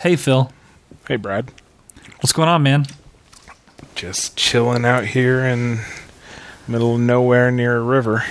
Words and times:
Hey, 0.00 0.16
Phil. 0.16 0.50
Hey, 1.08 1.16
Brad. 1.16 1.50
What's 2.16 2.32
going 2.32 2.48
on, 2.48 2.62
man? 2.62 2.86
Just 3.94 4.36
chilling 4.36 4.84
out 4.84 5.04
here 5.06 5.44
in 5.44 5.80
middle 6.68 6.94
of 6.94 7.00
nowhere 7.00 7.50
near 7.50 7.76
a 7.76 7.80
river. 7.82 8.24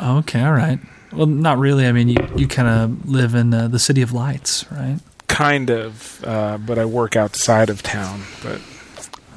Okay, 0.00 0.42
all 0.42 0.52
right. 0.52 0.78
Well, 1.12 1.26
not 1.26 1.58
really. 1.58 1.86
I 1.86 1.92
mean, 1.92 2.08
you, 2.08 2.16
you 2.36 2.46
kind 2.46 2.68
of 2.68 3.08
live 3.08 3.34
in 3.34 3.52
uh, 3.54 3.68
the 3.68 3.78
city 3.78 4.02
of 4.02 4.12
lights, 4.12 4.70
right? 4.70 4.98
Kind 5.28 5.70
of, 5.70 6.22
uh, 6.24 6.58
but 6.58 6.78
I 6.78 6.84
work 6.84 7.16
outside 7.16 7.70
of 7.70 7.82
town. 7.82 8.22
But 8.42 8.60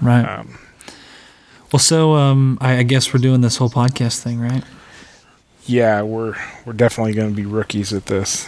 Right. 0.01 0.23
um, 0.23 0.57
well, 1.71 1.79
so 1.79 2.13
um, 2.15 2.57
I, 2.61 2.77
I 2.77 2.83
guess 2.83 3.13
we're 3.13 3.19
doing 3.21 3.41
this 3.41 3.57
whole 3.57 3.69
podcast 3.69 4.19
thing, 4.21 4.39
right? 4.39 4.63
yeah, 5.65 6.01
we're 6.01 6.35
we're 6.65 6.73
definitely 6.73 7.13
going 7.13 7.29
to 7.29 7.35
be 7.35 7.45
rookies 7.45 7.93
at 7.93 8.07
this. 8.07 8.47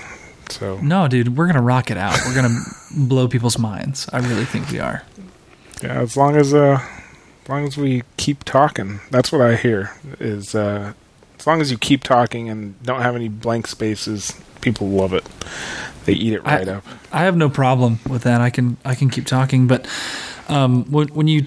So 0.52 0.78
No, 0.80 1.08
dude, 1.08 1.38
we're 1.38 1.48
gonna 1.48 1.62
rock 1.62 1.90
it 1.92 1.98
out. 1.98 2.18
We're 2.26 2.36
gonna 2.36 2.60
blow 2.96 3.28
people's 3.28 3.58
minds. 3.58 4.08
I 4.14 4.20
really 4.20 4.46
think 4.46 4.70
we 4.70 4.80
are. 4.80 5.04
yeah, 5.82 6.00
as 6.02 6.16
long 6.18 6.36
as 6.36 6.54
uh, 6.54 6.80
as 7.44 7.50
long 7.50 7.66
as 7.66 7.78
we 7.78 8.04
keep 8.18 8.44
talking, 8.44 9.00
that's 9.10 9.32
what 9.32 9.42
I 9.42 9.56
hear. 9.56 9.92
Is 10.20 10.54
uh, 10.56 10.94
as 11.40 11.48
long 11.48 11.62
as 11.62 11.72
you 11.72 11.78
keep 11.78 12.04
talking 12.04 12.50
and 12.50 12.82
don't 12.84 13.02
have 13.02 13.16
any 13.16 13.30
blank 13.30 13.68
spaces, 13.68 14.40
people 14.62 14.90
love 14.90 15.14
it. 15.14 15.26
They 16.06 16.14
eat 16.14 16.34
it 16.34 16.42
I- 16.46 16.58
right 16.58 16.68
up. 16.68 16.84
I 17.12 17.24
have 17.24 17.36
no 17.38 17.50
problem 17.50 18.00
with 18.10 18.24
that. 18.24 18.42
I 18.42 18.50
can 18.50 18.78
I 18.86 18.96
can 18.96 19.10
keep 19.10 19.26
talking, 19.26 19.68
but 19.68 19.88
um, 20.50 20.86
when, 20.92 21.08
when 21.10 21.28
you 21.28 21.46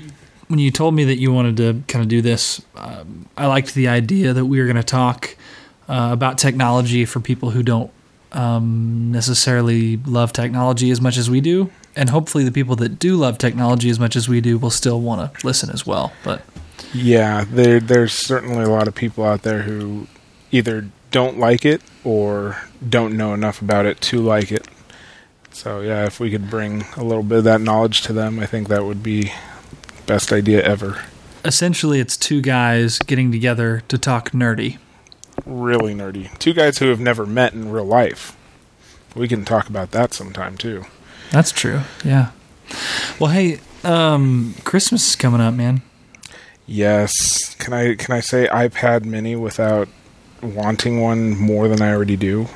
when 0.49 0.59
you 0.59 0.71
told 0.71 0.95
me 0.95 1.05
that 1.05 1.19
you 1.19 1.33
wanted 1.33 1.57
to 1.59 1.83
kind 1.89 2.03
of 2.03 2.09
do 2.09 2.21
this, 2.23 2.61
um, 2.77 3.27
I 3.37 3.47
liked 3.47 3.75
the 3.75 3.89
idea 3.89 4.33
that 4.33 4.45
we 4.47 4.59
were 4.61 4.67
going 4.67 4.77
to 4.77 4.83
talk 4.83 5.37
uh, 5.89 6.11
about 6.13 6.37
technology 6.39 7.05
for 7.07 7.19
people 7.21 7.51
who 7.51 7.63
don't 7.63 7.91
um, 8.35 9.11
necessarily 9.13 9.97
love 9.99 10.33
technology 10.33 10.91
as 10.91 11.01
much 11.01 11.17
as 11.17 11.31
we 11.31 11.41
do, 11.41 11.71
and 11.97 12.11
hopefully 12.11 12.45
the 12.45 12.53
people 12.53 12.77
that 12.77 12.99
do 12.99 13.17
love 13.17 13.39
technology 13.39 13.89
as 13.91 13.99
much 13.99 14.17
as 14.17 14.29
we 14.29 14.41
do 14.41 14.59
will 14.59 14.71
still 14.71 15.01
want 15.01 15.33
to 15.33 15.47
listen 15.47 15.71
as 15.71 15.87
well. 15.87 16.13
But 16.25 16.43
Yeah, 16.93 17.45
there 17.49 17.81
there's 17.81 18.13
certainly 18.13 18.65
a 18.65 18.69
lot 18.69 18.89
of 18.89 18.95
people 18.95 19.25
out 19.25 19.43
there 19.43 19.63
who 19.63 20.07
either 20.51 20.89
don't 21.11 21.39
like 21.39 21.65
it 21.65 21.81
or 22.03 22.59
don't 22.87 23.17
know 23.17 23.35
enough 23.35 23.63
about 23.63 23.87
it 23.87 24.01
to 24.01 24.21
like 24.21 24.51
it. 24.53 24.67
So 25.53 25.81
yeah, 25.81 26.05
if 26.05 26.19
we 26.19 26.31
could 26.31 26.51
bring 26.51 26.85
a 26.97 27.05
little 27.05 27.23
bit 27.23 27.39
of 27.39 27.45
that 27.45 27.61
knowledge 27.61 28.03
to 28.03 28.13
them, 28.13 28.41
I 28.41 28.47
think 28.47 28.69
that 28.69 28.85
would 28.85 29.03
be 29.03 29.33
best 30.07 30.33
idea 30.33 30.63
ever. 30.63 31.01
essentially, 31.45 32.01
it's 32.01 32.17
two 32.17 32.41
guys 32.41 32.99
getting 32.99 33.31
together 33.31 33.83
to 33.89 33.99
talk 33.99 34.33
nerdy. 34.33 34.79
Really 35.47 35.95
nerdy. 35.95 36.37
Two 36.39 36.53
guys 36.53 36.79
who 36.79 36.89
have 36.89 37.01
never 37.01 37.27
met 37.27 37.53
in 37.53 37.71
real 37.71 37.85
life. 37.85 38.37
We 39.15 39.29
can 39.29 39.45
talk 39.45 39.69
about 39.69 39.93
that 39.93 40.13
sometime 40.13 40.57
too. 40.57 40.85
That's 41.31 41.53
true. 41.53 41.81
Yeah. 42.05 42.31
Well, 43.19 43.31
hey, 43.31 43.61
um, 43.83 44.55
Christmas 44.65 45.09
is 45.09 45.17
coming 45.17 45.41
up, 45.41 45.55
man. 45.55 45.83
Yes. 46.67 47.55
Can 47.57 47.73
I 47.73 47.95
can 47.95 48.15
I 48.15 48.21
say 48.21 48.49
iPad 48.49 49.05
mini 49.05 49.37
without 49.37 49.89
wanting 50.43 51.01
one 51.01 51.37
more 51.37 51.69
than 51.69 51.83
I 51.83 51.93
already 51.93 52.17
do? 52.17 52.47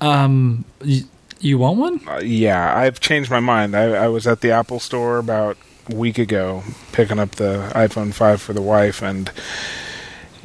Um, 0.00 0.64
you, 0.82 1.04
you 1.40 1.58
want 1.58 1.78
one? 1.78 2.08
Uh, 2.08 2.20
yeah, 2.22 2.76
I've 2.76 3.00
changed 3.00 3.30
my 3.30 3.40
mind. 3.40 3.76
I, 3.76 4.04
I 4.04 4.08
was 4.08 4.26
at 4.26 4.40
the 4.40 4.50
Apple 4.50 4.80
store 4.80 5.18
about 5.18 5.56
a 5.90 5.94
week 5.94 6.18
ago 6.18 6.62
picking 6.92 7.18
up 7.18 7.32
the 7.32 7.70
iPhone 7.74 8.12
5 8.12 8.40
for 8.40 8.52
the 8.52 8.62
wife 8.62 9.02
and 9.02 9.30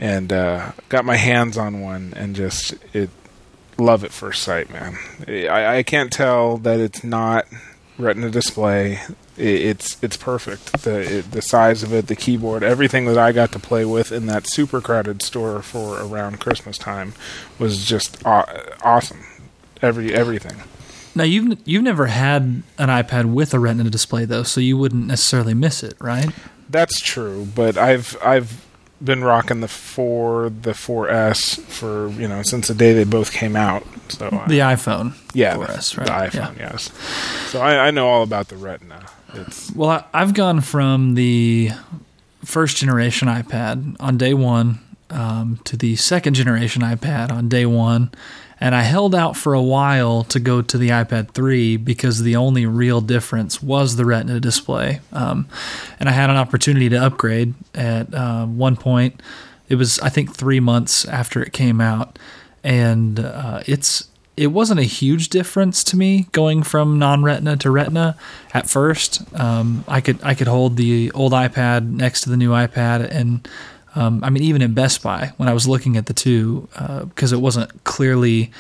and 0.03 0.33
uh, 0.33 0.73
got 0.89 1.05
my 1.05 1.15
hands 1.15 1.57
on 1.57 1.79
one 1.79 2.13
and 2.17 2.35
just 2.35 2.75
it 2.93 3.09
love 3.77 4.03
at 4.03 4.11
first 4.11 4.43
sight, 4.43 4.69
man. 4.69 4.97
I, 5.27 5.77
I 5.77 5.83
can't 5.83 6.11
tell 6.11 6.57
that 6.57 6.81
it's 6.81 7.05
not 7.05 7.45
Retina 7.97 8.29
display. 8.29 8.99
It, 9.37 9.61
it's 9.61 10.03
it's 10.03 10.17
perfect. 10.17 10.83
The 10.83 11.19
it, 11.19 11.31
the 11.31 11.41
size 11.41 11.83
of 11.83 11.93
it, 11.93 12.07
the 12.07 12.17
keyboard, 12.17 12.63
everything 12.63 13.05
that 13.05 13.17
I 13.17 13.31
got 13.31 13.53
to 13.53 13.59
play 13.59 13.85
with 13.85 14.11
in 14.11 14.25
that 14.25 14.45
super 14.45 14.81
crowded 14.81 15.21
store 15.21 15.61
for 15.61 16.01
around 16.01 16.41
Christmas 16.41 16.77
time 16.77 17.13
was 17.57 17.85
just 17.85 18.23
aw- 18.25 18.45
awesome. 18.83 19.23
Every 19.81 20.13
everything. 20.13 20.63
Now 21.15 21.23
you've 21.23 21.59
you've 21.63 21.83
never 21.83 22.07
had 22.07 22.63
an 22.77 22.89
iPad 22.89 23.33
with 23.33 23.53
a 23.53 23.59
Retina 23.59 23.89
display 23.89 24.25
though, 24.25 24.43
so 24.43 24.59
you 24.59 24.77
wouldn't 24.77 25.07
necessarily 25.07 25.53
miss 25.53 25.81
it, 25.81 25.95
right? 26.01 26.29
That's 26.69 26.99
true, 26.99 27.47
but 27.55 27.77
I've 27.77 28.17
I've 28.21 28.65
been 29.03 29.23
rocking 29.23 29.59
the 29.61 29.67
four, 29.67 30.49
the 30.49 30.71
4S 30.71 31.59
for 31.61 32.09
you 32.19 32.27
know 32.27 32.41
since 32.43 32.67
the 32.69 32.73
day 32.73 32.93
they 32.93 33.03
both 33.03 33.31
came 33.31 33.55
out. 33.55 33.83
So 34.09 34.27
uh, 34.27 34.47
The 34.47 34.59
iPhone. 34.59 35.13
yeah, 35.33 35.55
for 35.55 35.65
the, 35.67 35.73
us, 35.73 35.91
the 35.93 36.01
right? 36.01 36.31
iPhone, 36.31 36.57
yes. 36.57 36.91
So 37.49 37.61
I, 37.61 37.87
I 37.87 37.91
know 37.91 38.07
all 38.07 38.23
about 38.23 38.47
the 38.49 38.55
Retina. 38.55 39.05
It's 39.33 39.71
Well, 39.75 39.89
I, 39.89 40.03
I've 40.13 40.33
gone 40.33 40.61
from 40.61 41.15
the 41.15 41.71
first 42.45 42.77
generation 42.77 43.27
iPad 43.27 43.95
on 43.99 44.17
day 44.17 44.33
one 44.33 44.79
um, 45.09 45.59
to 45.65 45.75
the 45.77 45.95
second 45.95 46.33
generation 46.35 46.81
iPad 46.81 47.31
on 47.31 47.49
day 47.49 47.65
one. 47.65 48.11
And 48.63 48.73
I 48.73 48.83
held 48.83 49.13
out 49.13 49.35
for 49.35 49.53
a 49.53 49.61
while 49.61 50.23
to 50.23 50.39
go 50.39 50.61
to 50.61 50.77
the 50.77 50.87
iPad 50.87 51.31
3 51.31 51.75
because 51.75 52.21
the 52.21 52.37
only 52.37 52.65
real 52.65 53.01
difference 53.01 53.61
was 53.61 53.97
the 53.97 54.05
Retina 54.05 54.39
display. 54.39 55.01
Um, 55.11 55.49
and 55.99 56.07
I 56.07 56.13
had 56.13 56.29
an 56.29 56.37
opportunity 56.37 56.87
to 56.87 56.95
upgrade 56.95 57.55
at 57.75 58.13
uh, 58.13 58.45
one 58.45 58.77
point. 58.77 59.21
It 59.67 59.75
was, 59.75 59.99
I 59.99 60.07
think, 60.07 60.33
three 60.33 60.61
months 60.61 61.03
after 61.03 61.43
it 61.43 61.51
came 61.51 61.81
out. 61.81 62.17
And 62.63 63.19
uh, 63.19 63.63
it's 63.65 64.07
it 64.37 64.47
wasn't 64.47 64.79
a 64.79 64.83
huge 64.83 65.27
difference 65.27 65.83
to 65.83 65.97
me 65.97 66.27
going 66.31 66.63
from 66.63 66.97
non-retina 66.97 67.57
to 67.57 67.69
retina 67.69 68.15
at 68.53 68.69
first. 68.69 69.21
Um, 69.37 69.83
I 69.89 69.99
could 69.99 70.23
I 70.23 70.35
could 70.35 70.47
hold 70.47 70.77
the 70.77 71.11
old 71.11 71.33
iPad 71.33 71.91
next 71.91 72.21
to 72.21 72.29
the 72.29 72.37
new 72.37 72.51
iPad, 72.51 73.07
and 73.11 73.47
um, 73.95 74.23
I 74.23 74.29
mean 74.29 74.43
even 74.43 74.61
in 74.61 74.73
Best 74.73 75.03
Buy 75.03 75.33
when 75.37 75.49
I 75.49 75.53
was 75.53 75.67
looking 75.67 75.97
at 75.97 76.05
the 76.07 76.13
two 76.13 76.67
because 77.09 77.33
it 77.33 77.41
wasn't 77.41 77.83
clearly 77.83 78.51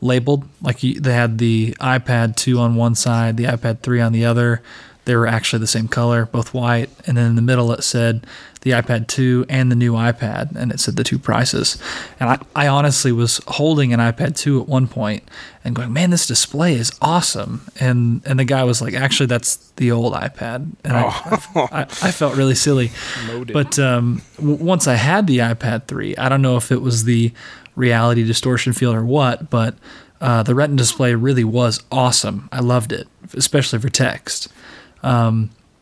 labeled. 0.00 0.46
Like 0.62 0.82
you, 0.82 1.00
they 1.00 1.14
had 1.14 1.38
the 1.38 1.76
iPad 1.80 2.36
two 2.36 2.58
on 2.58 2.76
one 2.76 2.94
side, 2.94 3.36
the 3.36 3.44
iPad 3.44 3.80
three 3.80 4.00
on 4.00 4.12
the 4.12 4.24
other. 4.24 4.62
They 5.04 5.16
were 5.16 5.26
actually 5.26 5.60
the 5.60 5.66
same 5.66 5.88
color, 5.88 6.26
both 6.26 6.54
white, 6.54 6.90
and 7.06 7.16
then 7.16 7.26
in 7.26 7.36
the 7.36 7.42
middle 7.42 7.72
it 7.72 7.82
said 7.84 8.26
the 8.62 8.70
iPad 8.70 9.06
2 9.08 9.44
and 9.50 9.70
the 9.70 9.76
new 9.76 9.92
iPad, 9.92 10.56
and 10.56 10.72
it 10.72 10.80
said 10.80 10.96
the 10.96 11.04
two 11.04 11.18
prices. 11.18 11.76
And 12.18 12.30
I, 12.30 12.38
I 12.56 12.68
honestly 12.68 13.12
was 13.12 13.40
holding 13.46 13.92
an 13.92 14.00
iPad 14.00 14.36
2 14.36 14.62
at 14.62 14.68
one 14.68 14.88
point 14.88 15.22
and 15.62 15.76
going, 15.76 15.92
"Man, 15.92 16.10
this 16.10 16.26
display 16.26 16.74
is 16.74 16.90
awesome." 17.02 17.60
And 17.78 18.22
and 18.24 18.38
the 18.38 18.44
guy 18.44 18.64
was 18.64 18.80
like, 18.80 18.94
"Actually, 18.94 19.26
that's 19.26 19.56
the 19.76 19.92
old 19.92 20.14
iPad." 20.14 20.70
And 20.84 20.96
I, 20.96 21.38
I, 21.54 21.82
I 21.82 22.10
felt 22.10 22.36
really 22.36 22.54
silly. 22.54 22.90
Molded. 23.26 23.52
But 23.52 23.78
um, 23.78 24.22
w- 24.36 24.56
once 24.56 24.88
I 24.88 24.94
had 24.94 25.26
the 25.26 25.38
iPad 25.38 25.86
3, 25.86 26.16
I 26.16 26.28
don't 26.30 26.42
know 26.42 26.56
if 26.56 26.72
it 26.72 26.80
was 26.80 27.04
the 27.04 27.32
reality 27.76 28.24
distortion 28.24 28.72
field 28.72 28.94
or 28.94 29.04
what, 29.04 29.50
but 29.50 29.74
uh, 30.20 30.42
the 30.42 30.54
Retina 30.54 30.78
display 30.78 31.14
really 31.14 31.44
was 31.44 31.82
awesome. 31.92 32.48
I 32.50 32.60
loved 32.60 32.92
it, 32.92 33.08
especially 33.34 33.78
for 33.78 33.90
text. 33.90 34.48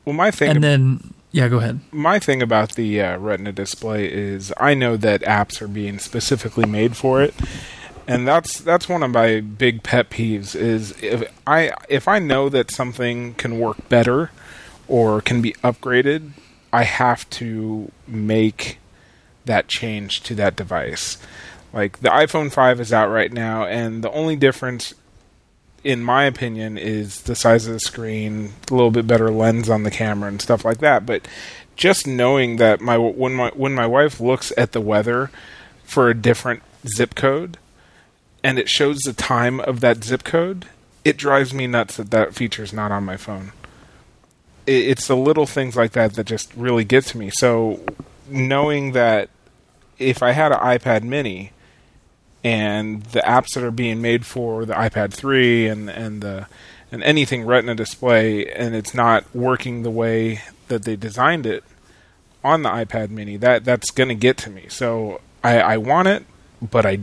Well, 0.04 0.14
my 0.14 0.30
thing. 0.30 0.50
And 0.50 0.64
then, 0.64 1.14
yeah, 1.30 1.48
go 1.48 1.58
ahead. 1.58 1.80
my 1.92 2.18
thing 2.18 2.42
about 2.42 2.74
the 2.74 3.00
uh, 3.00 3.18
Retina 3.18 3.52
display 3.52 4.12
is 4.12 4.52
I 4.56 4.74
know 4.74 4.96
that 4.96 5.22
apps 5.22 5.62
are 5.62 5.68
being 5.68 5.98
specifically 5.98 6.66
made 6.66 6.96
for 6.96 7.22
it, 7.22 7.34
and 8.06 8.26
that's 8.26 8.60
that's 8.60 8.88
one 8.88 9.02
of 9.02 9.10
my 9.10 9.40
big 9.40 9.82
pet 9.82 10.10
peeves. 10.10 10.54
Is 10.54 10.92
if 11.02 11.32
I 11.46 11.72
if 11.88 12.08
I 12.08 12.18
know 12.18 12.48
that 12.48 12.70
something 12.70 13.34
can 13.34 13.58
work 13.58 13.88
better 13.88 14.30
or 14.88 15.20
can 15.20 15.40
be 15.40 15.52
upgraded, 15.64 16.32
I 16.72 16.84
have 16.84 17.28
to 17.30 17.90
make 18.06 18.78
that 19.44 19.68
change 19.68 20.22
to 20.22 20.34
that 20.36 20.56
device. 20.56 21.18
Like 21.72 22.00
the 22.00 22.10
iPhone 22.10 22.52
5 22.52 22.80
is 22.80 22.92
out 22.92 23.08
right 23.08 23.32
now, 23.32 23.64
and 23.64 24.04
the 24.04 24.10
only 24.10 24.36
difference 24.36 24.94
in 25.84 26.02
my 26.02 26.24
opinion, 26.24 26.78
is 26.78 27.22
the 27.22 27.34
size 27.34 27.66
of 27.66 27.72
the 27.72 27.80
screen, 27.80 28.52
a 28.70 28.74
little 28.74 28.90
bit 28.90 29.06
better 29.06 29.30
lens 29.30 29.68
on 29.68 29.82
the 29.82 29.90
camera, 29.90 30.28
and 30.28 30.40
stuff 30.40 30.64
like 30.64 30.78
that. 30.78 31.04
But 31.04 31.26
just 31.76 32.06
knowing 32.06 32.56
that 32.56 32.80
my 32.80 32.96
when 32.96 33.34
my 33.34 33.50
when 33.54 33.74
my 33.74 33.86
wife 33.86 34.20
looks 34.20 34.52
at 34.56 34.72
the 34.72 34.80
weather 34.80 35.30
for 35.84 36.08
a 36.08 36.14
different 36.14 36.62
zip 36.86 37.14
code, 37.14 37.58
and 38.44 38.58
it 38.58 38.68
shows 38.68 39.00
the 39.00 39.12
time 39.12 39.60
of 39.60 39.80
that 39.80 40.04
zip 40.04 40.24
code, 40.24 40.66
it 41.04 41.16
drives 41.16 41.52
me 41.52 41.66
nuts 41.66 41.96
that 41.96 42.10
that 42.10 42.34
feature 42.34 42.62
is 42.62 42.72
not 42.72 42.92
on 42.92 43.04
my 43.04 43.16
phone. 43.16 43.52
It, 44.66 44.88
it's 44.88 45.08
the 45.08 45.16
little 45.16 45.46
things 45.46 45.76
like 45.76 45.92
that 45.92 46.14
that 46.14 46.26
just 46.26 46.54
really 46.54 46.84
get 46.84 47.04
to 47.06 47.18
me. 47.18 47.30
So 47.30 47.80
knowing 48.28 48.92
that 48.92 49.28
if 49.98 50.22
I 50.22 50.32
had 50.32 50.52
an 50.52 50.58
iPad 50.58 51.02
Mini 51.02 51.52
and 52.44 53.02
the 53.04 53.20
apps 53.20 53.54
that 53.54 53.62
are 53.62 53.70
being 53.70 54.02
made 54.02 54.26
for 54.26 54.64
the 54.64 54.74
iPad 54.74 55.12
3 55.12 55.68
and 55.68 55.88
and 55.88 56.22
the 56.22 56.46
and 56.90 57.02
anything 57.02 57.44
Retina 57.44 57.74
display 57.74 58.46
and 58.52 58.74
it's 58.74 58.94
not 58.94 59.24
working 59.34 59.82
the 59.82 59.90
way 59.90 60.42
that 60.68 60.84
they 60.84 60.96
designed 60.96 61.46
it 61.46 61.64
on 62.44 62.62
the 62.62 62.68
iPad 62.68 63.10
Mini, 63.10 63.36
that 63.36 63.64
that's 63.64 63.90
going 63.90 64.08
to 64.08 64.14
get 64.14 64.36
to 64.38 64.50
me. 64.50 64.66
So 64.68 65.20
I, 65.44 65.60
I 65.60 65.76
want 65.76 66.08
it, 66.08 66.24
but 66.60 66.84
I 66.86 67.00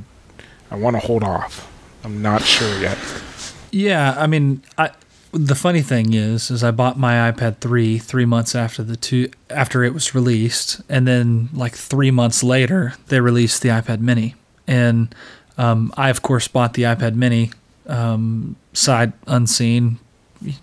I 0.71 0.75
want 0.75 0.95
to 0.95 0.99
hold 0.99 1.23
off. 1.23 1.71
I'm 2.03 2.21
not 2.21 2.43
sure 2.43 2.79
yet. 2.79 2.97
Yeah, 3.71 4.15
I 4.17 4.27
mean, 4.27 4.63
I 4.77 4.91
the 5.31 5.55
funny 5.55 5.81
thing 5.81 6.13
is, 6.13 6.49
is 6.49 6.63
I 6.63 6.71
bought 6.71 6.97
my 6.97 7.31
iPad 7.31 7.57
three 7.57 7.97
three 7.97 8.25
months 8.25 8.55
after 8.55 8.83
the 8.83 8.95
two 8.95 9.29
after 9.49 9.83
it 9.83 9.93
was 9.93 10.15
released, 10.15 10.81
and 10.89 11.07
then 11.07 11.49
like 11.53 11.75
three 11.75 12.11
months 12.11 12.43
later 12.43 12.93
they 13.07 13.19
released 13.19 13.61
the 13.61 13.69
iPad 13.69 13.99
Mini, 13.99 14.35
and 14.69 15.13
um, 15.57 15.91
I 15.97 16.09
of 16.09 16.21
course 16.21 16.47
bought 16.47 16.73
the 16.75 16.83
iPad 16.83 17.15
Mini 17.15 17.51
um, 17.87 18.55
sight 18.73 19.11
unseen, 19.27 19.97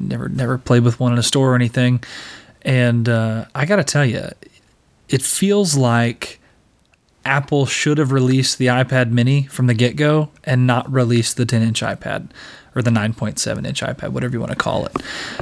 never 0.01 0.29
never 0.29 0.57
played 0.59 0.85
with 0.85 0.99
one 1.01 1.13
in 1.13 1.19
a 1.19 1.23
store 1.23 1.53
or 1.53 1.55
anything, 1.55 2.03
and 2.63 3.09
uh, 3.09 3.45
I 3.55 3.67
got 3.67 3.77
to 3.77 3.85
tell 3.85 4.05
you, 4.07 4.29
it 5.09 5.23
feels 5.23 5.77
like 5.77 6.41
Apple 7.25 7.67
should 7.67 7.99
have 7.99 8.13
released 8.13 8.59
the 8.59 8.67
iPad 8.69 9.11
Mini 9.11 9.43
from 9.45 9.67
the 9.67 9.75
get 9.75 9.97
go 9.97 10.31
and 10.45 10.67
not 10.67 10.91
released 10.91 11.37
the 11.37 11.45
10 11.45 11.61
inch 11.63 11.83
iPad 11.83 12.31
or 12.77 12.83
the 12.83 12.91
9.7 12.91 13.67
inch 13.67 13.81
iPad, 13.81 14.11
whatever 14.11 14.35
you 14.35 14.39
want 14.41 14.53
to 14.53 14.57
call 14.57 14.87
it. 14.87 14.93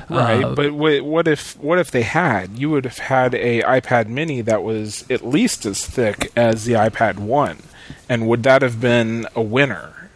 Right, 0.09 0.43
Uh, 0.45 0.55
but 0.55 0.73
what 0.73 1.29
if 1.29 1.59
what 1.59 1.79
if 1.79 1.91
they 1.91 2.03
had? 2.03 2.59
You 2.59 2.71
would 2.71 2.85
have 2.85 2.99
had 2.99 3.35
a 3.35 3.61
iPad 3.63 4.07
Mini 4.09 4.41
that 4.41 4.63
was 4.63 5.05
at 5.11 5.27
least 5.27 5.67
as 5.67 5.85
thick 5.85 6.31
as 6.37 6.65
the 6.65 6.73
iPad 6.75 7.19
One, 7.19 7.59
and 8.09 8.27
would 8.29 8.43
that 8.45 8.63
have 8.63 8.81
been 8.81 9.27
a 9.35 9.43
winner? 9.43 10.11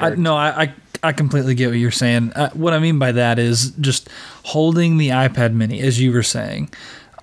I, 0.00 0.10
no, 0.10 0.36
I, 0.36 0.62
I 0.62 0.74
I 1.02 1.12
completely 1.12 1.54
get 1.54 1.68
what 1.70 1.78
you're 1.78 1.90
saying. 1.90 2.32
Uh, 2.34 2.50
what 2.50 2.72
I 2.72 2.78
mean 2.78 2.98
by 2.98 3.12
that 3.12 3.38
is 3.38 3.70
just 3.72 4.08
holding 4.44 4.96
the 4.98 5.10
iPad 5.10 5.52
Mini, 5.52 5.80
as 5.80 6.00
you 6.00 6.12
were 6.12 6.22
saying. 6.22 6.70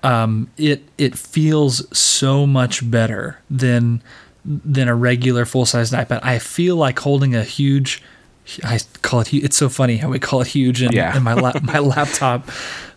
Um, 0.04 0.50
it 0.58 0.84
it 0.98 1.18
feels 1.18 1.86
so 1.98 2.46
much 2.46 2.90
better 2.90 3.40
than 3.50 4.02
than 4.46 4.88
a 4.88 4.96
regular 4.96 5.46
full 5.46 5.66
sized 5.66 5.94
iPad. 5.94 6.20
I 6.24 6.40
feel 6.40 6.76
like 6.76 7.00
holding 7.00 7.36
a 7.36 7.44
huge. 7.44 8.04
I 8.64 8.80
call 9.02 9.22
it. 9.22 9.34
It's 9.34 9.58
so 9.58 9.70
funny 9.70 9.98
how 9.98 10.10
we 10.10 10.20
call 10.20 10.42
it 10.42 10.48
huge, 10.48 10.82
and, 10.84 10.94
Yeah. 10.94 11.16
and 11.16 11.24
my 11.24 11.34
lap, 11.34 11.64
my 11.64 11.80
laptop 11.96 12.48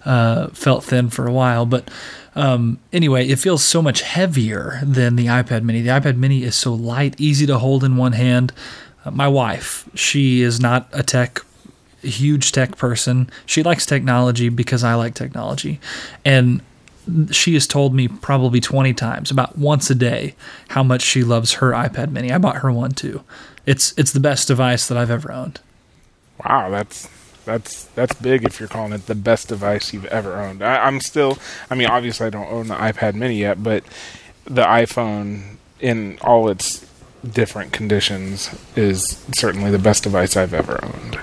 uh, 0.05 0.49
felt 0.49 0.85
thin 0.85 1.09
for 1.09 1.27
a 1.27 1.33
while. 1.33 1.65
But 1.65 1.91
um, 2.39 2.79
anyway, 2.93 3.27
it 3.27 3.41
feels 3.41 3.65
so 3.65 3.83
much 3.83 4.03
heavier 4.03 4.79
than 4.85 5.17
the 5.17 5.27
iPad 5.27 5.65
Mini. 5.65 5.83
The 5.83 5.91
iPad 5.91 6.17
Mini 6.17 6.45
is 6.45 6.55
so 6.55 6.73
light, 6.73 7.21
easy 7.21 7.47
to 7.47 7.59
hold 7.59 7.83
in 7.83 7.97
one 7.97 8.13
hand. 8.13 8.53
Uh, 9.05 9.11
my 9.11 9.27
wife, 9.27 9.89
she 9.95 10.41
is 10.43 10.61
not 10.61 10.89
a 10.93 11.03
tech, 11.03 11.41
huge 12.01 12.53
tech 12.53 12.77
person. 12.77 13.29
She 13.45 13.65
likes 13.65 13.85
technology 13.85 14.51
because 14.51 14.85
I 14.85 14.95
like 14.95 15.15
technology, 15.15 15.81
and 16.25 16.63
she 17.33 17.55
has 17.55 17.67
told 17.67 17.93
me 17.93 18.07
probably 18.07 18.61
20 18.61 18.95
times 18.95 19.33
about 19.33 19.59
once 19.59 19.91
a 19.91 19.95
day 19.97 20.37
how 20.69 20.85
much 20.85 21.03
she 21.03 21.25
loves 21.25 21.55
her 21.55 21.73
iPad 21.73 22.13
mini. 22.13 22.31
I 22.31 22.39
bought 22.39 22.59
her 22.59 22.71
one 22.71 22.93
too. 22.93 23.25
It's 23.67 23.93
it's 23.99 24.13
the 24.13 24.21
best 24.21 24.47
device 24.47 24.87
that 24.87 24.97
I've 24.97 25.11
ever 25.11 25.33
owned. 25.33 25.59
Wow, 26.45 26.71
that's 26.71 27.09
that's 27.49 27.85
that's 27.97 28.15
big 28.15 28.45
if 28.45 28.61
you're 28.61 28.69
calling 28.69 28.93
it 28.93 29.07
the 29.07 29.15
best 29.15 29.49
device 29.49 29.93
you've 29.93 30.05
ever 30.07 30.37
owned. 30.37 30.63
I, 30.63 30.87
I'm 30.87 31.01
still, 31.01 31.39
I 31.71 31.75
mean, 31.75 31.89
obviously 31.89 32.27
I 32.27 32.31
don't 32.31 32.51
own 32.53 32.69
the 32.69 32.75
iPad 32.75 33.15
Mini 33.15 33.37
yet, 33.39 33.63
but 33.63 33.83
the 34.45 34.63
iPhone 34.63 35.57
in 35.81 36.19
all 36.21 36.49
its 36.49 36.87
different 37.25 37.73
conditions 37.73 38.55
is 38.77 39.25
certainly 39.33 39.71
the 39.71 39.79
best 39.79 40.05
device 40.05 40.37
I've 40.37 40.55
ever 40.55 40.79
owned. 40.85 41.19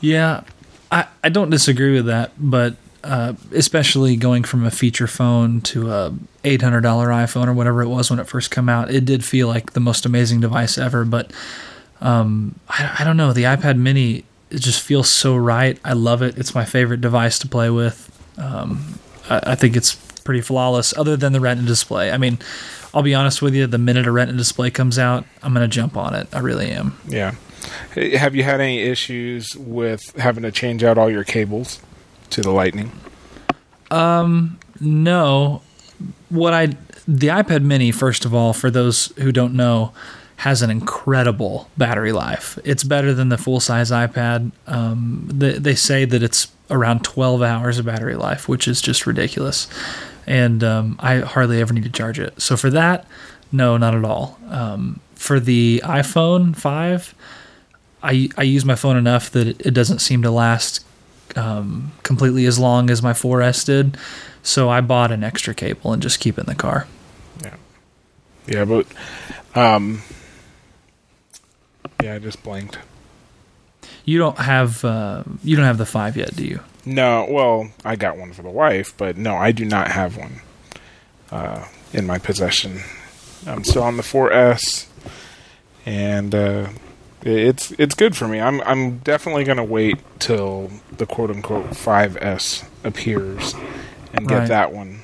Yeah, 0.00 0.42
I, 0.90 1.06
I 1.24 1.30
don't 1.30 1.50
disagree 1.50 1.94
with 1.94 2.06
that, 2.06 2.32
but 2.38 2.76
uh, 3.02 3.32
especially 3.52 4.16
going 4.16 4.44
from 4.44 4.64
a 4.64 4.70
feature 4.70 5.06
phone 5.06 5.60
to 5.62 5.90
a 5.90 6.14
eight 6.44 6.60
hundred 6.60 6.82
dollar 6.82 7.08
iPhone 7.08 7.48
or 7.48 7.54
whatever 7.54 7.82
it 7.82 7.88
was 7.88 8.10
when 8.10 8.20
it 8.20 8.28
first 8.28 8.50
came 8.50 8.68
out, 8.68 8.90
it 8.90 9.04
did 9.04 9.24
feel 9.24 9.48
like 9.48 9.72
the 9.72 9.80
most 9.80 10.04
amazing 10.04 10.40
device 10.40 10.76
ever. 10.76 11.04
But 11.04 11.32
um, 12.02 12.54
I, 12.68 12.96
I 13.00 13.04
don't 13.04 13.16
know, 13.16 13.32
the 13.32 13.44
iPad 13.44 13.78
Mini 13.78 14.24
it 14.52 14.60
just 14.60 14.80
feels 14.80 15.08
so 15.08 15.34
right. 15.34 15.78
I 15.84 15.94
love 15.94 16.22
it. 16.22 16.38
It's 16.38 16.54
my 16.54 16.64
favorite 16.64 17.00
device 17.00 17.38
to 17.40 17.48
play 17.48 17.70
with. 17.70 18.08
Um, 18.38 18.98
I, 19.28 19.52
I 19.52 19.54
think 19.54 19.76
it's 19.76 19.94
pretty 20.20 20.40
flawless, 20.40 20.96
other 20.96 21.16
than 21.16 21.32
the 21.32 21.40
Retina 21.40 21.66
display. 21.66 22.10
I 22.12 22.18
mean, 22.18 22.38
I'll 22.94 23.02
be 23.02 23.14
honest 23.14 23.42
with 23.42 23.54
you, 23.54 23.66
the 23.66 23.78
minute 23.78 24.06
a 24.06 24.12
Retina 24.12 24.36
display 24.38 24.70
comes 24.70 24.98
out, 24.98 25.24
I'm 25.42 25.52
gonna 25.52 25.68
jump 25.68 25.96
on 25.96 26.14
it. 26.14 26.28
I 26.32 26.40
really 26.40 26.70
am. 26.70 26.96
Yeah. 27.08 27.34
Have 27.94 28.34
you 28.34 28.42
had 28.42 28.60
any 28.60 28.80
issues 28.80 29.56
with 29.56 30.14
having 30.16 30.42
to 30.42 30.52
change 30.52 30.84
out 30.84 30.98
all 30.98 31.10
your 31.10 31.24
cables 31.24 31.80
to 32.30 32.40
the 32.40 32.50
Lightning? 32.50 32.90
Um, 33.90 34.58
No, 34.80 35.62
what 36.28 36.52
I 36.52 36.66
the 37.06 37.28
iPad 37.28 37.62
Mini, 37.62 37.90
first 37.90 38.24
of 38.24 38.34
all, 38.34 38.52
for 38.52 38.70
those 38.70 39.06
who 39.18 39.32
don't 39.32 39.54
know, 39.54 39.92
has 40.42 40.60
an 40.60 40.70
incredible 40.70 41.70
battery 41.76 42.10
life. 42.10 42.58
It's 42.64 42.82
better 42.82 43.14
than 43.14 43.28
the 43.28 43.38
full 43.38 43.60
size 43.60 43.92
iPad. 43.92 44.50
Um, 44.66 45.28
they, 45.32 45.52
they 45.52 45.76
say 45.76 46.04
that 46.04 46.20
it's 46.20 46.50
around 46.68 47.04
12 47.04 47.42
hours 47.42 47.78
of 47.78 47.86
battery 47.86 48.16
life, 48.16 48.48
which 48.48 48.66
is 48.66 48.80
just 48.80 49.06
ridiculous. 49.06 49.68
And 50.26 50.64
um, 50.64 50.96
I 50.98 51.20
hardly 51.20 51.60
ever 51.60 51.72
need 51.72 51.84
to 51.84 51.90
charge 51.90 52.18
it. 52.18 52.42
So 52.42 52.56
for 52.56 52.70
that, 52.70 53.06
no, 53.52 53.76
not 53.76 53.94
at 53.94 54.04
all. 54.04 54.36
Um, 54.48 54.98
for 55.14 55.38
the 55.38 55.80
iPhone 55.84 56.56
5, 56.56 57.14
I, 58.02 58.28
I 58.36 58.42
use 58.42 58.64
my 58.64 58.74
phone 58.74 58.96
enough 58.96 59.30
that 59.30 59.64
it, 59.64 59.72
doesn't 59.72 60.00
seem 60.00 60.22
to 60.22 60.30
last 60.32 60.84
um, 61.36 61.92
completely 62.02 62.46
as 62.46 62.58
long 62.58 62.90
as 62.90 63.00
my 63.00 63.12
4S 63.12 63.64
did. 63.64 63.96
So 64.42 64.68
I 64.68 64.80
bought 64.80 65.12
an 65.12 65.22
extra 65.22 65.54
cable 65.54 65.92
and 65.92 66.02
just 66.02 66.18
keep 66.18 66.36
it 66.36 66.40
in 66.40 66.46
the 66.46 66.56
car. 66.56 66.88
Yeah. 67.44 67.54
Yeah, 68.48 68.64
but 68.64 68.88
um 69.54 70.02
Yeah, 72.02 72.14
I 72.14 72.18
just 72.18 72.42
blanked. 72.42 72.78
You 74.04 74.18
don't 74.18 74.38
have 74.38 74.84
uh, 74.84 75.22
you 75.44 75.56
don't 75.56 75.64
have 75.64 75.78
the 75.78 75.86
five 75.86 76.16
yet, 76.16 76.34
do 76.34 76.44
you? 76.44 76.60
No, 76.84 77.26
well, 77.30 77.70
I 77.84 77.94
got 77.96 78.16
one 78.16 78.32
for 78.32 78.42
the 78.42 78.50
wife, 78.50 78.92
but 78.96 79.16
no, 79.16 79.36
I 79.36 79.52
do 79.52 79.64
not 79.64 79.88
have 79.92 80.16
one 80.16 80.40
uh, 81.30 81.64
in 81.92 82.06
my 82.06 82.18
possession. 82.18 82.80
I'm 83.46 83.62
still 83.64 83.82
on 83.84 83.96
the 83.96 84.02
4S, 84.02 84.86
and 85.86 86.34
uh, 86.34 86.68
it's 87.22 87.70
it's 87.72 87.94
good 87.94 88.16
for 88.16 88.26
me. 88.26 88.40
I'm 88.40 88.60
I'm 88.62 88.98
definitely 88.98 89.44
gonna 89.44 89.64
wait 89.64 89.98
till 90.18 90.70
the 90.96 91.06
quote 91.06 91.30
unquote 91.30 91.66
5S 91.70 92.64
appears 92.84 93.54
and 94.12 94.26
get 94.28 94.38
Right. 94.40 94.48
that 94.48 94.72
one. 94.72 95.01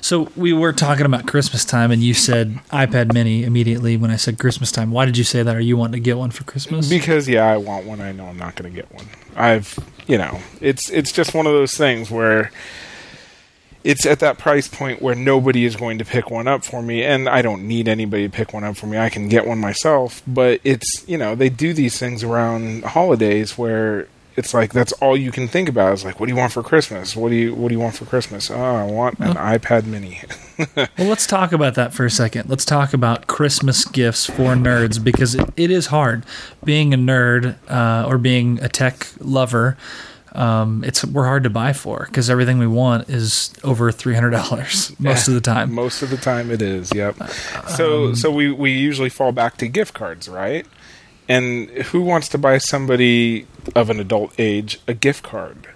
So 0.00 0.30
we 0.36 0.52
were 0.52 0.72
talking 0.72 1.06
about 1.06 1.26
Christmas 1.26 1.64
time, 1.64 1.90
and 1.90 2.02
you 2.02 2.14
said 2.14 2.58
iPad 2.70 3.12
Mini 3.12 3.44
immediately 3.44 3.96
when 3.96 4.10
I 4.10 4.16
said 4.16 4.38
Christmas 4.38 4.72
time. 4.72 4.90
Why 4.90 5.04
did 5.04 5.16
you 5.16 5.24
say 5.24 5.42
that? 5.42 5.54
Are 5.54 5.60
you 5.60 5.76
wanting 5.76 6.00
to 6.00 6.04
get 6.04 6.16
one 6.16 6.30
for 6.30 6.44
Christmas? 6.44 6.88
Because 6.88 7.28
yeah, 7.28 7.46
I 7.46 7.56
want 7.56 7.86
one. 7.86 8.00
I 8.00 8.12
know 8.12 8.26
I'm 8.26 8.38
not 8.38 8.56
going 8.56 8.72
to 8.72 8.74
get 8.74 8.92
one. 8.92 9.06
I've, 9.36 9.78
you 10.06 10.18
know, 10.18 10.40
it's 10.60 10.90
it's 10.90 11.12
just 11.12 11.34
one 11.34 11.46
of 11.46 11.52
those 11.52 11.76
things 11.76 12.10
where 12.10 12.50
it's 13.84 14.04
at 14.04 14.20
that 14.20 14.38
price 14.38 14.68
point 14.68 15.00
where 15.00 15.14
nobody 15.14 15.64
is 15.64 15.76
going 15.76 15.98
to 15.98 16.04
pick 16.04 16.30
one 16.30 16.46
up 16.48 16.64
for 16.64 16.82
me, 16.82 17.02
and 17.02 17.28
I 17.28 17.42
don't 17.42 17.66
need 17.66 17.88
anybody 17.88 18.28
to 18.28 18.30
pick 18.30 18.52
one 18.52 18.64
up 18.64 18.76
for 18.76 18.86
me. 18.86 18.98
I 18.98 19.08
can 19.08 19.28
get 19.28 19.46
one 19.46 19.58
myself. 19.58 20.22
But 20.26 20.60
it's 20.64 21.06
you 21.06 21.18
know 21.18 21.34
they 21.34 21.48
do 21.48 21.72
these 21.72 21.98
things 21.98 22.22
around 22.22 22.84
holidays 22.84 23.56
where 23.56 24.08
it's 24.40 24.54
like 24.54 24.72
that's 24.72 24.92
all 24.94 25.16
you 25.18 25.30
can 25.30 25.46
think 25.48 25.68
about 25.68 25.92
is 25.92 26.02
like, 26.02 26.18
what 26.18 26.26
do 26.26 26.32
you 26.32 26.38
want 26.38 26.50
for 26.50 26.62
Christmas? 26.62 27.14
What 27.14 27.28
do 27.28 27.36
you 27.36 27.54
what 27.54 27.68
do 27.68 27.74
you 27.74 27.78
want 27.78 27.94
for 27.94 28.06
Christmas? 28.06 28.50
Oh, 28.50 28.58
I 28.58 28.84
want 28.84 29.18
an 29.20 29.34
iPad 29.34 29.84
Mini. 29.84 30.22
Well, 30.98 31.08
let's 31.08 31.26
talk 31.26 31.52
about 31.52 31.74
that 31.76 31.94
for 31.94 32.04
a 32.04 32.10
second. 32.10 32.50
Let's 32.50 32.66
talk 32.66 32.92
about 32.92 33.26
Christmas 33.26 33.86
gifts 33.86 34.26
for 34.26 34.54
nerds 34.54 35.02
because 35.02 35.34
it, 35.34 35.48
it 35.56 35.70
is 35.70 35.86
hard 35.86 36.26
being 36.62 36.92
a 36.92 36.98
nerd 36.98 37.56
uh, 37.66 38.06
or 38.06 38.18
being 38.18 38.60
a 38.60 38.68
tech 38.68 39.06
lover. 39.20 39.78
Um, 40.32 40.84
it's 40.84 41.02
we're 41.02 41.24
hard 41.24 41.44
to 41.44 41.50
buy 41.50 41.72
for 41.72 42.04
because 42.04 42.28
everything 42.28 42.58
we 42.58 42.66
want 42.66 43.08
is 43.08 43.54
over 43.64 43.90
three 43.90 44.14
hundred 44.14 44.30
dollars 44.30 44.94
most 45.00 45.28
of 45.28 45.34
the 45.34 45.40
time. 45.40 45.72
Most 45.72 46.02
of 46.02 46.10
the 46.10 46.18
time 46.18 46.50
it 46.50 46.60
is, 46.60 46.92
yep. 46.94 47.16
So 47.68 48.12
so 48.12 48.30
we 48.30 48.52
we 48.52 48.72
usually 48.72 49.08
fall 49.08 49.32
back 49.32 49.56
to 49.58 49.68
gift 49.68 49.94
cards, 49.94 50.28
right? 50.28 50.66
And 51.30 51.68
who 51.68 52.00
wants 52.02 52.28
to 52.30 52.38
buy 52.38 52.58
somebody 52.58 53.46
of 53.76 53.88
an 53.88 54.00
adult 54.00 54.34
age 54.36 54.80
a 54.88 54.94
gift 54.94 55.22
card? 55.22 55.68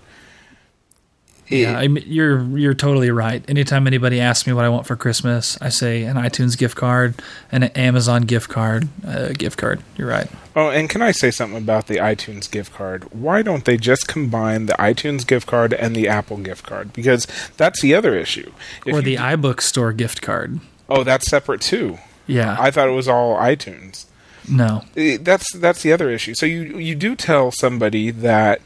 Yeah, 1.47 1.79
I 1.79 1.87
mean, 1.87 2.03
you're 2.09 2.43
you're 2.59 2.75
totally 2.75 3.11
right. 3.13 3.45
Anytime 3.49 3.87
anybody 3.87 4.21
asks 4.21 4.49
me 4.49 4.53
what 4.53 4.65
I 4.65 4.69
want 4.69 4.85
for 4.85 4.97
Christmas, 4.97 5.57
I 5.61 5.69
say 5.69 6.03
an 6.05 6.17
iTunes 6.17 6.59
gift 6.59 6.75
card, 6.77 7.15
and 7.53 7.63
an 7.63 7.71
Amazon 7.73 8.23
gift 8.23 8.49
card, 8.49 8.89
a 9.07 9.33
gift 9.33 9.57
card. 9.57 9.81
You're 9.97 10.09
right. 10.09 10.29
Oh, 10.57 10.71
and 10.71 10.91
can 10.91 11.03
I 11.03 11.13
say 11.13 11.31
something 11.31 11.59
about 11.59 11.87
the 11.87 11.99
iTunes 11.99 12.51
gift 12.51 12.73
card? 12.73 13.05
Why 13.13 13.43
don't 13.43 13.65
they 13.65 13.77
just 13.77 14.09
combine 14.09 14.67
the 14.67 14.73
iTunes 14.73 15.25
gift 15.25 15.47
card 15.47 15.73
and 15.73 15.95
the 15.95 16.09
Apple 16.09 16.39
gift 16.39 16.67
card? 16.67 16.93
Because 16.93 17.29
that's 17.57 17.81
the 17.81 17.95
other 17.95 18.17
issue. 18.17 18.51
If 18.85 18.95
or 18.95 19.03
the 19.03 19.17
do- 19.17 19.23
iBook 19.23 19.61
store 19.61 19.93
gift 19.93 20.21
card. 20.21 20.59
oh, 20.89 21.05
that's 21.05 21.27
separate 21.27 21.61
too. 21.61 21.99
Yeah, 22.27 22.57
I 22.59 22.73
thought 22.73 22.89
it 22.89 22.93
was 22.93 23.07
all 23.07 23.37
iTunes. 23.37 24.07
No. 24.49 24.85
Eh, 24.97 25.19
that's 25.21 25.53
that's 25.53 25.83
the 25.83 25.93
other 25.93 26.11
issue. 26.11 26.35
So 26.35 26.47
you 26.47 26.79
you 26.79 26.95
do 26.95 27.15
tell 27.17 27.51
somebody 27.51 28.11
that 28.11 28.61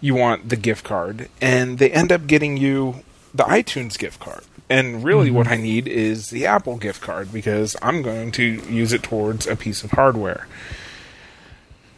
you 0.00 0.14
want 0.14 0.48
the 0.48 0.56
gift 0.56 0.84
card, 0.84 1.28
and 1.40 1.78
they 1.78 1.90
end 1.90 2.10
up 2.12 2.26
getting 2.26 2.56
you 2.56 3.02
the 3.34 3.44
iTunes 3.44 3.98
gift 3.98 4.20
card. 4.20 4.42
And 4.68 5.04
really, 5.04 5.30
what 5.30 5.46
Mm-hmm. 5.46 5.52
I 5.54 5.56
need 5.58 5.88
is 5.88 6.30
the 6.30 6.46
Apple 6.46 6.76
gift 6.76 7.00
card 7.02 7.32
because 7.32 7.76
I'm 7.82 8.00
going 8.02 8.32
to 8.32 8.42
use 8.42 8.92
it 8.92 9.02
towards 9.02 9.46
a 9.46 9.54
piece 9.54 9.84
of 9.84 9.90
hardware. 9.92 10.46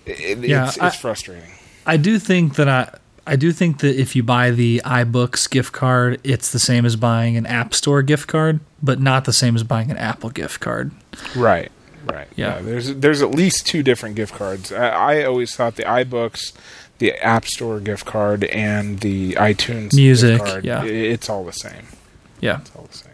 It, 0.07 0.38
Yeah, 0.38 0.69
it's, 0.69 0.79
I- 0.79 0.88
it's 0.88 0.97
frustrating. 0.97 1.50
I 1.87 1.97
do 1.99 2.19
think 2.19 2.57
that 2.57 2.69
I 2.69 2.91
I 3.26 3.37
do 3.37 3.53
think 3.53 3.79
that 3.81 3.99
if 3.99 4.14
you 4.17 4.23
buy 4.23 4.50
the 4.50 4.83
iBooks 4.85 5.49
gift 5.50 5.73
card, 5.73 6.21
it's 6.25 6.53
the 6.53 6.59
same 6.59 6.85
as 6.85 6.95
buying 6.97 7.37
an 7.38 7.47
App 7.47 7.73
Store 7.75 8.03
gift 8.03 8.26
card, 8.29 8.61
but 8.83 9.00
not 9.00 9.25
the 9.25 9.33
same 9.33 9.55
as 9.57 9.62
buying 9.62 9.91
an 9.91 9.97
Apple 9.97 10.29
gift 10.31 10.61
card. 10.61 10.93
Right. 11.35 11.71
Right. 12.07 12.29
Yeah. 12.37 12.61
There's 12.61 12.95
there's 12.95 13.23
at 13.23 13.31
least 13.31 13.67
two 13.67 13.83
different 13.83 14.17
gift 14.17 14.35
cards. 14.35 14.73
I, 14.73 14.89
I 15.21 15.25
always 15.25 15.55
thought 15.55 15.77
the 15.77 15.85
iBooks, 15.85 16.53
the 16.99 17.13
App 17.15 17.47
Store 17.47 17.81
gift 17.81 18.05
card, 18.07 18.45
and 18.45 19.01
the 19.01 19.33
iTunes 19.35 19.95
Music, 19.95 20.39
gift 20.39 20.51
card. 20.51 20.65
yeah. 20.65 20.83
i- 20.83 20.87
it's 20.87 21.29
all 21.29 21.45
the 21.45 21.53
same. 21.53 21.87
Yeah. 22.41 22.61
It's 22.61 22.75
all 22.77 22.85
the 22.91 22.97
same. 22.99 23.11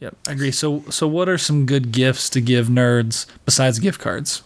Yep. 0.00 0.16
I 0.28 0.32
agree. 0.32 0.50
So 0.50 0.84
so 0.90 1.06
what 1.08 1.28
are 1.28 1.38
some 1.38 1.64
good 1.66 1.90
gifts 1.92 2.28
to 2.30 2.40
give 2.40 2.66
nerds 2.68 3.26
besides 3.44 3.78
gift 3.78 4.00
cards? 4.00 4.42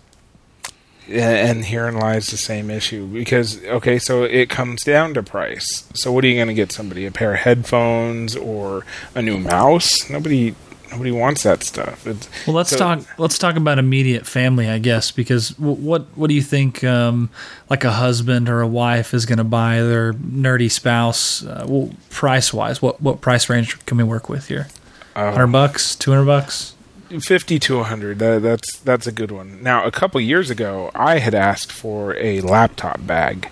and 1.09 1.65
herein 1.65 1.97
lies 1.97 2.29
the 2.29 2.37
same 2.37 2.71
issue 2.71 3.05
because 3.07 3.61
okay 3.65 3.99
so 3.99 4.23
it 4.23 4.49
comes 4.49 4.85
down 4.85 5.12
to 5.12 5.21
price 5.25 5.83
so 5.93 6.12
what 6.12 6.23
are 6.25 6.29
you 6.29 6.37
going 6.37 6.47
to 6.47 6.55
get 6.55 6.71
somebody 6.71 7.05
a 7.05 7.11
pair 7.11 7.33
of 7.35 7.41
headphones 7.41 8.37
or 8.37 8.87
a 9.17 9.21
new 9.21 9.37
mouse 9.39 10.09
nobody 10.09 10.55
nobody 10.90 11.11
wants 11.11 11.42
that 11.44 11.62
stuff 11.62 12.06
it's, 12.06 12.28
Well, 12.47 12.56
let's 12.56 12.70
so- 12.70 12.76
talk. 12.78 13.00
Let's 13.18 13.38
talk 13.38 13.56
about 13.56 13.78
immediate 13.78 14.26
family, 14.26 14.68
I 14.68 14.78
guess, 14.78 15.11
because 15.11 15.50
w- 15.50 15.76
what 15.76 16.06
what 16.16 16.28
do 16.28 16.35
you 16.35 16.42
think, 16.42 16.82
um, 16.85 17.30
like 17.68 17.85
a 17.85 17.92
husband 17.92 18.49
or 18.49 18.61
a 18.61 18.66
wife 18.66 19.14
is 19.14 19.26
going 19.26 19.38
to 19.38 19.44
buy 19.44 19.80
their 19.82 20.12
nerdy 20.14 20.70
spouse? 20.70 21.44
Uh, 21.44 21.64
well, 21.68 21.90
price 22.11 22.52
wise, 22.52 22.82
what 22.82 23.00
what 23.00 23.20
price 23.20 23.49
range 23.49 23.85
can 23.87 23.97
we 23.97 24.04
work 24.04 24.28
with 24.28 24.49
here? 24.49 24.68
uh, 25.16 25.32
Hundred 25.32 25.49
bucks, 25.49 25.94
two 25.97 26.11
hundred 26.12 26.26
bucks. 26.26 26.75
50 27.18 27.59
to 27.59 27.76
100 27.78 28.20
that, 28.20 28.40
that's 28.40 28.78
that's 28.78 29.04
a 29.04 29.11
good 29.11 29.32
one 29.32 29.61
now 29.64 29.85
a 29.85 29.90
couple 29.90 30.20
years 30.20 30.49
ago 30.49 30.92
i 30.94 31.18
had 31.18 31.35
asked 31.35 31.73
for 31.73 32.14
a 32.18 32.40
laptop 32.40 33.04
bag 33.04 33.49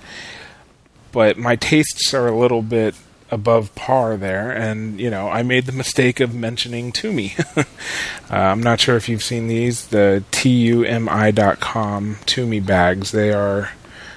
but 1.11 1.37
my 1.37 1.57
tastes 1.57 2.15
are 2.15 2.29
a 2.29 2.39
little 2.39 2.63
bit 2.63 2.95
above 3.31 3.75
par 3.75 4.17
there. 4.17 4.51
And 4.51 4.99
you 5.01 5.11
know 5.11 5.29
i 5.29 5.43
made 5.43 5.67
the 5.67 5.73
mistake 5.73 6.21
of 6.21 6.35
mentioning 6.35 6.93
Tumi 6.93 7.39
uh, 7.57 7.65
i'm 8.35 8.63
not 8.63 8.81
sure 8.81 8.97
if 8.97 9.09
you've 9.09 9.23
seen 9.23 9.49
these 9.49 9.87
the 9.89 10.25
tumi.com 10.33 12.17
to 12.27 12.47
me 12.47 12.61
bags. 12.61 13.11
They 13.13 13.33
are 13.33 13.71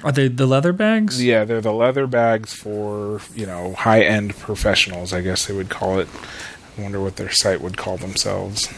Are 0.04 0.12
they 0.12 0.28
the 0.28 0.46
leather 0.46 0.72
bags? 0.72 1.22
yeah 1.22 1.44
they're 1.44 1.60
the 1.60 1.72
leather 1.72 2.06
bags 2.06 2.52
for 2.54 3.20
you 3.34 3.46
know 3.46 3.74
high 3.74 4.02
end 4.02 4.36
professionals 4.36 5.12
i 5.12 5.20
guess 5.20 5.46
they 5.46 5.54
would 5.54 5.68
call 5.70 5.98
it. 5.98 6.08
I 6.78 6.82
wonder 6.82 7.00
what 7.00 7.16
their 7.16 7.30
site 7.30 7.60
would 7.60 7.76
call 7.76 7.98
themselves 7.98 8.68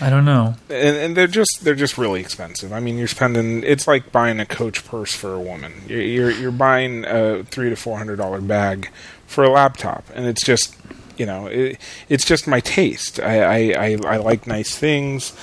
I 0.00 0.10
don't 0.10 0.24
know. 0.24 0.54
and, 0.70 0.96
and 0.96 1.16
they're 1.16 1.26
just 1.26 1.64
they're 1.64 1.74
just 1.74 1.98
really 1.98 2.20
expensive. 2.20 2.72
I 2.72 2.80
mean, 2.80 2.96
you're 2.96 3.08
spending 3.08 3.62
it's 3.62 3.86
like 3.86 4.10
buying 4.12 4.40
a 4.40 4.46
Coach 4.46 4.84
purse 4.84 5.14
for 5.14 5.34
a 5.34 5.40
woman. 5.40 5.72
You're 5.86 6.00
you're, 6.02 6.30
you're 6.30 6.50
buying 6.50 7.04
a 7.04 7.44
three 7.44 7.70
to 7.70 7.76
four 7.76 7.98
hundred 7.98 8.16
dollar 8.16 8.40
bag 8.40 8.90
for 9.26 9.44
a 9.44 9.50
laptop, 9.50 10.04
and 10.14 10.26
it's 10.26 10.44
just 10.44 10.76
you 11.16 11.26
know 11.26 11.46
it, 11.46 11.78
it's 12.08 12.24
just 12.24 12.46
my 12.46 12.60
taste. 12.60 13.20
I 13.20 13.42
I, 13.42 13.56
I, 13.78 13.98
I 14.06 14.16
like 14.16 14.46
nice 14.46 14.76
things. 14.76 15.36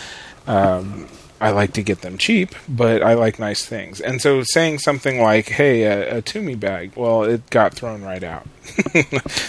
Um, 0.47 1.07
I 1.39 1.49
like 1.49 1.73
to 1.73 1.81
get 1.81 2.01
them 2.01 2.19
cheap, 2.19 2.53
but 2.69 3.01
I 3.01 3.15
like 3.15 3.39
nice 3.39 3.65
things. 3.65 3.99
And 3.99 4.21
so 4.21 4.43
saying 4.43 4.79
something 4.79 5.19
like, 5.19 5.49
"Hey, 5.49 5.83
a, 5.83 6.17
a 6.17 6.21
Tumi 6.21 6.59
bag," 6.59 6.91
well, 6.95 7.23
it 7.23 7.49
got 7.49 7.73
thrown 7.73 8.03
right 8.03 8.23
out. 8.23 8.47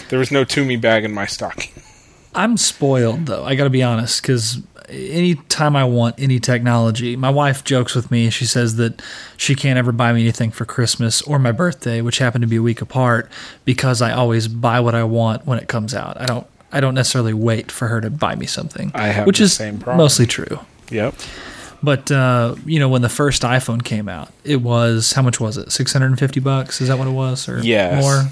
there 0.09 0.19
was 0.19 0.31
no 0.31 0.43
Tumi 0.43 0.79
bag 0.79 1.05
in 1.05 1.13
my 1.13 1.25
stocking. 1.27 1.71
I'm 2.35 2.57
spoiled 2.57 3.25
though. 3.27 3.43
I 3.45 3.55
got 3.55 3.65
to 3.65 3.69
be 3.69 3.83
honest 3.83 4.21
because 4.21 4.59
anytime 4.89 5.75
I 5.75 5.85
want 5.85 6.15
any 6.17 6.39
technology, 6.39 7.15
my 7.15 7.29
wife 7.29 7.63
jokes 7.63 7.95
with 7.95 8.11
me. 8.11 8.29
She 8.29 8.45
says 8.45 8.75
that 8.77 9.01
she 9.37 9.55
can't 9.55 9.77
ever 9.77 9.91
buy 9.91 10.13
me 10.13 10.21
anything 10.21 10.51
for 10.51 10.65
Christmas 10.65 11.21
or 11.23 11.39
my 11.39 11.51
birthday, 11.51 12.01
which 12.01 12.17
happen 12.19 12.41
to 12.41 12.47
be 12.47 12.57
a 12.57 12.61
week 12.61 12.81
apart, 12.81 13.29
because 13.65 14.01
I 14.01 14.11
always 14.11 14.47
buy 14.47 14.79
what 14.79 14.95
I 14.95 15.03
want 15.03 15.45
when 15.45 15.57
it 15.59 15.67
comes 15.67 15.93
out. 15.93 16.19
I 16.19 16.25
don't. 16.25 16.47
I 16.75 16.79
don't 16.79 16.95
necessarily 16.95 17.35
wait 17.35 17.71
for 17.71 17.87
her 17.87 18.01
to 18.01 18.09
buy 18.09 18.33
me 18.33 18.47
something. 18.47 18.91
I 18.95 19.07
have 19.09 19.27
which 19.27 19.37
the 19.37 19.43
is 19.43 19.53
same 19.53 19.77
problem. 19.77 19.97
mostly 19.97 20.25
true. 20.25 20.59
Yep. 20.89 21.13
But 21.83 22.11
uh, 22.11 22.55
you 22.65 22.79
know, 22.79 22.89
when 22.89 23.03
the 23.03 23.09
first 23.09 23.43
iPhone 23.43 23.83
came 23.83 24.09
out, 24.09 24.31
it 24.43 24.55
was 24.61 25.11
how 25.13 25.21
much 25.21 25.39
was 25.39 25.57
it? 25.57 25.71
Six 25.71 25.93
hundred 25.93 26.07
and 26.07 26.17
fifty 26.19 26.39
bucks? 26.39 26.81
Is 26.81 26.87
that 26.87 26.97
what 26.97 27.07
it 27.07 27.11
was, 27.11 27.47
or 27.47 27.59
Yes. 27.63 28.01
more? 28.01 28.23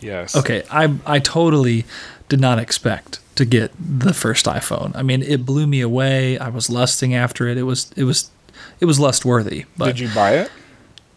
Yes. 0.00 0.36
Okay, 0.36 0.64
I 0.70 0.94
I 1.06 1.18
totally 1.18 1.86
did 2.28 2.40
not 2.40 2.58
expect 2.58 3.20
to 3.36 3.44
get 3.44 3.72
the 3.78 4.14
first 4.14 4.46
iPhone. 4.46 4.94
I 4.96 5.02
mean, 5.02 5.22
it 5.22 5.44
blew 5.44 5.66
me 5.66 5.80
away. 5.80 6.38
I 6.38 6.48
was 6.48 6.70
lusting 6.70 7.14
after 7.14 7.46
it. 7.48 7.56
It 7.58 7.64
was 7.64 7.92
it 7.96 8.04
was 8.04 8.30
it 8.80 8.86
was 8.86 8.98
lust 8.98 9.24
worthy. 9.24 9.64
But 9.76 9.86
Did 9.86 10.00
you 10.00 10.08
buy 10.14 10.36
it? 10.36 10.50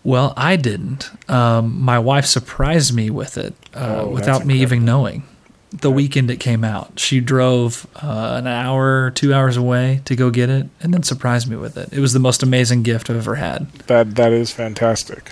well, 0.03 0.33
I 0.37 0.55
didn't. 0.55 1.09
Um, 1.29 1.81
my 1.81 1.99
wife 1.99 2.25
surprised 2.25 2.93
me 2.93 3.09
with 3.09 3.37
it 3.37 3.53
uh, 3.73 4.01
Oh, 4.03 4.09
without 4.09 4.45
me 4.45 4.61
even 4.61 4.83
knowing. 4.85 5.23
The 5.71 5.91
weekend 5.91 6.31
it 6.31 6.37
came 6.39 6.63
out, 6.63 6.99
she 6.99 7.19
drove 7.19 7.85
uh, 7.97 8.35
an 8.39 8.47
hour, 8.47 9.11
two 9.11 9.35
hours 9.35 9.55
away 9.55 10.01
to 10.05 10.15
go 10.15 10.31
get 10.31 10.49
it, 10.49 10.67
and 10.81 10.91
then 10.91 11.03
surprised 11.03 11.47
me 11.47 11.55
with 11.57 11.77
it. 11.77 11.93
It 11.93 11.99
was 11.99 12.11
the 12.13 12.19
most 12.19 12.41
amazing 12.41 12.81
gift 12.81 13.07
I've 13.07 13.17
ever 13.17 13.35
had. 13.35 13.71
That 13.85 14.15
that 14.15 14.31
is 14.33 14.51
fantastic. 14.51 15.31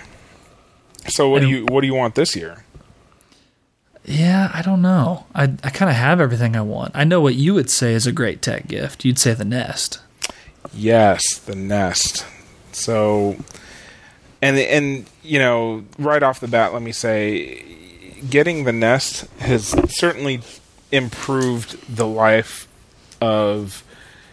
So 1.08 1.28
what 1.28 1.40
do 1.42 1.48
you 1.48 1.66
what 1.66 1.80
do 1.80 1.88
you 1.88 1.94
want 1.94 2.14
this 2.14 2.36
year? 2.36 2.64
Yeah, 4.08 4.50
I 4.54 4.62
don't 4.62 4.80
know. 4.80 5.26
I 5.34 5.44
I 5.62 5.70
kind 5.70 5.90
of 5.90 5.96
have 5.96 6.18
everything 6.20 6.56
I 6.56 6.62
want. 6.62 6.92
I 6.94 7.04
know 7.04 7.20
what 7.20 7.34
you 7.34 7.52
would 7.54 7.68
say 7.68 7.92
is 7.92 8.06
a 8.06 8.12
great 8.12 8.40
tech 8.40 8.66
gift. 8.66 9.04
You'd 9.04 9.18
say 9.18 9.34
the 9.34 9.44
Nest. 9.44 10.00
Yes, 10.72 11.38
the 11.38 11.54
Nest. 11.54 12.24
So 12.72 13.36
and 14.40 14.56
and 14.56 15.06
you 15.22 15.38
know, 15.38 15.84
right 15.98 16.22
off 16.22 16.40
the 16.40 16.48
bat 16.48 16.72
let 16.72 16.80
me 16.80 16.92
say 16.92 17.62
getting 18.30 18.64
the 18.64 18.72
Nest 18.72 19.26
has 19.40 19.68
certainly 19.94 20.40
improved 20.90 21.94
the 21.94 22.06
life 22.06 22.66
of 23.20 23.84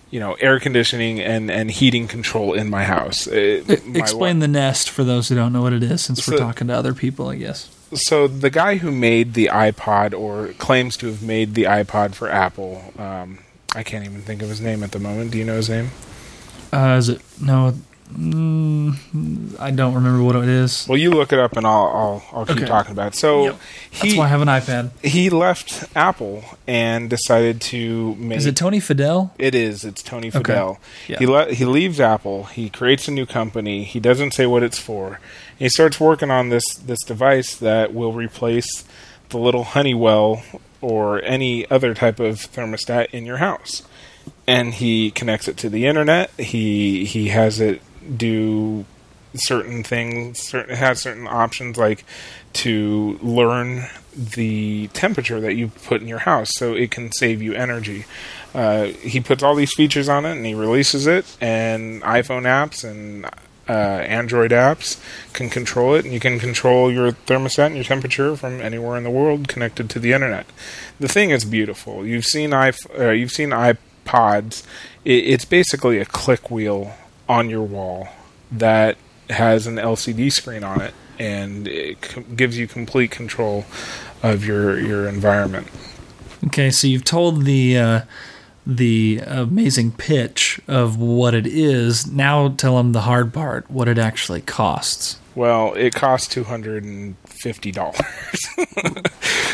you 0.10 0.22
know 0.22 0.36
air 0.36 0.58
conditioning 0.58 1.20
and 1.20 1.51
and 1.51 1.70
heating 1.70 2.08
control 2.08 2.53
in 2.53 2.70
my 2.70 2.86
house. 2.86 3.27
Uh, 3.27 3.62
my 3.86 4.00
Explain 4.00 4.39
the 4.39 4.48
Nest 4.48 4.89
for 4.89 5.03
those 5.03 5.27
who 5.27 5.36
don't 5.36 5.51
know 5.51 5.62
what 5.62 5.74
it 5.74 5.84
is, 5.84 6.01
since 6.01 6.25
we're 6.25 6.38
talking 6.38 6.67
to 6.67 6.74
other 6.74 6.94
people, 6.94 7.27
I 7.27 7.36
guess. 7.36 7.75
So 7.93 8.27
the 8.27 8.49
guy 8.49 8.77
who 8.77 8.91
made 8.91 9.33
the 9.33 9.47
iPod 9.47 10.17
or 10.17 10.53
claims 10.53 10.97
to 10.97 11.07
have 11.07 11.21
made 11.21 11.53
the 11.53 11.63
iPod 11.63 12.15
for 12.15 12.29
Apple, 12.29 12.93
um, 12.97 13.39
I 13.75 13.83
can't 13.83 14.05
even 14.05 14.21
think 14.21 14.41
of 14.41 14.49
his 14.49 14.61
name 14.61 14.83
at 14.83 14.91
the 14.91 14.99
moment. 14.99 15.31
Do 15.31 15.37
you 15.37 15.45
know 15.45 15.55
his 15.55 15.69
name? 15.69 15.91
Uh, 16.73 16.95
is 16.97 17.09
it 17.09 17.21
no? 17.41 17.75
Mm, 18.13 19.59
I 19.59 19.71
don't 19.71 19.93
remember 19.93 20.24
what 20.24 20.35
it 20.35 20.47
is. 20.47 20.85
Well, 20.88 20.97
you 20.97 21.12
look 21.12 21.33
it 21.33 21.39
up 21.39 21.57
and 21.57 21.65
I'll 21.65 21.88
I'll, 21.88 22.24
I'll 22.39 22.45
keep 22.45 22.57
Okay. 22.57 22.65
talking 22.65 22.91
about 22.91 23.13
it. 23.13 23.15
So 23.15 23.45
Yep. 23.45 23.59
That's 23.91 24.12
he 24.13 24.17
why 24.17 24.25
I 24.25 24.27
have 24.27 24.41
an 24.41 24.47
iPad. 24.47 24.91
he 25.03 25.29
left 25.29 25.85
Apple 25.95 26.43
and 26.67 27.09
decided 27.09 27.62
to 27.62 28.15
make 28.15 28.38
Is 28.38 28.45
it 28.45 28.55
Tony 28.55 28.79
Fadell? 28.79 29.31
It 29.39 29.55
is. 29.55 29.83
It's 29.83 30.03
Tony 30.03 30.29
Fadell. 30.31 30.77
Yeah. 31.07 31.17
He 31.19 31.25
le- 31.25 31.53
he 31.53 31.65
leaves 31.65 32.00
Apple. 32.00 32.45
He 32.45 32.69
creates 32.69 33.07
a 33.07 33.12
new 33.12 33.25
company. 33.25 33.83
He 33.83 34.00
doesn't 34.00 34.31
say 34.33 34.45
what 34.45 34.63
it's 34.63 34.79
for. 34.79 35.19
He 35.57 35.69
starts 35.69 36.00
working 36.00 36.29
on 36.31 36.50
this 36.50 36.75
this 36.75 37.01
device 37.03 37.55
that 37.55 37.93
will 37.93 38.13
replace 38.13 38.83
the 39.29 39.38
little 39.38 39.63
Honeywell 39.63 40.43
or 40.81 41.21
any 41.24 41.69
other 41.71 41.93
type 41.95 42.19
of 42.19 42.35
thermostat 42.35 43.07
in 43.12 43.25
your 43.25 43.38
house. 43.38 43.81
And 44.47 44.74
he 44.75 45.09
connects 45.12 45.47
it 45.47 45.57
to 45.57 45.69
the 45.69 45.85
internet. 45.88 46.29
He 46.39 47.05
he 47.05 47.29
has 47.29 47.59
it 47.59 47.81
do 48.17 48.85
certain 49.35 49.83
things. 49.83 50.39
Certain 50.39 50.75
has 50.75 51.01
certain 51.01 51.27
options 51.27 51.77
like 51.77 52.05
to 52.53 53.19
learn 53.21 53.88
the 54.15 54.88
temperature 54.93 55.41
that 55.41 55.55
you 55.55 55.67
put 55.67 56.01
in 56.01 56.07
your 56.07 56.19
house, 56.19 56.55
so 56.55 56.74
it 56.74 56.91
can 56.91 57.12
save 57.12 57.41
you 57.41 57.53
energy. 57.53 58.05
Uh, 58.53 58.85
he 58.85 59.19
puts 59.19 59.43
all 59.43 59.55
these 59.55 59.74
features 59.74 60.07
on 60.07 60.25
it, 60.25 60.31
and 60.31 60.45
he 60.45 60.53
releases 60.53 61.05
it, 61.05 61.38
and 61.41 62.01
iPhone 62.03 62.43
apps 62.43 62.89
and 62.89 63.25
uh, 63.67 63.71
Android 63.71 64.51
apps 64.51 65.01
can 65.33 65.50
control 65.50 65.95
it, 65.95 66.05
and 66.05 66.13
you 66.13 66.19
can 66.19 66.39
control 66.39 66.91
your 66.91 67.12
thermostat 67.12 67.67
and 67.67 67.75
your 67.75 67.83
temperature 67.83 68.35
from 68.35 68.62
anywhere 68.62 68.95
in 68.95 69.03
the 69.03 69.09
world 69.09 69.47
connected 69.47 69.89
to 69.89 70.00
the 70.00 70.13
internet. 70.13 70.45
The 71.00 71.09
thing 71.09 71.31
is 71.31 71.43
beautiful. 71.43 72.05
You've 72.05 72.25
seen 72.25 72.53
iP- 72.53 72.97
uh, 72.97 73.09
you've 73.09 73.31
seen 73.31 73.50
iPods. 73.50 74.63
It, 75.03 75.25
it's 75.25 75.45
basically 75.45 75.97
a 76.00 76.05
click 76.05 76.50
wheel 76.50 76.93
on 77.27 77.50
your 77.50 77.63
wall 77.63 78.10
that 78.51 78.98
has 79.29 79.67
an 79.67 79.75
LCD 79.75 80.32
screen 80.32 80.63
on 80.63 80.82
it, 80.82 80.94
and 81.20 81.67
it 81.67 82.03
c- 82.05 82.22
gives 82.36 82.58
you 82.58 82.67
complete 82.67 83.12
control 83.12 83.65
of 84.24 84.46
your 84.46 84.79
your 84.79 85.08
environment. 85.08 85.67
Okay, 86.48 86.70
so 86.70 86.88
you've 86.88 87.03
told 87.03 87.46
the 87.46 87.77
uh, 87.77 88.01
the 88.65 89.22
amazing 89.25 89.91
pitch 89.91 90.60
of 90.67 90.98
what 90.98 91.34
it 91.34 91.48
is. 91.48 92.08
Now 92.12 92.50
tell 92.50 92.77
them 92.77 92.91
the 92.91 93.01
hard 93.01 93.34
part, 93.34 93.70
what 93.70 93.88
it 93.88 93.98
actually 93.98 94.41
costs. 94.41 95.20
Well, 95.34 95.74
it 95.74 95.94
costs 95.94 96.27
two 96.27 96.44
hundred 96.44 96.84
and 96.84 97.15
fifty 97.35 97.71
dollars. 97.71 98.01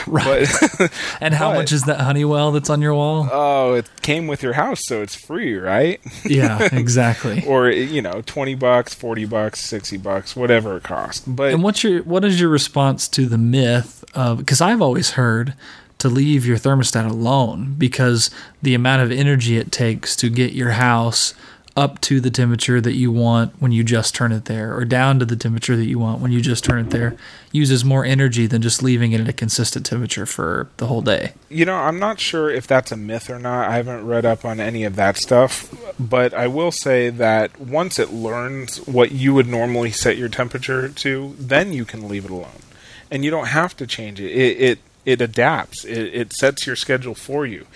Right. 0.08 0.48
and 1.22 1.34
how 1.34 1.52
but- 1.52 1.58
much 1.60 1.72
is 1.72 1.84
that 1.84 2.02
Honeywell 2.02 2.52
that's 2.52 2.70
on 2.70 2.82
your 2.82 2.94
wall? 2.94 3.30
oh, 3.32 3.76
it 3.76 3.88
came 4.02 4.28
with 4.28 4.44
your 4.44 4.54
house, 4.54 4.86
so 4.86 5.02
it's 5.02 5.16
free, 5.16 5.56
right? 5.56 6.02
yeah, 6.26 6.68
exactly. 6.72 7.46
or 7.46 7.70
you 7.70 8.02
know, 8.02 8.22
twenty 8.26 8.56
bucks, 8.56 8.94
forty 8.94 9.26
bucks, 9.26 9.62
sixty 9.62 9.98
bucks, 9.98 10.36
whatever 10.36 10.78
it 10.78 10.84
costs. 10.84 11.26
But 11.26 11.54
And 11.54 11.64
what's 11.64 11.84
your 11.84 12.04
what 12.04 12.26
is 12.26 12.40
your 12.40 12.50
response 12.50 13.08
to 13.10 13.26
the 13.26 13.38
myth 13.38 14.04
of 14.14 14.40
because 14.40 14.60
I've 14.60 14.82
always 14.82 15.12
heard 15.12 15.54
to 16.00 16.10
leave 16.10 16.46
your 16.46 16.58
thermostat 16.58 17.10
alone 17.10 17.76
because 17.78 18.32
the 18.62 18.74
amount 18.74 19.04
of 19.04 19.12
energy 19.12 19.58
it 19.58 19.72
takes 19.72 20.16
to 20.18 20.30
get 20.30 20.54
your 20.54 20.72
house 20.72 21.36
up 21.76 22.02
to 22.02 22.20
the 22.20 22.30
temperature 22.30 22.82
that 22.82 22.94
you 22.94 23.12
want 23.12 23.54
when 23.62 23.72
you 23.72 23.84
just 23.84 24.14
turn 24.14 24.32
it 24.32 24.46
there 24.46 24.76
or 24.76 24.84
down 24.84 25.20
to 25.20 25.26
the 25.26 25.36
temperature 25.36 25.76
that 25.76 25.86
you 25.86 25.98
want 25.98 26.22
when 26.22 26.32
you 26.32 26.42
just 26.42 26.64
turn 26.64 26.86
it 26.86 26.90
there 26.90 27.16
uses 27.52 27.84
more 27.84 28.06
energy 28.06 28.48
than 28.48 28.62
just 28.62 28.82
leaving 28.82 29.12
it 29.12 29.22
at 29.22 29.28
a 29.28 29.34
consistent 29.34 29.86
temperature 29.86 30.26
for 30.26 30.70
the 30.78 30.88
whole 30.88 31.02
day. 31.02 31.34
You 31.50 31.66
know, 31.66 31.76
I'm 31.76 32.00
not 32.00 32.20
sure 32.20 32.50
if 32.50 32.68
that's 32.68 32.92
a 32.92 32.98
myth 32.98 33.30
or 33.30 33.40
not. 33.40 33.70
I 33.70 33.76
haven't 33.76 34.06
read 34.06 34.26
up 34.26 34.46
on 34.46 34.60
any 34.60 34.84
of 34.84 34.96
that 34.96 35.18
stuff. 35.18 35.74
But 36.00 36.34
I 36.34 36.48
will 36.48 36.72
say 36.72 37.10
that 37.10 37.60
once 37.60 38.00
it 38.00 38.12
learns 38.12 38.78
what 38.88 39.12
you 39.12 39.34
would 39.34 39.48
normally 39.48 39.92
set 39.92 40.18
your 40.18 40.30
temperature 40.30 40.90
to, 40.90 41.36
then 41.38 41.74
you 41.74 41.86
can 41.86 42.08
leave 42.08 42.26
it 42.26 42.32
alone. 42.32 42.62
And 43.10 43.26
you 43.26 43.32
don't 43.32 43.48
have 43.48 43.76
to 43.78 43.88
change 43.88 44.20
it. 44.20 44.32
It 44.32 44.62
it, 44.62 44.80
it 45.06 45.22
adapts. 45.22 45.84
It, 45.84 46.14
it 46.14 46.34
sets 46.34 46.66
your 46.66 46.76
schedule 46.76 47.16
for 47.16 47.46
you. 47.46 47.68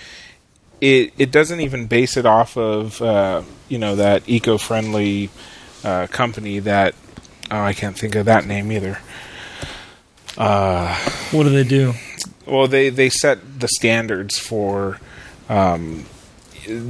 It 0.82 1.14
it 1.18 1.32
doesn't 1.32 1.60
even 1.62 1.88
base 1.88 2.18
it 2.18 2.26
off 2.26 2.58
of 2.58 3.02
uh, 3.02 3.44
you 3.70 3.78
know 3.78 3.96
that 3.96 4.24
eco-friendly 4.28 5.30
uh, 5.84 6.08
company 6.08 6.60
that 6.60 6.96
oh, 7.52 7.62
I 7.62 7.74
can't 7.74 7.98
think 7.98 8.16
of 8.16 8.26
that 8.26 8.46
name 8.46 8.72
either. 8.72 9.00
What 11.32 11.44
do 11.44 11.50
they 11.50 11.64
do? 11.64 11.94
Well, 12.46 12.68
they 12.68 12.90
they 12.90 13.10
set 13.10 13.60
the 13.60 13.68
standards 13.68 14.38
for 14.38 15.00
um, 15.50 16.06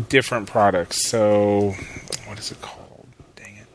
different 0.09 0.47
products. 0.47 1.05
So, 1.07 1.75
what 2.27 2.39
is 2.39 2.51
it 2.51 2.61
called? 2.61 3.07
Dang 3.35 3.55
it. 3.57 3.67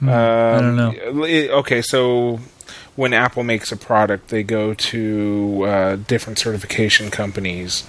Hmm, 0.00 0.08
I 0.08 0.60
don't 0.60 0.76
know. 0.76 0.88
Um, 1.08 1.22
it- 1.24 1.50
okay, 1.50 1.80
so 1.80 2.40
when 2.96 3.12
Apple 3.12 3.42
makes 3.44 3.72
a 3.72 3.76
product, 3.76 4.28
they 4.28 4.42
go 4.42 4.74
to 4.74 5.64
uh, 5.66 5.96
different 5.96 6.38
certification 6.38 7.10
companies, 7.10 7.84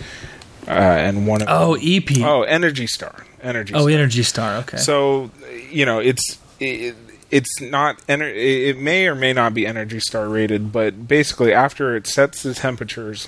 uh, 0.68 0.72
and 0.72 1.28
one 1.28 1.42
of 1.42 1.48
Oh, 1.50 1.78
EP. 1.82 2.10
oh 2.22 2.44
Energy 2.44 2.88
Star, 2.88 3.26
Energy. 3.42 3.74
oh, 3.74 3.82
Star. 3.82 3.90
Energy 3.92 4.24
Star. 4.24 4.56
Okay. 4.58 4.78
So 4.78 5.30
you 5.72 5.86
know, 5.86 6.00
it's 6.00 6.40
it, 6.60 6.96
it's 7.32 7.60
not 7.62 7.98
ener- 8.08 8.34
it 8.36 8.78
may 8.80 9.08
or 9.08 9.16
may 9.16 9.34
not 9.34 9.54
be 9.54 9.68
Energy 9.68 10.00
Star 10.00 10.28
rated, 10.28 10.72
but 10.72 11.08
basically 11.08 11.54
after 11.54 11.96
it 11.96 12.08
sets 12.08 12.42
the 12.44 12.54
temperatures, 12.54 13.28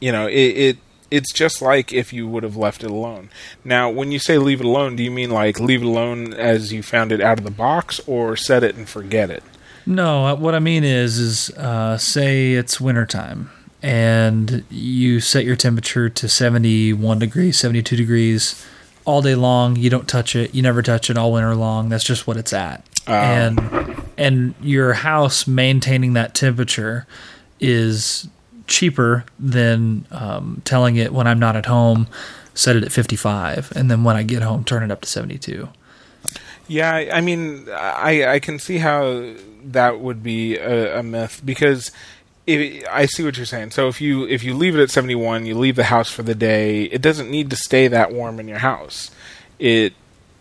you 0.00 0.10
know, 0.10 0.26
it, 0.26 0.32
it 0.34 0.78
it's 1.10 1.32
just 1.32 1.62
like 1.62 1.92
if 1.92 2.12
you 2.12 2.26
would 2.26 2.42
have 2.42 2.56
left 2.56 2.82
it 2.82 2.90
alone. 2.90 3.28
Now, 3.62 3.88
when 3.90 4.10
you 4.10 4.18
say 4.18 4.38
leave 4.38 4.58
it 4.60 4.66
alone, 4.66 4.96
do 4.96 5.04
you 5.04 5.10
mean 5.12 5.30
like 5.30 5.60
leave 5.60 5.82
it 5.82 5.86
alone 5.86 6.32
as 6.34 6.72
you 6.72 6.82
found 6.82 7.12
it 7.12 7.20
out 7.20 7.38
of 7.38 7.44
the 7.44 7.50
box, 7.52 8.00
or 8.08 8.36
set 8.36 8.64
it 8.64 8.74
and 8.74 8.88
forget 8.88 9.30
it? 9.30 9.44
No, 9.86 10.26
uh, 10.26 10.34
what 10.36 10.54
I 10.54 10.60
mean 10.60 10.84
is, 10.84 11.18
is 11.18 11.50
uh, 11.50 11.98
say 11.98 12.52
it's 12.54 12.80
wintertime 12.80 13.50
and 13.82 14.64
you 14.70 15.20
set 15.20 15.44
your 15.44 15.56
temperature 15.56 16.08
to 16.08 16.26
71 16.26 17.18
degrees, 17.18 17.58
72 17.58 17.96
degrees 17.96 18.64
all 19.04 19.20
day 19.20 19.34
long. 19.34 19.76
You 19.76 19.90
don't 19.90 20.08
touch 20.08 20.34
it. 20.34 20.54
You 20.54 20.62
never 20.62 20.80
touch 20.80 21.10
it 21.10 21.18
all 21.18 21.32
winter 21.32 21.54
long. 21.54 21.90
That's 21.90 22.04
just 22.04 22.26
what 22.26 22.38
it's 22.38 22.54
at. 22.54 22.82
and 23.06 24.02
and 24.16 24.54
your 24.62 24.94
house 24.94 25.46
maintaining 25.46 26.14
that 26.14 26.34
temperature 26.34 27.06
is 27.60 28.26
cheaper 28.66 29.26
than 29.38 30.06
um, 30.10 30.62
telling 30.64 30.96
it 30.96 31.12
when 31.12 31.26
I'm 31.26 31.38
not 31.38 31.54
at 31.54 31.66
home, 31.66 32.06
set 32.54 32.76
it 32.76 32.84
at 32.84 32.92
55, 32.92 33.72
and 33.76 33.90
then 33.90 34.04
when 34.04 34.16
I 34.16 34.22
get 34.22 34.40
home, 34.42 34.64
turn 34.64 34.82
it 34.82 34.90
up 34.90 35.02
to 35.02 35.08
72. 35.08 35.68
Yeah, 36.66 37.10
I 37.12 37.20
mean, 37.20 37.68
I 37.70 38.26
I 38.26 38.38
can 38.38 38.58
see 38.58 38.78
how 38.78 39.34
that 39.64 40.00
would 40.00 40.22
be 40.22 40.56
a, 40.56 41.00
a 41.00 41.02
myth 41.02 41.42
because 41.44 41.90
if, 42.46 42.86
I 42.90 43.06
see 43.06 43.24
what 43.24 43.36
you're 43.36 43.46
saying. 43.46 43.70
So 43.72 43.88
if 43.88 44.00
you 44.00 44.26
if 44.26 44.42
you 44.44 44.54
leave 44.54 44.76
it 44.76 44.82
at 44.82 44.90
71, 44.90 45.46
you 45.46 45.56
leave 45.56 45.76
the 45.76 45.84
house 45.84 46.10
for 46.10 46.22
the 46.22 46.34
day. 46.34 46.84
It 46.84 47.02
doesn't 47.02 47.30
need 47.30 47.50
to 47.50 47.56
stay 47.56 47.88
that 47.88 48.12
warm 48.12 48.40
in 48.40 48.48
your 48.48 48.58
house. 48.58 49.10
It 49.58 49.94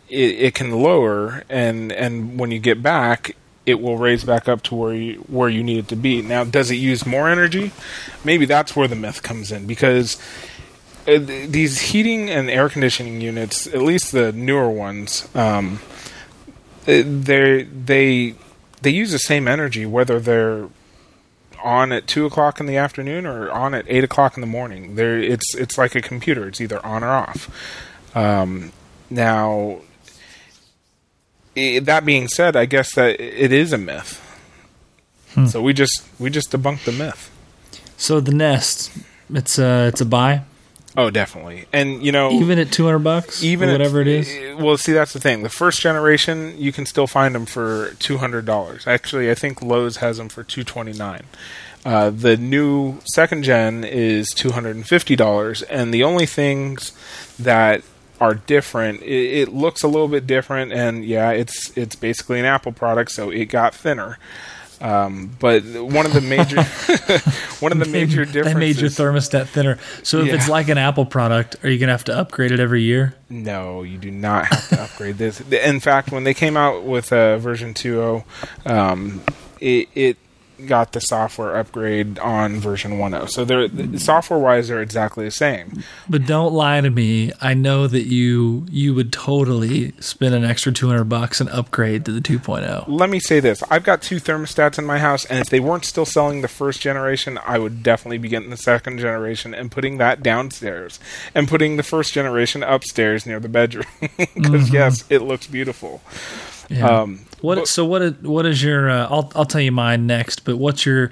it, 0.09 0.39
it 0.39 0.55
can 0.55 0.71
lower, 0.71 1.43
and 1.49 1.91
and 1.91 2.39
when 2.39 2.51
you 2.51 2.59
get 2.59 2.81
back, 2.81 3.35
it 3.65 3.81
will 3.81 3.97
raise 3.97 4.23
back 4.23 4.47
up 4.47 4.61
to 4.63 4.75
where 4.75 4.93
you 4.93 5.15
where 5.27 5.49
you 5.49 5.63
need 5.63 5.79
it 5.79 5.87
to 5.89 5.95
be. 5.95 6.21
Now, 6.21 6.43
does 6.43 6.71
it 6.71 6.75
use 6.75 7.05
more 7.05 7.29
energy? 7.29 7.71
Maybe 8.23 8.45
that's 8.45 8.75
where 8.75 8.87
the 8.87 8.95
myth 8.95 9.23
comes 9.23 9.51
in 9.51 9.65
because 9.65 10.17
uh, 11.07 11.17
these 11.17 11.79
heating 11.79 12.29
and 12.29 12.49
air 12.49 12.69
conditioning 12.69 13.21
units, 13.21 13.67
at 13.67 13.81
least 13.81 14.11
the 14.11 14.31
newer 14.31 14.69
ones, 14.69 15.27
um, 15.35 15.79
they 16.85 17.63
they 17.63 18.35
they 18.81 18.89
use 18.89 19.11
the 19.11 19.19
same 19.19 19.47
energy 19.47 19.85
whether 19.85 20.19
they're 20.19 20.67
on 21.63 21.91
at 21.93 22.07
two 22.07 22.25
o'clock 22.25 22.59
in 22.59 22.65
the 22.65 22.75
afternoon 22.77 23.25
or 23.25 23.49
on 23.49 23.73
at 23.73 23.85
eight 23.87 24.03
o'clock 24.03 24.35
in 24.35 24.41
the 24.41 24.47
morning. 24.47 24.95
There, 24.95 25.17
it's 25.17 25.55
it's 25.55 25.77
like 25.77 25.95
a 25.95 26.01
computer. 26.01 26.47
It's 26.47 26.59
either 26.59 26.85
on 26.85 27.03
or 27.03 27.11
off. 27.11 27.49
Um, 28.15 28.73
now, 29.09 29.79
i 31.55 31.79
that 31.79 32.05
being 32.05 32.27
said, 32.27 32.55
I 32.55 32.65
guess 32.65 32.93
that 32.95 33.19
it 33.19 33.51
is 33.51 33.73
a 33.73 33.77
myth. 33.77 34.19
So 35.47 35.61
we 35.61 35.73
just 35.73 36.03
we 36.19 36.29
just 36.29 36.51
debunked 36.51 36.83
the 36.83 36.91
myth. 36.91 37.31
So 37.97 38.19
the 38.19 38.33
Nest, 38.33 38.91
it's 39.33 39.57
a 39.57 39.87
it's 39.87 40.01
a 40.01 40.05
buy, 40.05 40.43
Oh, 40.95 41.09
definitely. 41.09 41.65
And 41.73 42.03
you 42.03 42.11
know, 42.11 42.31
even 42.31 42.59
at 42.59 42.71
200 42.71 42.99
bucks, 42.99 43.43
even 43.43 43.69
or 43.69 43.71
at- 43.73 43.79
whatever 43.79 44.01
it 44.01 44.07
is. 44.07 44.55
Well, 44.61 44.77
see, 44.77 44.91
that's 44.93 45.13
the 45.13 45.19
thing. 45.19 45.41
The 45.43 45.49
first 45.49 45.81
generation, 45.81 46.55
you 46.57 46.71
can 46.71 46.85
still 46.85 47.07
find 47.07 47.33
them 47.33 47.45
for 47.47 47.95
two 47.99 48.17
hundred 48.17 48.45
dollars. 48.45 48.85
Actually, 48.85 49.31
I 49.31 49.35
think 49.35 49.61
Lowe's 49.61 49.97
has 49.97 50.17
them 50.17 50.29
for 50.29 50.43
two 50.43 50.63
twenty 50.63 50.93
nine. 50.93 51.23
Uh, 51.85 52.09
the 52.11 52.37
new 52.37 52.99
second 53.05 53.43
gen 53.43 53.83
is 53.83 54.33
two 54.33 54.51
hundred 54.51 54.75
and 54.75 54.87
fifty 54.87 55.15
dollars, 55.15 55.63
and 55.63 55.93
the 55.93 56.03
only 56.03 56.25
things 56.27 56.91
that 57.39 57.81
are 58.21 58.35
different, 58.35 59.01
it, 59.01 59.41
it 59.41 59.49
looks 59.53 59.83
a 59.83 59.87
little 59.87 60.07
bit 60.07 60.25
different, 60.27 60.71
and 60.71 61.03
yeah, 61.03 61.31
it's 61.31 61.75
it's 61.75 61.95
basically 61.95 62.39
an 62.39 62.45
Apple 62.45 62.71
product, 62.71 63.11
so 63.11 63.29
it 63.31 63.45
got 63.45 63.73
thinner. 63.75 64.17
Um, 64.83 65.31
but 65.39 65.63
one 65.63 66.05
of 66.05 66.11
the 66.13 66.19
major 66.19 66.61
one 67.61 67.71
of 67.71 67.79
the 67.79 67.85
major 67.85 68.25
They 68.25 68.33
differences. 68.33 68.55
made 68.59 68.75
your 68.81 68.89
thermostat 68.89 69.47
thinner. 69.47 69.77
So 70.03 70.19
if 70.19 70.33
it's 70.33 70.49
like 70.49 70.67
an 70.67 70.77
Apple 70.77 71.05
product, 71.05 71.55
are 71.63 71.69
you 71.69 71.79
gonna 71.79 71.93
have 71.93 72.03
to 72.05 72.15
upgrade 72.17 72.51
it 72.51 72.59
every 72.59 72.81
year? 72.81 73.15
No, 73.29 73.83
you 73.83 73.97
do 73.97 74.11
not 74.11 74.47
have 74.47 74.69
to 74.69 74.81
upgrade 74.83 75.17
this. 75.17 75.39
In 75.39 75.79
fact, 75.79 76.11
when 76.11 76.25
they 76.25 76.33
came 76.33 76.57
out 76.57 76.83
with 76.83 77.13
uh, 77.13 77.37
version 77.37 77.73
2.0, 77.73 78.25
um, 78.69 79.21
it, 79.61 79.87
it 79.95 80.17
got 80.67 80.91
the 80.91 81.01
software 81.01 81.55
upgrade 81.55 82.19
on 82.19 82.59
version 82.59 82.93
1.0. 82.93 83.29
So 83.29 83.45
they're 83.45 83.99
software 83.99 84.39
wise, 84.39 84.67
they're 84.67 84.81
exactly 84.81 85.25
the 85.25 85.31
same. 85.31 85.83
But 86.09 86.25
don't 86.25 86.53
lie 86.53 86.81
to 86.81 86.89
me. 86.89 87.31
I 87.41 87.53
know 87.53 87.87
that 87.87 88.03
you 88.03 88.65
you 88.69 88.93
would 88.93 89.11
totally 89.11 89.93
spend 89.99 90.35
an 90.35 90.43
extra 90.43 90.71
200 90.71 91.05
bucks 91.05 91.39
and 91.39 91.49
upgrade 91.49 92.05
to 92.05 92.11
the 92.11 92.35
oh. 92.35 92.39
2.0. 92.39 92.85
Let 92.87 93.09
me 93.09 93.19
say 93.19 93.39
this: 93.39 93.63
I've 93.69 93.83
got 93.83 94.01
two 94.01 94.17
thermostats 94.17 94.77
in 94.77 94.85
my 94.85 94.99
house, 94.99 95.25
and 95.25 95.39
if 95.39 95.49
they 95.49 95.59
weren't 95.59 95.85
still 95.85 96.05
selling 96.05 96.41
the 96.41 96.47
first 96.47 96.81
generation, 96.81 97.39
I 97.45 97.59
would 97.59 97.83
definitely 97.83 98.17
be 98.17 98.29
getting 98.29 98.49
the 98.49 98.57
second 98.57 98.99
generation 98.99 99.53
and 99.53 99.71
putting 99.71 99.97
that 99.97 100.23
downstairs 100.23 100.99
and 101.35 101.47
putting 101.47 101.77
the 101.77 101.83
first 101.83 102.13
generation 102.13 102.63
upstairs 102.63 103.25
near 103.25 103.39
the 103.39 103.49
bedroom 103.49 103.85
because 104.17 104.71
yes, 104.71 105.05
it 105.09 105.21
looks 105.21 105.47
beautiful. 105.47 106.01
Yeah. 106.69 106.87
Um, 106.87 107.25
what 107.43 107.55
but- 107.59 107.67
so 107.67 107.85
what 107.85 108.01
is, 108.01 108.13
what 108.21 108.45
is 108.47 108.63
your 108.63 108.89
uh, 108.89 109.07
I'll 109.09 109.31
I'll 109.35 109.45
tell 109.45 109.61
you 109.61 109.71
mine 109.71 110.07
next, 110.07 110.43
but 110.45 110.57
what's 110.57 110.85
your 110.85 111.11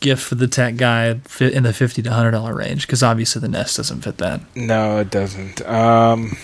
gift 0.00 0.22
for 0.24 0.34
the 0.34 0.48
tech 0.48 0.76
guy 0.76 1.20
in 1.40 1.62
the 1.62 1.72
50 1.72 2.02
to 2.02 2.08
100 2.10 2.30
dollar 2.32 2.54
range 2.54 2.88
cuz 2.88 3.02
obviously 3.02 3.40
the 3.40 3.48
Nest 3.48 3.76
doesn't 3.76 4.00
fit 4.02 4.18
that. 4.18 4.40
No, 4.56 4.98
it 4.98 5.10
doesn't. 5.10 5.60
Um, 5.68 6.36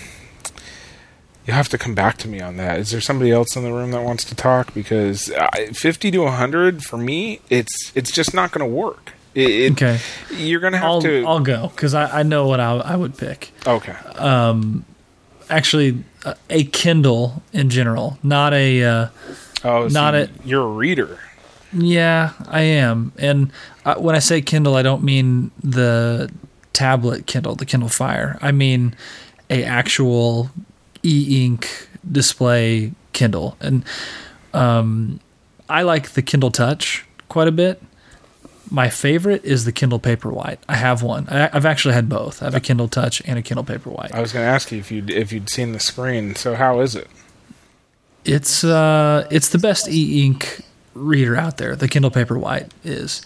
you 1.45 1.53
have 1.53 1.67
to 1.69 1.77
come 1.77 1.95
back 1.95 2.17
to 2.19 2.27
me 2.27 2.39
on 2.41 2.57
that. 2.57 2.79
Is 2.79 2.91
there 2.91 3.01
somebody 3.01 3.31
else 3.31 3.55
in 3.55 3.63
the 3.63 3.71
room 3.73 3.91
that 3.91 4.03
wants 4.03 4.23
to 4.25 4.35
talk? 4.35 4.73
Because 4.73 5.31
uh, 5.31 5.47
fifty 5.73 6.11
to 6.11 6.27
hundred 6.27 6.83
for 6.83 6.97
me, 6.97 7.41
it's 7.49 7.91
it's 7.95 8.11
just 8.11 8.33
not 8.33 8.51
going 8.51 8.67
to 8.69 8.73
work. 8.75 9.13
It, 9.35 9.49
it, 9.49 9.71
Okay. 9.73 9.99
you're 10.35 10.59
going 10.59 10.73
to 10.73 10.79
have 10.79 10.87
I'll 10.87 11.01
to. 11.01 11.25
I'll 11.25 11.39
go 11.39 11.71
cuz 11.75 11.93
I 11.93 12.19
I 12.19 12.23
know 12.23 12.47
what 12.47 12.59
I 12.59 12.77
I 12.77 12.95
would 12.95 13.17
pick. 13.17 13.51
okay, 13.65 13.95
Actually 15.49 16.03
a, 16.25 16.35
a 16.49 16.63
Kindle 16.65 17.41
in 17.53 17.69
general, 17.69 18.17
not 18.23 18.53
a 18.53 18.83
uh, 18.83 19.07
oh, 19.63 19.87
so 19.87 19.93
not 19.93 20.15
it. 20.15 20.29
You're 20.45 20.63
a 20.63 20.71
reader. 20.71 21.19
Yeah, 21.73 22.33
I 22.47 22.61
am. 22.61 23.11
And 23.17 23.51
uh, 23.85 23.95
when 23.95 24.15
I 24.15 24.19
say 24.19 24.41
Kindle, 24.41 24.75
I 24.75 24.81
don't 24.81 25.03
mean 25.03 25.51
the 25.63 26.31
tablet 26.73 27.25
Kindle, 27.25 27.55
the 27.55 27.65
Kindle 27.65 27.89
Fire. 27.89 28.37
I 28.41 28.51
mean 28.51 28.95
a 29.49 29.63
actual 29.63 30.49
e-ink 31.03 31.89
display 32.11 32.93
Kindle. 33.13 33.55
And 33.59 33.83
Um, 34.53 35.19
I 35.69 35.83
like 35.83 36.11
the 36.11 36.23
Kindle 36.23 36.49
Touch 36.49 37.05
quite 37.27 37.47
a 37.47 37.51
bit. 37.51 37.81
My 38.71 38.89
favorite 38.89 39.43
is 39.43 39.65
the 39.65 39.71
Kindle 39.71 39.99
Paperwhite. 39.99 40.59
I 40.67 40.75
have 40.75 41.01
one. 41.01 41.27
I, 41.29 41.49
I've 41.51 41.65
actually 41.65 41.93
had 41.93 42.07
both. 42.07 42.41
I 42.41 42.45
have 42.45 42.55
a 42.55 42.59
Kindle 42.59 42.87
Touch 42.87 43.21
and 43.25 43.39
a 43.39 43.41
Kindle 43.41 43.63
Paperwhite. 43.63 44.13
I 44.13 44.21
was 44.21 44.31
going 44.31 44.45
to 44.45 44.49
ask 44.49 44.71
you 44.71 44.79
if 44.79 44.91
you 44.91 45.03
if 45.07 45.31
you'd 45.31 45.49
seen 45.49 45.71
the 45.71 45.79
screen. 45.79 46.35
So 46.35 46.55
how 46.55 46.79
is 46.81 46.95
it? 46.95 47.07
It's 48.25 48.63
uh, 48.63 49.27
it's 49.31 49.49
the 49.49 49.57
best 49.57 49.89
e-ink 49.89 50.61
reader 50.93 51.35
out 51.35 51.57
there. 51.57 51.75
The 51.75 51.87
Kindle 51.87 52.11
Paperwhite 52.11 52.69
is. 52.83 53.25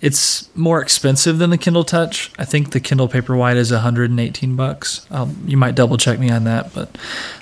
It's 0.00 0.48
more 0.56 0.80
expensive 0.80 1.38
than 1.38 1.50
the 1.50 1.58
Kindle 1.58 1.84
Touch. 1.84 2.32
I 2.38 2.46
think 2.46 2.70
the 2.70 2.80
Kindle 2.80 3.06
Paperwhite 3.06 3.56
is 3.56 3.70
118 3.70 4.56
bucks. 4.56 5.06
Um, 5.10 5.44
you 5.46 5.58
might 5.58 5.74
double 5.74 5.98
check 5.98 6.18
me 6.18 6.30
on 6.30 6.44
that, 6.44 6.72
but 6.72 6.96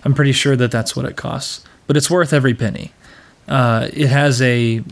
I'm 0.04 0.12
pretty 0.12 0.32
sure 0.32 0.56
that 0.56 0.72
that's 0.72 0.96
what 0.96 1.04
it 1.04 1.16
costs. 1.16 1.64
But 1.86 1.96
it's 1.96 2.10
worth 2.10 2.32
every 2.32 2.54
penny. 2.54 2.92
Uh, 3.46 3.88
it 3.92 4.08
has 4.08 4.42
a 4.42 4.82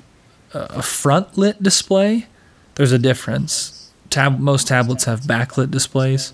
a 0.55 0.83
front 0.83 1.37
lit 1.37 1.63
display. 1.63 2.27
There's 2.77 2.93
a 2.93 2.99
difference. 2.99 3.91
Tab- 4.11 4.39
most 4.39 4.69
tablets 4.69 5.05
have 5.05 5.23
backlit 5.23 5.71
displays. 5.71 6.33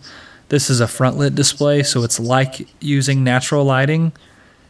This 0.48 0.68
is 0.68 0.80
a 0.80 0.86
frontlit 0.86 1.34
display, 1.34 1.82
so 1.82 2.02
it's 2.02 2.20
like 2.20 2.68
using 2.80 3.24
natural 3.24 3.64
lighting. 3.64 4.12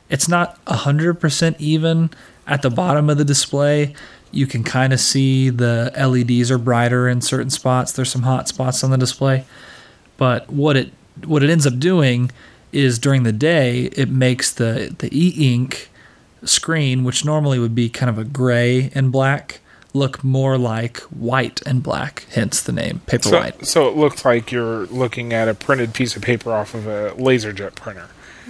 It's 0.08 0.28
not 0.28 0.64
100% 0.66 1.56
even 1.58 2.10
at 2.46 2.62
the 2.62 2.70
bottom 2.70 3.10
of 3.10 3.18
the 3.18 3.24
display. 3.24 3.94
You 4.30 4.46
can 4.46 4.62
kind 4.62 4.92
of 4.92 5.00
see 5.00 5.50
the 5.50 5.92
LEDs 5.96 6.50
are 6.50 6.58
brighter 6.58 7.08
in 7.08 7.20
certain 7.20 7.50
spots. 7.50 7.92
There's 7.92 8.10
some 8.10 8.22
hot 8.22 8.48
spots 8.48 8.84
on 8.84 8.90
the 8.90 8.98
display. 8.98 9.44
But 10.16 10.50
what 10.50 10.76
it 10.76 10.92
what 11.24 11.42
it 11.42 11.50
ends 11.50 11.66
up 11.66 11.78
doing 11.78 12.30
is 12.70 12.98
during 12.98 13.22
the 13.24 13.32
day 13.32 13.90
it 13.96 14.08
makes 14.08 14.52
the 14.52 14.94
the 14.98 15.08
e-ink 15.10 15.90
screen, 16.44 17.04
which 17.04 17.24
normally 17.24 17.58
would 17.58 17.74
be 17.74 17.88
kind 17.88 18.08
of 18.08 18.18
a 18.18 18.24
gray 18.24 18.90
and 18.94 19.10
black, 19.10 19.60
look 19.94 20.24
more 20.24 20.56
like 20.56 20.98
white 21.00 21.60
and 21.66 21.82
black, 21.82 22.26
hence 22.30 22.62
the 22.62 22.72
name 22.72 23.00
paper 23.06 23.28
So, 23.28 23.38
white. 23.38 23.66
so 23.66 23.88
it 23.88 23.96
looks 23.96 24.24
like 24.24 24.50
you're 24.50 24.86
looking 24.86 25.32
at 25.32 25.48
a 25.48 25.54
printed 25.54 25.92
piece 25.94 26.16
of 26.16 26.22
paper 26.22 26.52
off 26.52 26.74
of 26.74 26.86
a 26.86 27.10
laserjet 27.18 27.74
printer. 27.74 28.08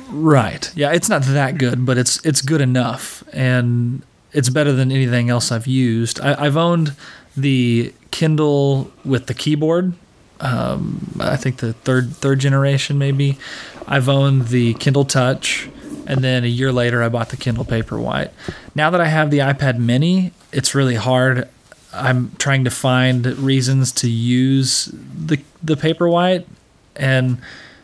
Right. 0.09 0.71
Yeah, 0.77 0.93
it's 0.93 1.09
not 1.09 1.23
that 1.23 1.59
good, 1.59 1.85
but 1.87 1.99
it's 1.99 2.25
it's 2.25 2.43
good 2.43 2.61
enough, 2.61 3.25
and 3.33 4.03
it's 4.33 4.49
better 4.51 4.73
than 4.73 4.93
anything 4.93 5.31
else 5.31 5.51
I've 5.53 5.67
used. 5.67 6.21
I, 6.21 6.35
I've 6.47 6.57
owned 6.57 6.95
the 7.37 7.93
Kindle 8.11 8.91
with 9.05 9.27
the 9.27 9.35
keyboard. 9.35 9.95
Um, 10.41 11.17
I 11.21 11.37
think 11.37 11.59
the 11.59 11.73
third 11.73 12.15
third 12.17 12.39
generation 12.41 12.99
maybe. 12.99 13.39
I've 13.87 14.09
owned 14.09 14.49
the 14.49 14.75
Kindle 14.75 15.05
Touch, 15.05 15.69
and 16.07 16.23
then 16.23 16.45
a 16.45 16.49
year 16.49 16.73
later 16.73 17.03
I 17.03 17.09
bought 17.09 17.31
the 17.31 17.37
Kindle 17.37 17.65
Paperwhite. 17.65 18.31
Now 18.75 18.91
that 18.91 19.01
I 19.01 19.07
have 19.07 19.31
the 19.31 19.39
iPad 19.39 19.79
Mini, 19.79 20.33
it's 20.53 20.75
really 20.75 20.97
hard. 20.97 21.49
I'm 21.93 22.33
trying 22.39 22.65
to 22.65 22.71
find 22.71 23.27
reasons 23.39 23.93
to 23.93 24.11
use 24.11 24.87
the 24.87 25.41
the 25.63 25.75
Paperwhite, 25.75 26.45
and 26.97 27.39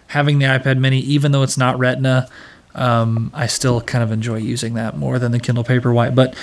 having 0.08 0.38
the 0.38 0.46
iPad 0.46 0.78
Mini, 0.78 1.00
even 1.00 1.32
though 1.32 1.42
it's 1.42 1.58
not 1.58 1.78
Retina, 1.78 2.28
um, 2.74 3.30
I 3.34 3.46
still 3.46 3.80
kind 3.80 4.02
of 4.02 4.12
enjoy 4.12 4.36
using 4.36 4.74
that 4.74 4.96
more 4.96 5.18
than 5.18 5.32
the 5.32 5.40
Kindle 5.40 5.64
Paperwhite. 5.64 6.14
But 6.14 6.34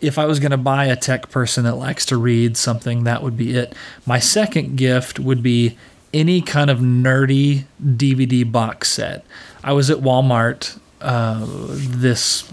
if 0.00 0.18
I 0.18 0.26
was 0.26 0.40
going 0.40 0.50
to 0.50 0.56
buy 0.56 0.86
a 0.86 0.96
tech 0.96 1.30
person 1.30 1.64
that 1.64 1.76
likes 1.76 2.04
to 2.06 2.16
read 2.16 2.56
something, 2.56 3.04
that 3.04 3.22
would 3.22 3.36
be 3.36 3.56
it. 3.56 3.74
My 4.04 4.18
second 4.18 4.76
gift 4.76 5.20
would 5.20 5.42
be 5.42 5.78
any 6.12 6.42
kind 6.42 6.70
of 6.70 6.80
nerdy 6.80 7.64
DVD 7.82 8.50
box 8.50 8.90
set. 8.90 9.24
I 9.62 9.72
was 9.72 9.90
at 9.90 9.98
Walmart 9.98 10.78
uh, 11.02 11.44
this 11.46 12.50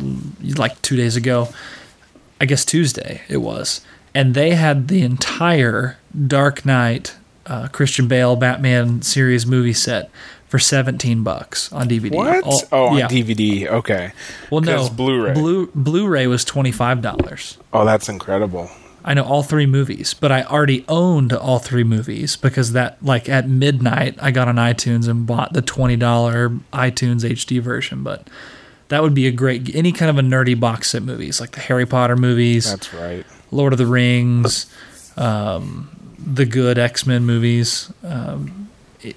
like 0.57 0.81
two 0.81 0.95
days 0.95 1.15
ago. 1.15 1.49
I 2.41 2.45
guess 2.45 2.63
Tuesday 2.63 3.21
it 3.27 3.37
was, 3.37 3.81
and 4.15 4.33
they 4.33 4.51
had 4.51 4.87
the 4.87 5.01
entire 5.01 5.97
Dark 6.27 6.65
Knight 6.65 7.15
uh, 7.45 7.67
Christian 7.67 8.07
Bale 8.07 8.35
Batman 8.35 9.01
series 9.01 9.45
movie 9.45 9.73
set 9.73 10.09
for 10.47 10.57
17 10.57 11.23
bucks 11.23 11.71
on 11.73 11.89
DVD. 11.89 12.15
What? 12.15 12.43
All- 12.43 12.61
oh, 12.71 12.85
on 12.87 12.97
yeah. 12.97 13.07
DVD. 13.07 13.67
Okay. 13.67 14.11
Well, 14.49 14.61
no, 14.61 14.89
Blu-ray. 14.89 15.33
Blue 15.33 15.67
Blu-ray 15.75 16.27
was 16.27 16.45
twenty 16.45 16.71
five 16.71 17.01
dollars. 17.01 17.57
Oh, 17.73 17.85
that's 17.85 18.09
incredible. 18.09 18.69
I 19.03 19.13
know 19.13 19.23
all 19.23 19.43
three 19.43 19.65
movies, 19.65 20.13
but 20.13 20.31
I 20.31 20.43
already 20.43 20.83
owned 20.87 21.31
all 21.33 21.59
three 21.59 21.83
movies 21.83 22.35
because 22.35 22.73
that 22.73 22.97
like 23.03 23.29
at 23.29 23.47
midnight 23.47 24.15
I 24.21 24.31
got 24.31 24.47
on 24.47 24.55
iTunes 24.57 25.07
and 25.07 25.25
bought 25.25 25.53
the 25.53 25.61
twenty 25.61 25.95
dollar 25.95 26.49
iTunes 26.73 27.23
HD 27.23 27.61
version. 27.61 28.03
But 28.03 28.27
that 28.89 29.01
would 29.01 29.13
be 29.13 29.25
a 29.27 29.31
great 29.31 29.73
any 29.75 29.91
kind 29.91 30.09
of 30.09 30.17
a 30.17 30.21
nerdy 30.27 30.59
box 30.59 30.89
set 30.91 31.03
movies 31.03 31.39
like 31.39 31.51
the 31.51 31.61
Harry 31.61 31.85
Potter 31.85 32.15
movies, 32.17 32.69
That's 32.69 32.93
right. 32.93 33.25
Lord 33.51 33.71
of 33.73 33.79
the 33.79 33.85
Rings, 33.87 34.65
um, 35.17 35.89
the 36.17 36.45
good 36.45 36.77
X 36.77 37.05
Men 37.07 37.23
movies, 37.25 37.91
um, 38.03 38.69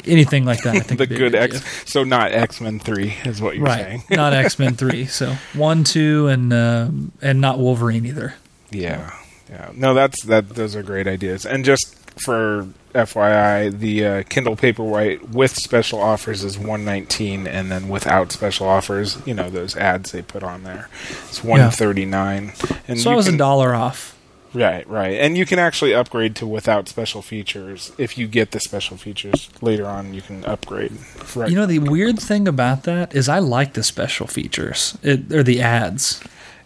anything 0.04 0.44
like 0.44 0.62
that. 0.62 0.76
I 0.76 0.80
think 0.80 0.98
The 0.98 1.02
would 1.02 1.08
be 1.08 1.14
a 1.16 1.18
good 1.18 1.34
X. 1.34 1.52
gift. 1.60 1.88
So 1.88 2.04
not 2.04 2.32
X 2.32 2.60
Men 2.60 2.78
Three 2.78 3.14
is 3.24 3.40
what 3.42 3.56
you're 3.56 3.64
right? 3.66 3.80
saying. 3.84 4.02
not 4.10 4.32
X 4.44 4.58
Men 4.58 4.74
three, 4.74 5.06
so 5.06 5.34
one, 5.54 5.84
two, 5.84 6.28
and 6.28 6.52
uh, 6.52 6.88
and 7.20 7.40
not 7.40 7.58
Wolverine 7.58 8.06
either. 8.06 8.34
Yeah, 8.70 9.12
yeah. 9.52 9.70
No, 9.74 9.94
that's 9.94 10.24
that. 10.24 10.48
Those 10.50 10.74
are 10.74 10.82
great 10.82 11.06
ideas. 11.06 11.44
And 11.46 11.64
just 11.64 11.94
for 12.18 12.66
FYI, 12.94 13.78
the 13.78 14.04
uh, 14.06 14.22
Kindle 14.28 14.56
Paperwhite 14.56 15.30
with 15.30 15.54
special 15.56 16.00
offers 16.00 16.42
is 16.44 16.58
one 16.58 16.84
nineteen, 16.84 17.46
and 17.46 17.70
then 17.70 17.88
without 17.88 18.32
special 18.32 18.66
offers, 18.68 19.18
you 19.26 19.34
know 19.34 19.48
those 19.50 19.76
ads 19.76 20.12
they 20.12 20.22
put 20.22 20.42
on 20.42 20.62
there, 20.64 20.88
it's 21.28 21.42
one 21.44 21.70
thirty 21.70 22.04
nine. 22.04 22.52
And 22.88 22.98
So 23.00 23.10
I 23.10 23.14
was 23.14 23.26
can- 23.26 23.36
a 23.36 23.38
dollar 23.38 23.74
off. 23.74 24.16
Right, 24.54 24.86
right. 24.86 25.18
And 25.18 25.34
you 25.38 25.46
can 25.46 25.58
actually 25.58 25.94
upgrade 25.94 26.36
to 26.36 26.46
without 26.46 26.86
special 26.86 27.22
features. 27.22 27.90
If 27.96 28.18
you 28.18 28.26
get 28.28 28.50
the 28.50 28.60
special 28.60 28.98
features 28.98 29.48
later 29.62 29.86
on, 29.86 30.12
you 30.12 30.20
can 30.20 30.44
upgrade. 30.44 30.92
Right. 31.34 31.48
You 31.48 31.56
know, 31.56 31.64
the 31.64 31.78
weird 31.78 32.18
thing 32.18 32.46
about 32.46 32.82
that 32.82 33.14
is 33.16 33.30
I 33.30 33.38
like 33.38 33.72
the 33.72 33.82
special 33.82 34.26
features 34.26 34.98
it, 35.02 35.32
or 35.32 35.42
the 35.42 35.62
ads. 35.62 36.20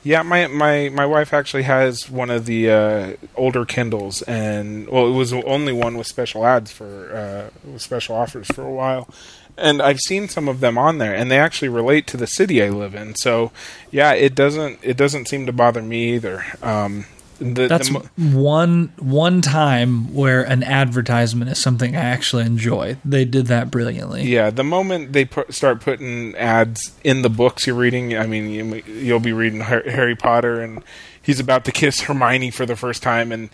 Yeah, 0.07 0.23
my, 0.23 0.47
my, 0.47 0.89
my 0.91 1.05
wife 1.05 1.35
actually 1.35 1.65
has 1.65 2.09
one 2.09 2.31
of 2.31 2.47
the 2.47 2.71
uh, 2.71 3.13
older 3.35 3.65
Kindles, 3.65 4.23
and 4.23 4.89
well, 4.89 5.09
it 5.09 5.11
was 5.11 5.33
only 5.33 5.73
one 5.73 5.99
with 5.99 6.07
special 6.07 6.47
ads 6.47 6.71
for 6.71 7.13
uh, 7.13 7.69
with 7.69 7.83
special 7.83 8.15
offers 8.15 8.47
for 8.47 8.63
a 8.63 8.71
while, 8.71 9.09
and 9.57 9.83
I've 9.83 9.99
seen 9.99 10.29
some 10.29 10.47
of 10.47 10.61
them 10.61 10.79
on 10.79 10.99
there, 10.99 11.13
and 11.13 11.29
they 11.29 11.41
actually 11.41 11.71
relate 11.71 12.07
to 12.07 12.17
the 12.17 12.29
city 12.29 12.63
I 12.63 12.69
live 12.69 12.95
in. 12.95 13.17
So, 13.17 13.51
yeah, 13.91 14.13
it 14.13 14.37
doesn't 14.37 14.79
it 14.81 14.97
doesn't 14.97 15.27
seem 15.27 15.45
to 15.47 15.53
bother 15.53 15.83
me 15.83 16.15
either. 16.15 16.45
Um, 16.63 17.07
the, 17.39 17.69
That's 17.69 17.89
the, 17.89 17.95
mo- 17.95 18.39
one 18.39 18.93
one 18.99 19.43
time 19.43 20.15
where 20.15 20.43
an 20.43 20.63
advertisement 20.63 21.51
is 21.51 21.59
something 21.59 21.95
I 21.95 22.01
actually 22.01 22.45
enjoy. 22.45 22.97
They 23.05 23.25
did 23.25 23.47
that 23.47 23.71
brilliantly. 23.71 24.25
Yeah, 24.25 24.51
the 24.51 24.65
moment 24.65 25.13
they 25.13 25.25
put, 25.25 25.53
start 25.53 25.81
putting 25.81 26.35
ads 26.37 26.97
in 27.05 27.23
the 27.23 27.31
books 27.31 27.67
you're 27.67 27.77
reading, 27.77 28.17
I 28.17 28.27
mean, 28.27 28.49
you, 28.51 28.83
you'll 28.87 29.21
be 29.21 29.33
reading 29.33 29.61
Harry 29.61 30.17
Potter, 30.17 30.61
and 30.61 30.83
he's 31.21 31.41
about 31.41 31.65
to 31.67 31.73
kiss 31.73 32.01
Hermione 32.01 32.51
for 32.51 32.67
the 32.67 32.77
first 32.77 33.03
time, 33.03 33.33
and 33.33 33.51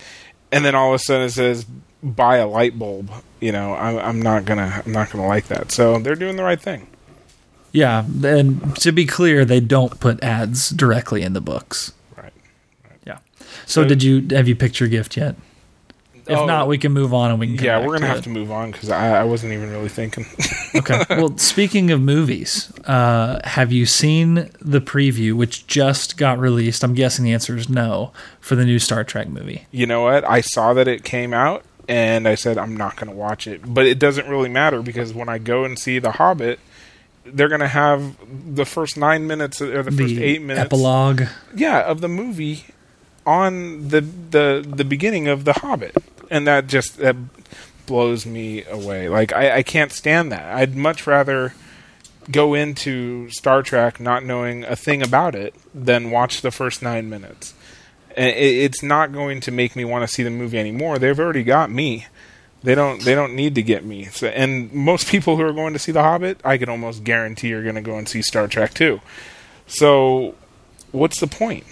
and 0.51 0.63
then 0.63 0.75
all 0.75 0.89
of 0.89 0.95
a 0.95 0.99
sudden 0.99 1.27
it 1.27 1.31
says 1.31 1.65
buy 2.01 2.37
a 2.37 2.47
light 2.47 2.77
bulb. 2.77 3.11
You 3.39 3.51
know, 3.51 3.73
I'm, 3.75 3.97
I'm 3.97 4.21
not 4.21 4.45
gonna 4.45 4.81
I'm 4.85 4.91
not 4.91 5.11
gonna 5.11 5.27
like 5.27 5.47
that. 5.47 5.71
So 5.71 5.99
they're 5.99 6.15
doing 6.15 6.35
the 6.35 6.43
right 6.43 6.61
thing. 6.61 6.87
Yeah, 7.71 8.05
and 8.23 8.75
to 8.77 8.91
be 8.91 9.07
clear, 9.07 9.45
they 9.45 9.59
don't 9.59 9.99
put 9.99 10.23
ads 10.23 10.69
directly 10.69 11.23
in 11.23 11.33
the 11.33 11.41
books. 11.41 11.91
So, 13.65 13.83
So- 13.83 13.87
did 13.87 14.03
you 14.03 14.25
have 14.31 14.47
you 14.47 14.55
picked 14.55 14.79
your 14.79 14.89
gift 14.89 15.17
yet? 15.17 15.35
If 16.25 16.37
Oh, 16.37 16.45
not, 16.45 16.69
we 16.69 16.77
can 16.77 16.93
move 16.93 17.13
on 17.13 17.31
and 17.31 17.39
we 17.39 17.53
can. 17.57 17.65
Yeah, 17.65 17.79
we're 17.79 17.87
gonna 17.87 17.99
to 17.99 18.07
have 18.07 18.17
it. 18.19 18.23
to 18.23 18.29
move 18.29 18.49
on 18.49 18.71
because 18.71 18.89
I, 18.89 19.19
I 19.19 19.23
wasn't 19.25 19.51
even 19.51 19.69
really 19.71 19.89
thinking. 19.89 20.25
okay. 20.75 21.03
Well, 21.09 21.37
speaking 21.37 21.91
of 21.91 21.99
movies, 21.99 22.71
uh, 22.85 23.41
have 23.43 23.73
you 23.73 23.85
seen 23.85 24.49
the 24.61 24.79
preview, 24.79 25.33
which 25.33 25.67
just 25.67 26.15
got 26.15 26.39
released? 26.39 26.81
I'm 26.81 26.93
guessing 26.93 27.25
the 27.25 27.33
answer 27.33 27.57
is 27.57 27.67
no 27.67 28.13
for 28.39 28.55
the 28.55 28.63
new 28.63 28.79
Star 28.79 29.03
Trek 29.03 29.27
movie. 29.27 29.65
you 29.71 29.85
know 29.85 30.01
what? 30.03 30.23
I 30.23 30.39
saw 30.39 30.73
that 30.75 30.87
it 30.87 31.03
came 31.03 31.33
out, 31.33 31.65
and 31.89 32.25
I 32.25 32.35
said 32.35 32.57
I'm 32.57 32.77
not 32.77 32.95
going 32.95 33.09
to 33.09 33.15
watch 33.17 33.45
it. 33.45 33.59
But 33.73 33.85
it 33.85 33.99
doesn't 33.99 34.29
really 34.29 34.49
matter 34.49 34.81
because 34.81 35.13
when 35.13 35.27
I 35.27 35.39
go 35.39 35.65
and 35.65 35.77
see 35.77 35.99
The 35.99 36.11
Hobbit, 36.11 36.57
they're 37.25 37.49
going 37.49 37.59
to 37.59 37.67
have 37.67 38.15
the 38.55 38.63
first 38.65 38.95
nine 38.95 39.27
minutes 39.27 39.61
or 39.61 39.83
the 39.83 39.91
first 39.91 40.15
the 40.15 40.23
eight 40.23 40.41
minutes, 40.41 40.67
epilogue. 40.67 41.23
yeah, 41.53 41.81
of 41.81 41.99
the 41.99 42.07
movie 42.07 42.63
on 43.25 43.89
the 43.89 44.01
the 44.01 44.65
the 44.67 44.85
beginning 44.85 45.27
of 45.27 45.45
The 45.45 45.53
Hobbit, 45.53 45.95
and 46.29 46.47
that 46.47 46.67
just 46.67 46.97
that 46.97 47.15
blows 47.85 48.25
me 48.25 48.63
away. 48.65 49.09
Like 49.09 49.33
I, 49.33 49.57
I 49.57 49.63
can't 49.63 49.91
stand 49.91 50.31
that. 50.31 50.53
I'd 50.55 50.75
much 50.75 51.07
rather 51.07 51.53
go 52.31 52.53
into 52.53 53.29
Star 53.29 53.61
Trek 53.61 53.99
not 53.99 54.23
knowing 54.23 54.63
a 54.63 54.75
thing 54.75 55.01
about 55.01 55.35
it 55.35 55.53
than 55.73 56.11
watch 56.11 56.41
the 56.41 56.51
first 56.51 56.81
nine 56.81 57.09
minutes. 57.09 57.53
It, 58.15 58.37
it's 58.37 58.83
not 58.83 59.11
going 59.11 59.41
to 59.41 59.51
make 59.51 59.75
me 59.75 59.85
want 59.85 60.07
to 60.07 60.13
see 60.13 60.23
the 60.23 60.29
movie 60.29 60.59
anymore. 60.59 60.99
They've 60.99 61.19
already 61.19 61.43
got 61.43 61.71
me. 61.71 62.07
They 62.63 62.75
don't. 62.75 63.01
They 63.01 63.13
don't 63.13 63.35
need 63.35 63.55
to 63.55 63.61
get 63.61 63.83
me. 63.83 64.05
So, 64.05 64.27
and 64.27 64.71
most 64.71 65.07
people 65.09 65.35
who 65.35 65.43
are 65.43 65.53
going 65.53 65.73
to 65.73 65.79
see 65.79 65.91
The 65.91 66.01
Hobbit, 66.01 66.39
I 66.45 66.57
can 66.57 66.69
almost 66.69 67.03
guarantee 67.03 67.53
are 67.53 67.63
going 67.63 67.75
to 67.75 67.81
go 67.81 67.97
and 67.97 68.07
see 68.07 68.21
Star 68.21 68.47
Trek 68.47 68.73
too. 68.73 69.01
So, 69.67 70.35
what's 70.91 71.19
the 71.19 71.27
point? 71.27 71.65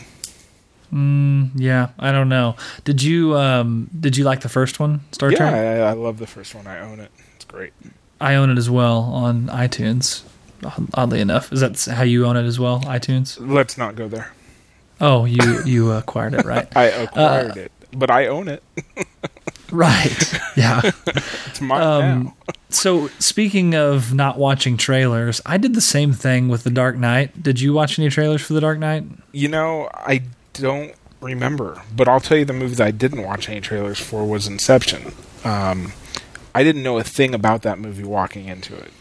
Mm, 0.94 1.52
yeah, 1.56 1.90
I 2.00 2.12
don't 2.12 2.30
know. 2.30 2.56
Did 2.84 3.02
you 3.02 3.36
um 3.38 3.90
did 3.98 4.18
you 4.18 4.24
like 4.24 4.42
the 4.42 4.50
first 4.50 4.80
one, 4.80 5.02
Star 5.12 5.32
yeah, 5.32 5.38
Trek? 5.38 5.54
I, 5.54 5.78
I 5.80 5.94
love 5.94 6.18
the 6.18 6.28
first 6.28 6.54
one. 6.54 6.68
I 6.68 6.80
own 6.80 7.00
it. 7.00 7.12
It's 7.36 7.46
great. 7.46 7.74
I 8.20 8.36
own 8.36 8.50
it 8.50 8.58
as 8.58 8.70
well 8.70 9.00
on 9.00 9.48
iTunes. 9.48 10.24
Oddly 10.94 11.22
enough, 11.22 11.52
is 11.52 11.62
that 11.62 11.80
how 11.96 12.04
you 12.04 12.26
own 12.26 12.38
it 12.38 12.44
as 12.46 12.60
well? 12.60 12.82
iTunes. 12.82 13.38
Let's 13.40 13.78
not 13.78 13.96
go 13.96 14.08
there. 14.08 14.32
Oh, 15.00 15.26
you 15.26 15.62
you 15.66 15.92
acquired 15.92 16.34
it, 16.36 16.46
right? 16.46 16.68
I 16.76 16.86
acquired 16.86 17.58
it, 17.58 17.72
but 17.94 18.12
I 18.12 18.28
own 18.28 18.48
it. 18.48 18.62
right. 19.72 20.34
Yeah. 20.56 20.82
It's 21.48 21.60
mine 21.62 21.82
Um, 21.82 22.24
now. 22.24 22.36
So 22.70 23.08
speaking 23.20 23.76
of 23.76 24.14
not 24.14 24.38
watching 24.38 24.78
trailers, 24.78 25.42
I 25.46 25.58
did 25.58 25.74
the 25.74 25.82
same 25.82 26.14
thing 26.14 26.48
with 26.48 26.64
The 26.64 26.70
Dark 26.70 26.96
Knight. 26.98 27.44
Did 27.44 27.60
you 27.60 27.74
watch 27.74 28.00
any 28.00 28.10
trailers 28.10 28.42
for 28.42 28.54
The 28.54 28.62
Dark 28.62 28.80
Knight? 28.80 29.04
You 29.34 29.50
know, 29.50 29.90
I 29.94 30.22
don't 30.54 30.94
remember, 31.22 31.82
but 31.96 32.08
I'll 32.08 32.20
tell 32.20 32.38
you 32.38 32.46
the 32.46 32.54
movie 32.54 32.76
that 32.76 32.88
I 32.88 32.92
didn't 32.92 33.24
watch 33.24 33.50
any 33.50 33.62
trailers 33.62 34.00
for 34.00 34.26
was 34.26 34.48
Inception. 34.48 35.14
Um, 35.44 35.94
I 36.54 36.64
didn't 36.64 36.84
know 36.84 36.98
a 36.98 37.04
thing 37.04 37.34
about 37.34 37.62
that 37.64 37.80
movie 37.80 38.04
walking 38.04 38.46
into 38.48 38.76
it. 38.76 38.92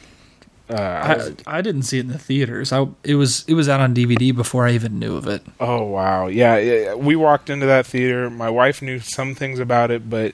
Uh, 0.68 0.74
I 0.74 1.16
was- 1.16 1.32
I, 1.46 1.58
I 1.58 1.60
didn't 1.62 1.82
see 1.82 1.98
it 1.98 2.02
in 2.02 2.08
the 2.12 2.18
theaters. 2.18 2.72
I 2.72 2.86
it 3.02 3.16
was 3.16 3.44
it 3.48 3.54
was 3.54 3.68
out 3.68 3.80
on 3.80 3.92
DVD 3.94 4.32
before 4.34 4.66
I 4.68 4.72
even 4.72 5.00
knew 5.00 5.16
of 5.16 5.26
it. 5.26 5.42
oh 5.58 5.82
wow, 5.82 6.28
yeah, 6.28 6.58
yeah. 6.58 6.94
We 6.94 7.16
walked 7.16 7.50
into 7.50 7.66
that 7.66 7.86
theater. 7.86 8.30
My 8.30 8.48
wife 8.50 8.80
knew 8.80 9.00
some 9.00 9.34
things 9.34 9.58
about 9.58 9.90
it, 9.90 10.08
but 10.08 10.32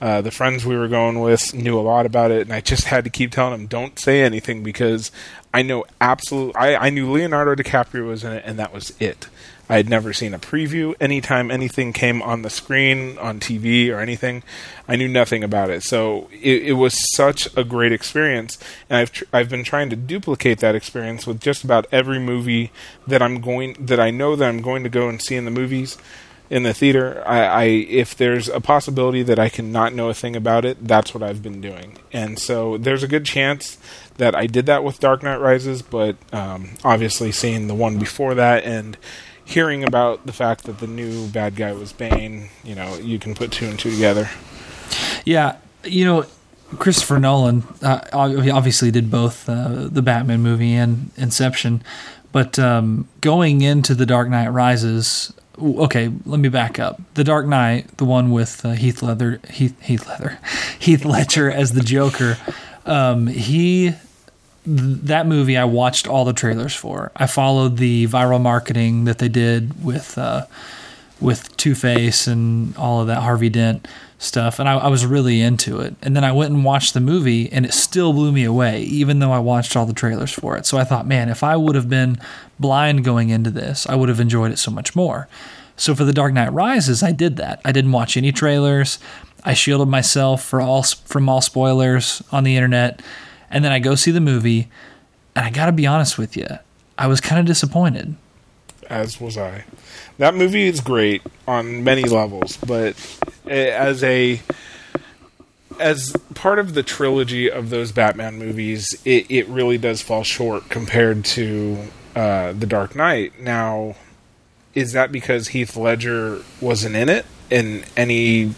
uh, 0.00 0.22
the 0.22 0.32
friends 0.32 0.66
we 0.66 0.76
were 0.76 0.88
going 0.88 1.20
with 1.20 1.54
knew 1.54 1.78
a 1.78 1.82
lot 1.82 2.04
about 2.04 2.32
it, 2.32 2.40
and 2.42 2.52
I 2.52 2.60
just 2.60 2.84
had 2.86 3.04
to 3.04 3.10
keep 3.10 3.30
telling 3.30 3.52
them, 3.52 3.66
"Don't 3.68 3.96
say 3.96 4.22
anything," 4.22 4.64
because 4.64 5.12
I 5.54 5.62
know 5.62 5.84
absolute. 6.00 6.56
I, 6.56 6.74
I 6.74 6.90
knew 6.90 7.08
Leonardo 7.12 7.54
DiCaprio 7.54 8.08
was 8.08 8.24
in 8.24 8.32
it, 8.32 8.42
and 8.44 8.58
that 8.58 8.74
was 8.74 8.92
it. 8.98 9.28
I 9.68 9.76
had 9.76 9.88
never 9.88 10.12
seen 10.12 10.32
a 10.32 10.38
preview. 10.38 10.94
Anytime 11.00 11.50
anything 11.50 11.92
came 11.92 12.22
on 12.22 12.42
the 12.42 12.50
screen, 12.50 13.18
on 13.18 13.40
TV, 13.40 13.90
or 13.90 13.98
anything, 13.98 14.42
I 14.86 14.96
knew 14.96 15.08
nothing 15.08 15.42
about 15.42 15.70
it. 15.70 15.82
So 15.82 16.28
it, 16.32 16.62
it 16.62 16.72
was 16.74 17.14
such 17.14 17.48
a 17.56 17.64
great 17.64 17.92
experience, 17.92 18.58
and 18.88 18.98
I've 18.98 19.12
tr- 19.12 19.24
I've 19.32 19.48
been 19.48 19.64
trying 19.64 19.90
to 19.90 19.96
duplicate 19.96 20.58
that 20.60 20.74
experience 20.74 21.26
with 21.26 21.40
just 21.40 21.64
about 21.64 21.86
every 21.90 22.18
movie 22.18 22.70
that 23.06 23.22
I'm 23.22 23.40
going 23.40 23.76
that 23.80 23.98
I 23.98 24.10
know 24.10 24.36
that 24.36 24.48
I'm 24.48 24.62
going 24.62 24.84
to 24.84 24.88
go 24.88 25.08
and 25.08 25.20
see 25.20 25.36
in 25.36 25.44
the 25.44 25.50
movies 25.50 25.98
in 26.48 26.62
the 26.62 26.74
theater. 26.74 27.22
I, 27.26 27.40
I 27.44 27.64
if 27.64 28.16
there's 28.16 28.48
a 28.48 28.60
possibility 28.60 29.22
that 29.24 29.38
I 29.38 29.48
can 29.48 29.72
not 29.72 29.92
know 29.92 30.08
a 30.08 30.14
thing 30.14 30.36
about 30.36 30.64
it, 30.64 30.86
that's 30.86 31.12
what 31.12 31.22
I've 31.22 31.42
been 31.42 31.60
doing. 31.60 31.98
And 32.12 32.38
so 32.38 32.78
there's 32.78 33.02
a 33.02 33.08
good 33.08 33.24
chance 33.24 33.78
that 34.18 34.34
I 34.34 34.46
did 34.46 34.66
that 34.66 34.84
with 34.84 35.00
Dark 35.00 35.22
Knight 35.22 35.40
Rises, 35.40 35.82
but 35.82 36.16
um, 36.32 36.70
obviously 36.84 37.32
seeing 37.32 37.66
the 37.66 37.74
one 37.74 37.98
before 37.98 38.34
that 38.34 38.64
and 38.64 38.96
hearing 39.46 39.84
about 39.84 40.26
the 40.26 40.32
fact 40.32 40.64
that 40.64 40.78
the 40.80 40.86
new 40.86 41.28
bad 41.28 41.56
guy 41.56 41.72
was 41.72 41.92
Bane, 41.92 42.50
you 42.64 42.74
know, 42.74 42.96
you 42.96 43.18
can 43.18 43.34
put 43.34 43.52
two 43.52 43.66
and 43.66 43.78
two 43.78 43.90
together. 43.90 44.28
Yeah, 45.24 45.56
you 45.84 46.04
know, 46.04 46.26
Christopher 46.78 47.18
Nolan 47.18 47.62
uh, 47.80 48.00
ob- 48.12 48.48
obviously 48.52 48.90
did 48.90 49.10
both 49.10 49.48
uh, 49.48 49.88
the 49.88 50.02
Batman 50.02 50.40
movie 50.42 50.74
and 50.74 51.10
Inception, 51.16 51.82
but 52.32 52.58
um, 52.58 53.08
going 53.20 53.62
into 53.62 53.94
The 53.94 54.04
Dark 54.04 54.28
Knight 54.28 54.48
Rises. 54.48 55.32
Okay, 55.58 56.12
let 56.26 56.38
me 56.38 56.50
back 56.50 56.78
up. 56.78 57.00
The 57.14 57.24
Dark 57.24 57.46
Knight, 57.46 57.96
the 57.96 58.04
one 58.04 58.30
with 58.30 58.62
uh, 58.64 58.72
Heath 58.72 59.00
Leather, 59.02 59.40
Heath 59.48 59.80
Heath 59.80 60.06
Leather, 60.06 60.38
Heath 60.78 61.04
Ledger 61.04 61.50
as 61.50 61.72
the 61.72 61.80
Joker. 61.80 62.36
Um, 62.84 63.26
he 63.26 63.94
that 64.66 65.26
movie 65.26 65.56
I 65.56 65.64
watched 65.64 66.08
all 66.08 66.24
the 66.24 66.32
trailers 66.32 66.74
for. 66.74 67.12
I 67.16 67.26
followed 67.26 67.76
the 67.76 68.06
viral 68.08 68.40
marketing 68.40 69.04
that 69.04 69.18
they 69.18 69.28
did 69.28 69.84
with 69.84 70.18
uh, 70.18 70.46
with 71.20 71.56
Two 71.56 71.74
Face 71.74 72.26
and 72.26 72.76
all 72.76 73.00
of 73.00 73.06
that 73.06 73.22
Harvey 73.22 73.48
Dent 73.48 73.86
stuff, 74.18 74.58
and 74.58 74.68
I, 74.68 74.74
I 74.76 74.88
was 74.88 75.06
really 75.06 75.40
into 75.40 75.80
it. 75.80 75.94
And 76.02 76.16
then 76.16 76.24
I 76.24 76.32
went 76.32 76.52
and 76.52 76.64
watched 76.64 76.94
the 76.94 77.00
movie, 77.00 77.50
and 77.52 77.64
it 77.64 77.72
still 77.72 78.12
blew 78.12 78.32
me 78.32 78.44
away, 78.44 78.82
even 78.82 79.18
though 79.18 79.32
I 79.32 79.38
watched 79.38 79.76
all 79.76 79.86
the 79.86 79.92
trailers 79.92 80.32
for 80.32 80.56
it. 80.56 80.66
So 80.66 80.78
I 80.78 80.84
thought, 80.84 81.06
man, 81.06 81.28
if 81.28 81.42
I 81.42 81.56
would 81.56 81.74
have 81.74 81.88
been 81.88 82.18
blind 82.58 83.04
going 83.04 83.28
into 83.28 83.50
this, 83.50 83.86
I 83.86 83.94
would 83.94 84.08
have 84.08 84.20
enjoyed 84.20 84.52
it 84.52 84.58
so 84.58 84.70
much 84.70 84.96
more. 84.96 85.28
So 85.76 85.94
for 85.94 86.04
The 86.04 86.12
Dark 86.12 86.32
Knight 86.32 86.52
Rises, 86.52 87.02
I 87.02 87.12
did 87.12 87.36
that. 87.36 87.60
I 87.64 87.72
didn't 87.72 87.92
watch 87.92 88.16
any 88.16 88.32
trailers. 88.32 88.98
I 89.44 89.52
shielded 89.54 89.88
myself 89.88 90.42
for 90.42 90.60
all 90.60 90.82
from 90.82 91.28
all 91.28 91.40
spoilers 91.40 92.22
on 92.32 92.44
the 92.44 92.56
internet, 92.56 93.00
and 93.50 93.64
then 93.64 93.72
I 93.72 93.78
go 93.78 93.94
see 93.94 94.10
the 94.10 94.20
movie. 94.20 94.68
And 95.34 95.44
I 95.44 95.50
got 95.50 95.66
to 95.66 95.72
be 95.72 95.86
honest 95.86 96.16
with 96.16 96.36
you, 96.36 96.46
I 96.96 97.06
was 97.06 97.20
kind 97.20 97.38
of 97.38 97.46
disappointed. 97.46 98.16
as 98.88 99.20
was 99.20 99.36
I. 99.36 99.64
That 100.18 100.34
movie 100.34 100.66
is 100.66 100.80
great 100.80 101.22
on 101.46 101.84
many 101.84 102.04
levels, 102.04 102.56
but 102.56 102.96
eh, 103.46 103.68
as 103.70 104.02
a 104.02 104.40
as 105.78 106.16
part 106.34 106.58
of 106.58 106.74
the 106.74 106.82
trilogy 106.82 107.50
of 107.50 107.68
those 107.70 107.92
Batman 107.92 108.38
movies, 108.38 109.00
it, 109.04 109.30
it 109.30 109.46
really 109.48 109.76
does 109.76 110.00
fall 110.00 110.22
short 110.22 110.68
compared 110.70 111.24
to 111.24 111.88
uh, 112.14 112.52
the 112.52 112.66
Dark 112.66 112.96
Knight. 112.96 113.38
Now, 113.40 113.94
is 114.74 114.92
that 114.92 115.12
because 115.12 115.48
Heath 115.48 115.76
Ledger 115.76 116.42
wasn't 116.60 116.96
in 116.96 117.08
it 117.10 117.26
in 117.50 117.84
any 117.96 118.54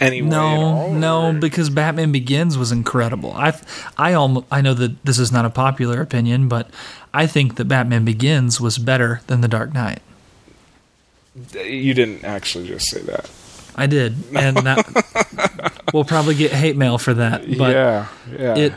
any 0.00 0.22
way 0.22 0.28
at 0.28 0.30
No, 0.30 0.92
no, 0.92 1.26
or- 1.28 1.32
because 1.32 1.70
Batman 1.70 2.12
Begins 2.12 2.56
was 2.58 2.72
incredible. 2.72 3.32
I, 3.32 3.58
I 3.96 4.12
almost, 4.14 4.46
I 4.50 4.60
know 4.60 4.74
that 4.74 5.04
this 5.04 5.18
is 5.18 5.30
not 5.32 5.44
a 5.44 5.50
popular 5.50 6.00
opinion, 6.00 6.48
but 6.48 6.68
I 7.14 7.26
think 7.26 7.56
that 7.56 7.64
Batman 7.66 8.04
Begins 8.04 8.60
was 8.60 8.78
better 8.78 9.20
than 9.26 9.40
The 9.40 9.48
Dark 9.48 9.72
Knight. 9.74 10.00
you 11.54 11.94
didn't 11.94 12.24
actually 12.24 12.66
just 12.68 12.88
say 12.88 13.00
that. 13.02 13.30
I 13.78 13.86
did, 13.86 14.14
and 14.34 14.56
that 14.56 15.82
we'll 15.92 16.04
probably 16.04 16.34
get 16.34 16.50
hate 16.52 16.76
mail 16.76 16.96
for 16.96 17.12
that. 17.12 17.42
But 17.58 17.74
yeah, 17.74 18.06
yeah. 18.30 18.56
it 18.56 18.72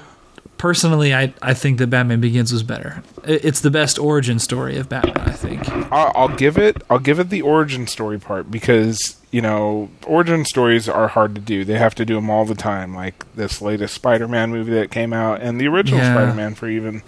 personally, 0.59 1.15
I, 1.15 1.33
I 1.41 1.55
think 1.55 1.79
that 1.79 1.87
Batman 1.87 2.21
Begins 2.21 2.53
was 2.53 2.61
better. 2.61 3.01
It's 3.23 3.61
the 3.61 3.71
best 3.71 3.97
origin 3.97 4.37
story 4.37 4.77
of 4.77 4.87
Batman. 4.89 5.17
I 5.17 5.31
think. 5.31 5.67
I'll, 5.91 6.11
I'll 6.13 6.35
give 6.35 6.59
it. 6.59 6.83
I'll 6.91 6.99
give 6.99 7.19
it 7.19 7.29
the 7.31 7.41
origin 7.41 7.87
story 7.87 8.19
part 8.19 8.51
because 8.51 9.15
you 9.31 9.41
know 9.41 9.89
origin 10.05 10.45
stories 10.45 10.87
are 10.87 11.07
hard 11.07 11.33
to 11.35 11.41
do. 11.41 11.65
They 11.65 11.77
have 11.79 11.95
to 11.95 12.05
do 12.05 12.13
them 12.15 12.29
all 12.29 12.45
the 12.45 12.53
time, 12.55 12.93
like 12.93 13.25
this 13.33 13.61
latest 13.61 13.95
Spider-Man 13.95 14.51
movie 14.51 14.73
that 14.73 14.91
came 14.91 15.13
out, 15.13 15.41
and 15.41 15.59
the 15.59 15.67
original 15.67 15.99
Yeah. 16.01 16.13
Spider-Man 16.13 16.53
for 16.53 16.67
even 16.69 17.01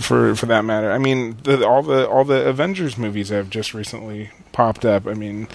for 0.00 0.34
for 0.34 0.46
that 0.46 0.64
matter. 0.64 0.90
I 0.90 0.98
mean, 0.98 1.36
the, 1.42 1.66
all 1.66 1.82
the 1.82 2.08
all 2.08 2.24
the 2.24 2.46
Avengers 2.46 2.96
movies 2.96 3.28
have 3.28 3.50
just 3.50 3.74
recently 3.74 4.30
popped 4.52 4.84
up. 4.84 5.06
I 5.06 5.12
mean, 5.14 5.48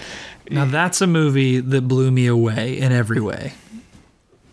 Now 0.50 0.64
that's 0.64 1.00
a 1.00 1.06
movie 1.06 1.60
that 1.60 1.88
blew 1.88 2.10
me 2.10 2.26
away 2.26 2.78
in 2.78 2.92
every 2.92 3.20
way. 3.20 3.52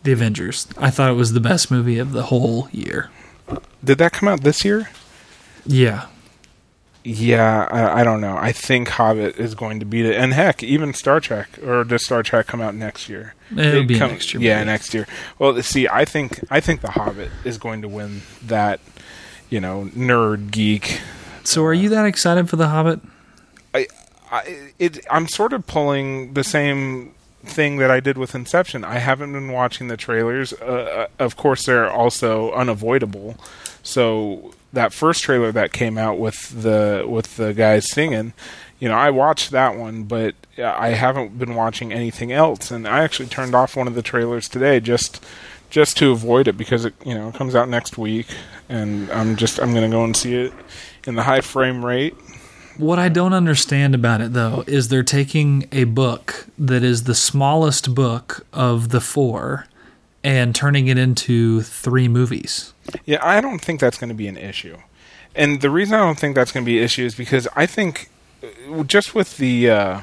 The 0.03 0.11
Avengers. 0.13 0.67
I 0.77 0.89
thought 0.89 1.09
it 1.09 1.15
was 1.15 1.33
the 1.33 1.39
best 1.39 1.69
movie 1.71 1.99
of 1.99 2.11
the 2.13 2.23
whole 2.23 2.69
year. 2.71 3.09
did 3.83 3.97
that 3.97 4.13
come 4.13 4.29
out 4.29 4.41
this 4.41 4.63
year? 4.63 4.89
Yeah. 5.65 6.05
Yeah, 7.03 7.67
I, 7.71 8.01
I 8.01 8.03
don't 8.03 8.19
know. 8.21 8.35
I 8.37 8.51
think 8.51 8.89
Hobbit 8.89 9.37
is 9.37 9.55
going 9.55 9.79
to 9.79 9.85
beat 9.85 10.05
it, 10.05 10.15
and 10.15 10.33
heck, 10.33 10.61
even 10.61 10.93
Star 10.93 11.19
Trek 11.21 11.47
or 11.65 11.83
does 11.85 12.03
Star 12.03 12.23
Trek 12.23 12.45
come 12.47 12.59
out 12.61 12.75
next 12.75 13.07
year? 13.07 13.35
It'll 13.51 13.81
It 13.83 13.87
be 13.87 13.97
come- 13.97 14.11
next 14.11 14.33
year. 14.33 14.43
Yeah, 14.43 14.57
maybe. 14.57 14.65
next 14.65 14.93
year. 14.93 15.07
Well, 15.39 15.61
see, 15.63 15.87
I 15.87 16.03
think 16.05 16.41
I 16.51 16.59
think 16.59 16.81
the 16.81 16.91
Hobbit 16.91 17.31
is 17.45 17.57
going 17.57 17.81
to 17.83 17.87
win 17.87 18.21
that. 18.43 18.79
You 19.49 19.59
know, 19.59 19.89
nerd 19.95 20.51
geek. 20.51 21.01
So 21.43 21.63
are 21.65 21.73
you 21.73 21.89
that 21.89 22.05
excited 22.05 22.47
for 22.49 22.55
The 22.57 22.67
Hobbit? 22.67 22.99
I, 23.73 23.87
I 24.29 24.71
it, 24.77 25.03
I'm 25.09 25.27
sort 25.27 25.53
of 25.53 25.65
pulling 25.65 26.33
the 26.35 26.43
same 26.43 27.15
thing 27.43 27.77
that 27.77 27.89
I 27.89 27.99
did 27.99 28.17
with 28.17 28.35
Inception. 28.35 28.83
I 28.83 28.99
haven't 28.99 29.33
been 29.33 29.51
watching 29.51 29.87
the 29.87 29.97
trailers. 29.97 30.53
Uh, 30.53 31.07
of 31.17 31.35
course, 31.35 31.65
they're 31.65 31.89
also 31.89 32.51
unavoidable. 32.51 33.37
So 33.83 34.53
that 34.73 34.93
first 34.93 35.23
trailer 35.23 35.51
that 35.51 35.71
came 35.71 35.97
out 35.97 36.19
with 36.19 36.61
the 36.63 37.05
with 37.07 37.37
the 37.37 37.53
guys 37.53 37.89
singing, 37.89 38.33
you 38.79 38.87
know, 38.87 38.95
I 38.95 39.09
watched 39.09 39.51
that 39.51 39.77
one, 39.77 40.03
but 40.03 40.35
I 40.57 40.89
haven't 40.89 41.37
been 41.37 41.55
watching 41.55 41.91
anything 41.91 42.31
else. 42.31 42.71
And 42.71 42.87
I 42.87 43.03
actually 43.03 43.29
turned 43.29 43.55
off 43.55 43.75
one 43.75 43.87
of 43.87 43.95
the 43.95 44.01
trailers 44.01 44.47
today 44.47 44.79
just 44.79 45.23
just 45.69 45.97
to 45.97 46.11
avoid 46.11 46.47
it 46.47 46.57
because 46.57 46.85
it 46.85 46.93
you 47.05 47.13
know 47.13 47.31
comes 47.31 47.55
out 47.55 47.69
next 47.69 47.97
week, 47.97 48.27
and 48.69 49.09
I'm 49.11 49.35
just 49.35 49.59
I'm 49.59 49.73
gonna 49.73 49.89
go 49.89 50.03
and 50.03 50.15
see 50.15 50.35
it 50.35 50.53
in 51.05 51.15
the 51.15 51.23
high 51.23 51.41
frame 51.41 51.85
rate. 51.85 52.15
What 52.79 52.97
I 52.97 53.09
don't 53.09 53.33
understand 53.33 53.93
about 53.93 54.21
it 54.21 54.31
though 54.31 54.63
is 54.65 54.87
they're 54.87 55.03
taking 55.03 55.67
a 55.73 55.83
book 55.83 56.47
that 56.57 56.81
is 56.81 57.03
the 57.03 57.13
smallest 57.13 57.93
book 57.93 58.45
of 58.53 58.87
the 58.87 59.01
four 59.01 59.67
and 60.23 60.55
turning 60.55 60.87
it 60.87 60.97
into 60.97 61.61
three 61.61 62.07
movies. 62.07 62.73
Yeah, 63.05 63.19
I 63.21 63.41
don't 63.41 63.59
think 63.59 63.81
that's 63.81 63.97
going 63.97 64.07
to 64.07 64.15
be 64.15 64.29
an 64.29 64.37
issue. 64.37 64.77
And 65.35 65.59
the 65.59 65.69
reason 65.69 65.95
I 65.95 66.05
don't 66.05 66.17
think 66.17 66.35
that's 66.35 66.53
going 66.53 66.63
to 66.63 66.65
be 66.65 66.77
an 66.77 66.85
issue 66.85 67.03
is 67.03 67.15
because 67.15 67.49
I 67.53 67.65
think 67.65 68.09
uh, 68.41 68.83
just 68.83 69.13
with 69.13 69.35
the 69.35 69.69
uh, 69.69 70.01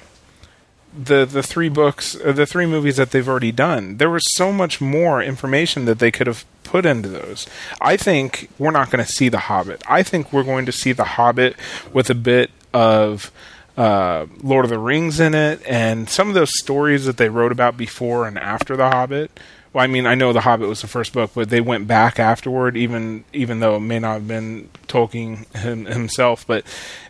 the 0.94 1.24
the 1.24 1.42
three 1.42 1.70
books, 1.70 2.14
uh, 2.22 2.32
the 2.32 2.44
three 2.44 2.66
movies 2.66 2.98
that 2.98 3.10
they've 3.10 3.26
already 3.26 3.52
done, 3.52 3.96
there 3.96 4.10
was 4.10 4.34
so 4.34 4.52
much 4.52 4.82
more 4.82 5.22
information 5.22 5.86
that 5.86 5.98
they 5.98 6.10
could 6.10 6.26
have 6.26 6.44
put 6.62 6.84
into 6.84 7.08
those. 7.08 7.46
I 7.80 7.96
think 7.96 8.50
we're 8.58 8.70
not 8.70 8.90
going 8.90 9.02
to 9.02 9.10
see 9.10 9.30
the 9.30 9.38
Hobbit. 9.38 9.82
I 9.88 10.02
think 10.02 10.30
we're 10.30 10.44
going 10.44 10.66
to 10.66 10.72
see 10.72 10.92
the 10.92 11.04
Hobbit 11.04 11.56
with 11.90 12.10
a 12.10 12.14
bit 12.14 12.50
of 12.76 13.32
uh, 13.78 14.26
Lord 14.42 14.66
of 14.66 14.70
the 14.70 14.78
Rings 14.78 15.18
in 15.18 15.34
it, 15.34 15.62
and 15.66 16.08
some 16.10 16.28
of 16.28 16.34
those 16.34 16.58
stories 16.58 17.06
that 17.06 17.16
they 17.16 17.30
wrote 17.30 17.52
about 17.52 17.76
before 17.76 18.26
and 18.26 18.38
after 18.38 18.76
The 18.76 18.90
Hobbit. 18.90 19.30
Well, 19.76 19.84
I 19.84 19.88
mean, 19.88 20.06
I 20.06 20.14
know 20.14 20.32
The 20.32 20.40
Hobbit 20.40 20.70
was 20.70 20.80
the 20.80 20.86
first 20.86 21.12
book, 21.12 21.32
but 21.34 21.50
they 21.50 21.60
went 21.60 21.86
back 21.86 22.18
afterward, 22.18 22.78
even 22.78 23.24
even 23.34 23.60
though 23.60 23.76
it 23.76 23.80
may 23.80 23.98
not 23.98 24.14
have 24.14 24.26
been 24.26 24.70
Tolkien 24.88 25.54
him, 25.54 25.84
himself. 25.84 26.46
But 26.46 26.64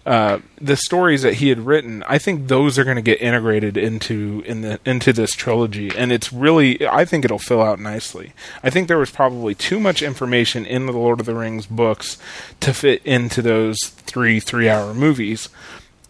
uh, 0.05 0.41
the 0.61 0.75
stories 0.75 1.23
that 1.23 1.35
he 1.35 1.49
had 1.49 1.61
written, 1.61 2.03
I 2.09 2.19
think 2.19 2.49
those 2.49 2.77
are 2.77 2.83
going 2.83 2.97
to 2.97 3.03
get 3.03 3.23
integrated 3.23 3.77
into 3.77 4.43
in 4.47 4.63
the 4.63 4.81
into 4.85 5.13
this 5.13 5.31
trilogy, 5.31 5.93
and 5.97 6.11
it's 6.11 6.33
really, 6.33 6.85
I 6.89 7.05
think 7.05 7.25
it'll 7.25 7.39
fill 7.39 7.63
out 7.63 7.79
nicely. 7.79 8.33
I 8.65 8.71
think 8.71 8.89
there 8.89 8.99
was 8.99 9.13
probably 9.13 9.55
too 9.55 9.79
much 9.79 10.03
information 10.03 10.67
in 10.67 10.87
the 10.87 10.93
Lord 10.93 11.21
of 11.21 11.27
the 11.27 11.37
Rings 11.37 11.67
books 11.67 12.19
to 12.59 12.75
fit 12.75 13.01
into 13.05 13.43
those 13.43 13.79
three 13.91 14.41
three 14.41 14.69
hour 14.69 14.93
movies 14.93 15.51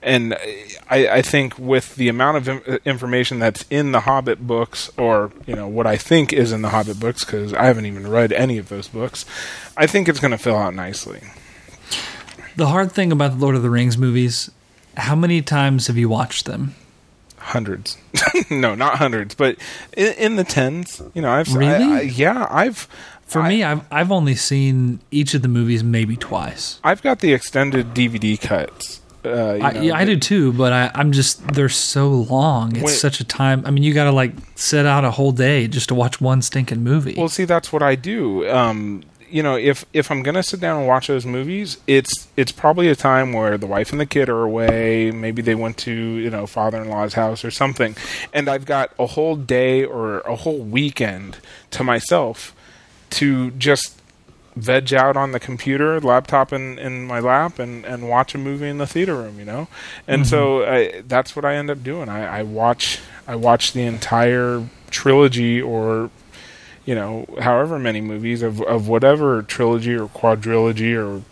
and 0.07 0.35
I, 0.89 1.09
I, 1.09 1.23
think 1.23 1.59
with 1.59 1.97
the 1.97 2.09
amount 2.09 2.37
of 2.37 2.49
uh, 2.49 2.79
information 2.85 3.41
that's 3.41 3.65
in 3.69 3.91
the 3.91 4.01
Hobbit 4.01 4.47
books, 4.47 4.89
or 4.97 5.33
you 5.47 5.57
know 5.57 5.67
what 5.67 5.87
I 5.87 5.97
think 5.97 6.33
is 6.33 6.53
in 6.53 6.63
the 6.63 6.69
Hobbit 6.69 7.01
books, 7.01 7.25
because 7.25 7.53
I 7.53 7.65
haven't 7.65 7.87
even 7.87 8.09
read 8.09 8.33
any 8.33 8.57
of 8.57 8.69
those 8.69 8.87
books, 8.87 9.27
I 9.77 9.89
think 9.89 10.09
it's 10.09 10.21
going 10.21 10.31
to 10.31 10.39
fill 10.39 10.57
out 10.57 10.75
nicely. 10.75 11.23
The 12.55 12.69
hard 12.69 12.93
thing 12.93 13.11
about 13.11 13.33
the 13.33 13.39
Lord 13.39 13.57
of 13.57 13.63
the 13.63 13.69
Rings 13.69 13.99
movies, 13.99 14.49
how 14.97 15.17
many 15.17 15.43
times 15.43 15.89
have 15.89 15.97
you 15.97 16.09
watched 16.09 16.47
them? 16.47 16.77
Hundreds. 17.39 17.99
no, 18.51 18.77
not 18.77 18.99
hundreds, 18.99 19.35
but 19.35 19.57
in, 19.97 20.13
in, 20.15 20.37
the 20.37 20.45
tens. 20.45 21.03
You 21.15 21.23
know, 21.23 21.31
I've 21.31 21.53
really, 21.53 21.85
I, 21.85 21.99
I, 21.99 22.01
yeah, 22.03 22.47
I've. 22.49 22.89
For 23.27 23.41
I, 23.41 23.49
me, 23.49 23.65
I've 23.65 23.83
I've 23.91 24.13
only 24.13 24.37
seen 24.37 25.01
each 25.11 25.35
of 25.35 25.43
the 25.43 25.49
movies 25.49 25.83
maybe 25.83 26.17
twice. 26.17 26.79
I've 26.85 27.03
got 27.03 27.19
the 27.19 27.33
extended 27.33 27.93
DVD 27.93 28.41
cuts 28.41 29.01
uh, 29.27 29.59
I, 29.63 29.73
yeah, 29.81 29.97
I 29.97 30.05
do 30.05 30.19
too, 30.19 30.53
but 30.53 30.73
I, 30.73 30.91
am 30.95 31.13
just 31.13 31.47
they're 31.49 31.69
so 31.69 32.09
long. 32.09 32.77
It's 32.77 32.85
when, 32.85 32.95
such 32.95 33.21
a 33.21 33.25
time. 33.25 33.63
I 33.67 33.71
mean, 33.71 33.83
you 33.83 33.95
got 33.95 34.05
to 34.05 34.13
like 34.13 34.33
set 34.55 34.87
out 34.87 35.05
a 35.05 35.11
whole 35.11 35.33
day 35.33 35.69
just 35.69 35.89
to 35.89 35.95
watch 35.95 36.21
one 36.21 36.43
stinking 36.43 36.83
movie. 36.83 37.15
Well, 37.17 37.29
see, 37.29 37.45
that's 37.45 37.73
what 37.73 37.83
I 37.83 37.95
do. 37.95 38.49
Um, 38.49 39.03
you 39.29 39.43
know, 39.43 39.57
if 39.57 39.85
if 39.93 40.11
I'm 40.11 40.23
gonna 40.23 40.43
sit 40.43 40.61
down 40.61 40.79
and 40.79 40.87
watch 40.87 41.09
those 41.09 41.27
movies, 41.27 41.79
it's 41.87 42.29
it's 42.37 42.53
probably 42.53 42.89
a 42.89 42.97
time 42.97 43.33
where 43.33 43.59
the 43.59 43.67
wife 43.67 43.93
and 43.93 44.01
the 44.01 44.07
kid 44.07 44.29
are 44.29 44.43
away. 44.43 45.11
Maybe 45.11 45.43
they 45.43 45.55
went 45.55 45.79
to 45.79 45.93
you 45.93 46.31
know 46.31 46.47
father-in-law's 46.47 47.15
house 47.15 47.45
or 47.45 47.51
something, 47.51 47.97
and 48.33 48.49
I've 48.49 48.65
got 48.65 48.93
a 48.99 49.07
whole 49.07 49.37
day 49.37 49.85
or 49.85 50.21
a 50.21 50.37
whole 50.37 50.59
weekend 50.59 51.39
to 51.73 51.85
myself 51.85 52.55
to 53.11 53.51
just 53.53 53.96
veg 54.57 54.95
out 54.95 55.17
on 55.17 55.33
the 55.33 55.39
computer, 55.39 56.01
laptop 56.01 56.53
in, 56.53 56.79
in 56.79 57.07
my 57.07 57.21
lap, 57.21 57.59
and, 57.59 57.85
and 57.85 58.09
watch 58.09 58.35
a 58.35 58.39
movie 58.39 58.69
in 58.69 58.79
the 58.79 58.87
theater 58.87 59.15
room. 59.15 59.39
You 59.39 59.45
know, 59.45 59.69
and 60.09 60.23
mm-hmm. 60.23 60.31
so 60.31 60.65
I, 60.65 61.03
that's 61.07 61.37
what 61.37 61.45
I 61.45 61.55
end 61.55 61.71
up 61.71 61.85
doing. 61.85 62.09
I, 62.09 62.41
I 62.41 62.43
watch 62.43 63.01
I 63.29 63.37
watch 63.37 63.73
the 63.73 63.83
entire 63.83 64.67
trilogy 64.91 65.61
or 65.61 66.11
you 66.85 66.95
know 66.95 67.27
however 67.41 67.79
many 67.79 68.01
movies 68.01 68.43
of 68.43 68.63
of 68.63 68.89
whatever 68.89 69.43
trilogy 69.43 69.95
or 69.95 70.09
quadrilogy 70.09 70.97
or 70.97 71.23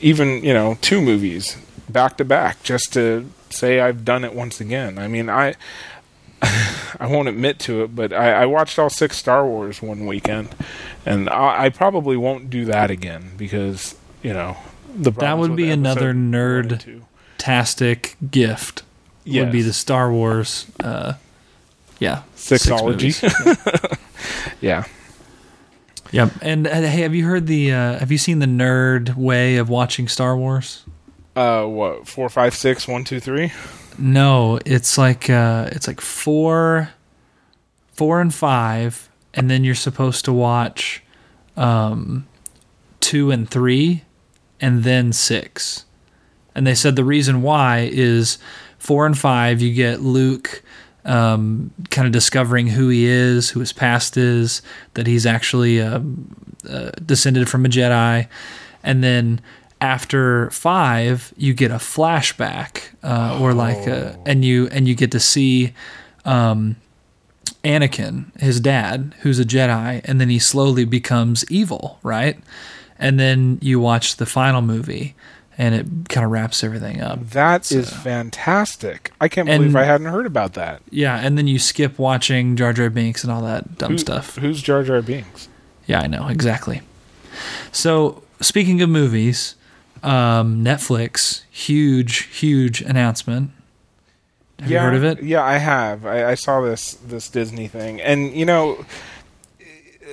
even 0.00 0.42
you 0.42 0.54
know 0.54 0.76
two 0.80 1.00
movies 1.00 1.56
back 1.88 2.16
to 2.16 2.24
back 2.24 2.62
just 2.62 2.92
to 2.92 3.30
say 3.50 3.80
I've 3.80 4.04
done 4.04 4.24
it 4.24 4.34
once 4.34 4.60
again. 4.60 4.98
I 4.98 5.08
mean 5.08 5.28
I 5.30 5.54
I 6.42 7.06
won't 7.06 7.28
admit 7.28 7.58
to 7.60 7.82
it, 7.82 7.94
but 7.94 8.12
I, 8.12 8.42
I, 8.42 8.46
watched 8.46 8.78
all 8.78 8.90
six 8.90 9.16
Star 9.16 9.46
Wars 9.46 9.82
one 9.82 10.06
weekend, 10.06 10.48
and 11.04 11.28
I, 11.28 11.64
I 11.64 11.68
probably 11.68 12.16
won't 12.16 12.48
do 12.50 12.64
that 12.64 12.90
again 12.90 13.32
because 13.36 13.94
you 14.22 14.32
know 14.32 14.56
the 14.94 15.10
that 15.12 15.38
would 15.38 15.54
be 15.54 15.70
another 15.70 16.14
nerd 16.14 17.02
tastic 17.38 18.16
gift. 18.30 18.82
Yes. 19.24 19.44
Would 19.44 19.52
be 19.52 19.62
the 19.62 19.74
Star 19.74 20.10
Wars, 20.10 20.66
uh, 20.80 21.14
yeah, 21.98 22.22
sixology. 22.36 23.12
Six 23.12 23.98
yeah. 24.60 24.84
Yep. 26.12 26.32
And 26.42 26.66
uh, 26.66 26.70
hey, 26.70 27.02
have 27.02 27.14
you 27.14 27.26
heard 27.26 27.46
the? 27.46 27.72
Uh, 27.72 27.98
have 27.98 28.10
you 28.10 28.18
seen 28.18 28.38
the 28.38 28.46
nerd 28.46 29.14
way 29.14 29.56
of 29.56 29.68
watching 29.68 30.08
Star 30.08 30.36
Wars? 30.36 30.84
Uh, 31.36 31.64
what 31.64 32.08
four, 32.08 32.28
five, 32.28 32.54
six, 32.54 32.88
one, 32.88 33.04
two, 33.04 33.20
three. 33.20 33.52
No, 33.98 34.58
it's 34.64 34.96
like 34.96 35.28
uh, 35.28 35.68
it's 35.72 35.86
like 35.86 36.00
four, 36.00 36.90
four 37.92 38.20
and 38.20 38.32
five, 38.32 39.08
and 39.34 39.50
then 39.50 39.64
you're 39.64 39.74
supposed 39.74 40.24
to 40.24 40.32
watch 40.32 41.02
um, 41.56 42.26
two 43.00 43.30
and 43.30 43.48
three, 43.48 44.04
and 44.60 44.84
then 44.84 45.12
six. 45.12 45.84
And 46.54 46.66
they 46.66 46.74
said 46.74 46.96
the 46.96 47.04
reason 47.04 47.42
why 47.42 47.88
is 47.92 48.38
four 48.78 49.06
and 49.06 49.16
five 49.16 49.60
you 49.60 49.72
get 49.72 50.00
Luke 50.00 50.62
um, 51.04 51.70
kind 51.90 52.06
of 52.06 52.12
discovering 52.12 52.68
who 52.68 52.88
he 52.88 53.06
is, 53.06 53.50
who 53.50 53.60
his 53.60 53.72
past 53.72 54.16
is, 54.16 54.62
that 54.94 55.06
he's 55.06 55.26
actually 55.26 55.80
uh, 55.80 56.00
uh, 56.68 56.90
descended 57.04 57.48
from 57.48 57.64
a 57.64 57.68
Jedi, 57.68 58.28
and 58.82 59.02
then 59.02 59.40
after 59.80 60.50
five, 60.50 61.32
you 61.36 61.54
get 61.54 61.70
a 61.70 61.76
flashback, 61.76 62.82
uh, 63.02 63.38
or 63.40 63.54
like, 63.54 63.86
a, 63.86 64.16
oh. 64.16 64.22
and 64.26 64.44
you 64.44 64.68
and 64.68 64.86
you 64.86 64.94
get 64.94 65.10
to 65.12 65.20
see 65.20 65.72
um, 66.24 66.76
Anakin, 67.64 68.38
his 68.40 68.60
dad, 68.60 69.14
who's 69.20 69.38
a 69.38 69.44
Jedi, 69.44 70.00
and 70.04 70.20
then 70.20 70.28
he 70.28 70.38
slowly 70.38 70.84
becomes 70.84 71.50
evil, 71.50 71.98
right? 72.02 72.38
And 72.98 73.18
then 73.18 73.58
you 73.62 73.80
watch 73.80 74.16
the 74.16 74.26
final 74.26 74.60
movie, 74.60 75.14
and 75.56 75.74
it 75.74 76.08
kind 76.08 76.24
of 76.24 76.30
wraps 76.30 76.62
everything 76.62 77.00
up. 77.00 77.30
That 77.30 77.64
so. 77.64 77.76
is 77.76 77.90
fantastic! 77.90 79.12
I 79.20 79.28
can't 79.28 79.46
believe 79.48 79.76
I 79.76 79.84
hadn't 79.84 80.08
heard 80.08 80.26
about 80.26 80.54
that. 80.54 80.82
Yeah, 80.90 81.16
and 81.16 81.38
then 81.38 81.46
you 81.46 81.58
skip 81.58 81.98
watching 81.98 82.56
Jar 82.56 82.74
Jar 82.74 82.90
Binks 82.90 83.24
and 83.24 83.32
all 83.32 83.42
that 83.42 83.78
dumb 83.78 83.92
Who, 83.92 83.98
stuff. 83.98 84.36
Who's 84.36 84.60
Jar 84.60 84.82
Jar 84.82 85.00
Binks? 85.00 85.48
Yeah, 85.86 86.00
I 86.00 86.06
know 86.06 86.28
exactly. 86.28 86.82
So 87.72 88.22
speaking 88.40 88.82
of 88.82 88.88
movies, 88.90 89.54
um, 90.02 90.64
Netflix, 90.64 91.42
huge, 91.50 92.24
huge 92.38 92.80
announcement. 92.82 93.50
Have 94.60 94.70
yeah, 94.70 94.80
you 94.80 94.90
heard 94.90 94.96
of 94.96 95.04
it? 95.04 95.22
Yeah, 95.22 95.42
I 95.42 95.56
have. 95.56 96.04
I, 96.04 96.30
I 96.30 96.34
saw 96.34 96.60
this 96.60 96.94
this 96.94 97.28
Disney 97.28 97.66
thing, 97.66 98.00
and 98.00 98.32
you 98.32 98.44
know, 98.44 98.84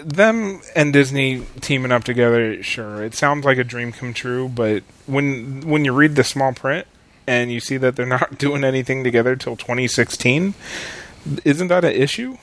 them 0.04 0.62
and 0.76 0.94
Disney 0.94 1.44
teaming 1.60 1.92
up 1.92 2.04
together. 2.04 2.62
Sure, 2.64 3.04
it 3.04 3.14
sounds 3.14 3.46
like 3.46 3.58
a 3.58 3.64
dream 3.64 3.92
come 3.92 4.14
true, 4.14 4.48
but 4.48 4.84
when 5.06 5.62
when 5.68 5.84
you 5.84 5.94
read 5.94 6.16
the 6.16 6.24
small 6.24 6.54
print 6.54 6.88
and 7.26 7.52
you 7.52 7.60
see 7.60 7.76
that 7.78 7.96
they're 7.98 8.06
not 8.06 8.38
doing 8.38 8.64
anything 8.64 9.04
together 9.04 9.36
till 9.36 9.58
2016, 9.58 10.54
isn't 11.44 11.68
that 11.68 11.84
an 11.84 11.92
issue? 11.92 12.38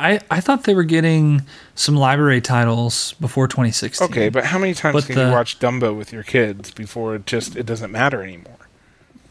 I, 0.00 0.20
I 0.30 0.40
thought 0.40 0.64
they 0.64 0.74
were 0.74 0.84
getting 0.84 1.42
some 1.74 1.96
library 1.96 2.40
titles 2.40 3.14
before 3.14 3.48
2016. 3.48 4.06
Okay, 4.08 4.28
but 4.28 4.44
how 4.44 4.58
many 4.58 4.74
times 4.74 4.94
but 4.94 5.06
can 5.06 5.16
the, 5.16 5.26
you 5.26 5.32
watch 5.32 5.58
Dumbo 5.58 5.96
with 5.96 6.12
your 6.12 6.22
kids 6.22 6.70
before 6.70 7.16
it 7.16 7.26
just 7.26 7.56
it 7.56 7.66
doesn't 7.66 7.90
matter 7.90 8.22
anymore? 8.22 8.58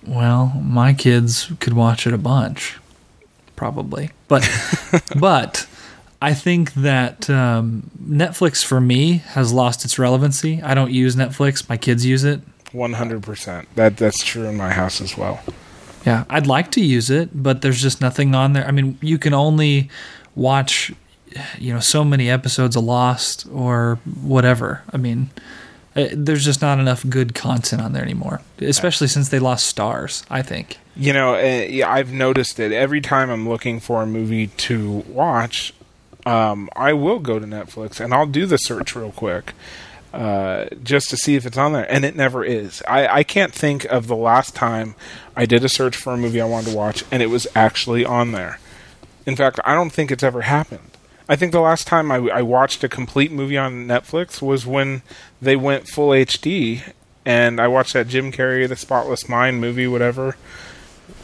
Well, 0.05 0.47
my 0.61 0.93
kids 0.93 1.51
could 1.59 1.73
watch 1.73 2.05
it 2.05 2.13
a 2.13 2.17
bunch, 2.17 2.77
probably. 3.55 4.11
But 4.27 4.47
but 5.19 5.67
I 6.21 6.33
think 6.33 6.73
that 6.73 7.29
um, 7.29 7.89
Netflix 8.01 8.63
for 8.63 8.81
me 8.81 9.17
has 9.17 9.53
lost 9.53 9.85
its 9.85 9.97
relevancy. 9.97 10.61
I 10.61 10.73
don't 10.73 10.91
use 10.91 11.15
Netflix; 11.15 11.67
my 11.69 11.77
kids 11.77 12.05
use 12.05 12.25
it. 12.25 12.41
One 12.73 12.93
hundred 12.93 13.23
percent. 13.23 13.73
That 13.75 13.95
that's 13.95 14.23
true 14.23 14.45
in 14.45 14.57
my 14.57 14.71
house 14.71 14.99
as 14.99 15.17
well. 15.17 15.41
Yeah, 16.05 16.25
I'd 16.29 16.47
like 16.47 16.71
to 16.71 16.81
use 16.81 17.09
it, 17.09 17.29
but 17.33 17.61
there's 17.61 17.81
just 17.81 17.99
nothing 17.99 18.33
on 18.33 18.53
there. 18.53 18.65
I 18.65 18.71
mean, 18.71 18.97
you 19.01 19.17
can 19.17 19.33
only 19.33 19.89
watch 20.37 20.93
you 21.57 21.73
know 21.73 21.79
so 21.79 22.03
many 22.03 22.29
episodes 22.29 22.75
of 22.75 22.83
Lost 22.83 23.47
or 23.51 23.99
whatever. 24.21 24.83
I 24.91 24.97
mean, 24.97 25.29
uh, 25.95 26.07
there's 26.13 26.45
just 26.45 26.61
not 26.61 26.79
enough 26.79 27.07
good 27.09 27.35
content 27.35 27.81
on 27.81 27.93
there 27.93 28.03
anymore, 28.03 28.41
especially 28.59 29.07
since 29.07 29.29
they 29.29 29.39
lost 29.39 29.75
Starz. 29.75 30.25
I 30.29 30.41
think. 30.41 30.77
You 30.95 31.13
know, 31.13 31.35
uh, 31.35 31.87
I've 31.87 32.11
noticed 32.11 32.59
it 32.59 32.71
every 32.71 33.01
time 33.01 33.29
I'm 33.29 33.47
looking 33.47 33.79
for 33.79 34.01
a 34.01 34.07
movie 34.07 34.47
to 34.47 35.03
watch. 35.07 35.73
Um, 36.25 36.69
I 36.75 36.93
will 36.93 37.19
go 37.19 37.39
to 37.39 37.45
Netflix 37.45 38.03
and 38.03 38.13
I'll 38.13 38.25
do 38.25 38.45
the 38.45 38.57
search 38.57 38.95
real 38.95 39.11
quick. 39.11 39.53
Uh, 40.13 40.65
just 40.83 41.09
to 41.09 41.17
see 41.17 41.35
if 41.35 41.45
it's 41.45 41.57
on 41.57 41.73
there, 41.73 41.89
and 41.91 42.03
it 42.03 42.15
never 42.15 42.43
is. 42.43 42.81
I, 42.87 43.07
I 43.07 43.23
can't 43.23 43.53
think 43.53 43.83
of 43.85 44.07
the 44.07 44.15
last 44.15 44.55
time 44.55 44.95
I 45.35 45.45
did 45.45 45.63
a 45.63 45.69
search 45.69 45.95
for 45.95 46.13
a 46.13 46.17
movie 46.17 46.41
I 46.41 46.45
wanted 46.45 46.71
to 46.71 46.75
watch, 46.75 47.03
and 47.11 47.21
it 47.21 47.27
was 47.27 47.45
actually 47.53 48.03
on 48.03 48.31
there. 48.31 48.57
In 49.27 49.35
fact, 49.35 49.59
I 49.65 49.75
don't 49.75 49.91
think 49.91 50.09
it's 50.09 50.23
ever 50.23 50.43
happened. 50.43 50.97
I 51.29 51.35
think 51.35 51.51
the 51.51 51.59
last 51.59 51.85
time 51.85 52.11
I, 52.11 52.15
I 52.15 52.41
watched 52.41 52.81
a 52.85 52.89
complete 52.89 53.31
movie 53.31 53.57
on 53.57 53.85
Netflix 53.85 54.41
was 54.41 54.65
when 54.65 55.01
they 55.41 55.57
went 55.57 55.89
full 55.89 56.09
HD, 56.11 56.93
and 57.25 57.59
I 57.59 57.67
watched 57.67 57.91
that 57.91 58.07
Jim 58.07 58.31
Carrey, 58.31 58.67
The 58.69 58.77
Spotless 58.77 59.27
Mind 59.27 59.59
movie, 59.59 59.85
whatever. 59.85 60.37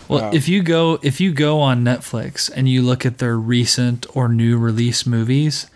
Well, 0.09 0.25
um, 0.25 0.33
if 0.33 0.49
you 0.49 0.61
go 0.61 0.99
if 1.01 1.21
you 1.21 1.31
go 1.31 1.61
on 1.61 1.85
Netflix 1.85 2.51
and 2.53 2.67
you 2.67 2.81
look 2.81 3.05
at 3.05 3.19
their 3.19 3.37
recent 3.37 4.05
or 4.13 4.27
new 4.27 4.57
release 4.57 5.05
movies, 5.05 5.67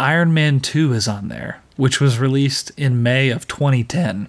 Iron 0.00 0.34
Man 0.34 0.58
2 0.58 0.92
is 0.92 1.06
on 1.06 1.28
there, 1.28 1.62
which 1.76 2.00
was 2.00 2.18
released 2.18 2.72
in 2.76 3.00
May 3.00 3.30
of 3.30 3.46
2010. 3.46 4.28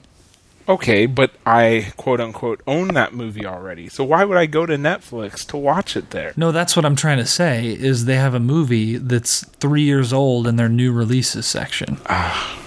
Okay, 0.69 1.05
but 1.05 1.31
I 1.45 1.91
quote 1.97 2.19
unquote 2.21 2.61
own 2.67 2.89
that 2.89 3.13
movie 3.13 3.45
already. 3.45 3.89
So 3.89 4.03
why 4.03 4.23
would 4.23 4.37
I 4.37 4.45
go 4.45 4.65
to 4.65 4.75
Netflix 4.77 5.45
to 5.47 5.57
watch 5.57 5.97
it 5.97 6.11
there? 6.11 6.33
No, 6.37 6.51
that's 6.51 6.75
what 6.75 6.85
I'm 6.85 6.95
trying 6.95 7.17
to 7.17 7.25
say. 7.25 7.67
Is 7.67 8.05
they 8.05 8.15
have 8.15 8.33
a 8.33 8.39
movie 8.39 8.97
that's 8.97 9.45
three 9.59 9.83
years 9.83 10.13
old 10.13 10.47
in 10.47 10.55
their 10.55 10.69
new 10.69 10.91
releases 10.91 11.45
section. 11.45 11.97
Ah, 12.07 12.57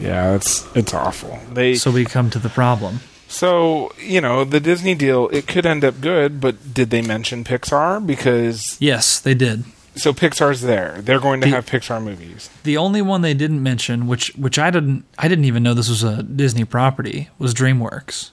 yeah, 0.00 0.34
it's 0.34 0.66
it's 0.74 0.94
awful. 0.94 1.38
They 1.52 1.74
So 1.74 1.90
we 1.90 2.04
come 2.04 2.30
to 2.30 2.38
the 2.38 2.48
problem. 2.48 3.00
so 3.28 3.92
you 3.98 4.20
know 4.20 4.44
the 4.44 4.60
Disney 4.60 4.94
deal. 4.94 5.28
It 5.28 5.46
could 5.46 5.66
end 5.66 5.84
up 5.84 6.00
good, 6.00 6.40
but 6.40 6.74
did 6.74 6.90
they 6.90 7.02
mention 7.02 7.44
Pixar? 7.44 8.04
Because 8.04 8.76
Yes, 8.80 9.20
they 9.20 9.34
did. 9.34 9.64
So 9.98 10.12
Pixar's 10.12 10.62
there. 10.62 11.00
They're 11.02 11.20
going 11.20 11.40
to 11.42 11.46
The- 11.46 11.54
have 11.54 11.66
Pixar 11.66 12.02
movies. 12.02 12.48
The 12.62 12.76
only 12.76 13.02
one 13.02 13.22
they 13.22 13.34
didn't 13.34 13.62
mention, 13.62 14.06
which 14.06 14.28
which 14.36 14.58
I 14.58 14.70
didn't 14.70 15.04
I 15.18 15.28
didn't 15.28 15.44
even 15.44 15.62
know 15.62 15.74
this 15.74 15.88
was 15.88 16.02
a 16.02 16.22
Disney 16.22 16.64
property, 16.64 17.28
was 17.38 17.52
DreamWorks. 17.54 18.30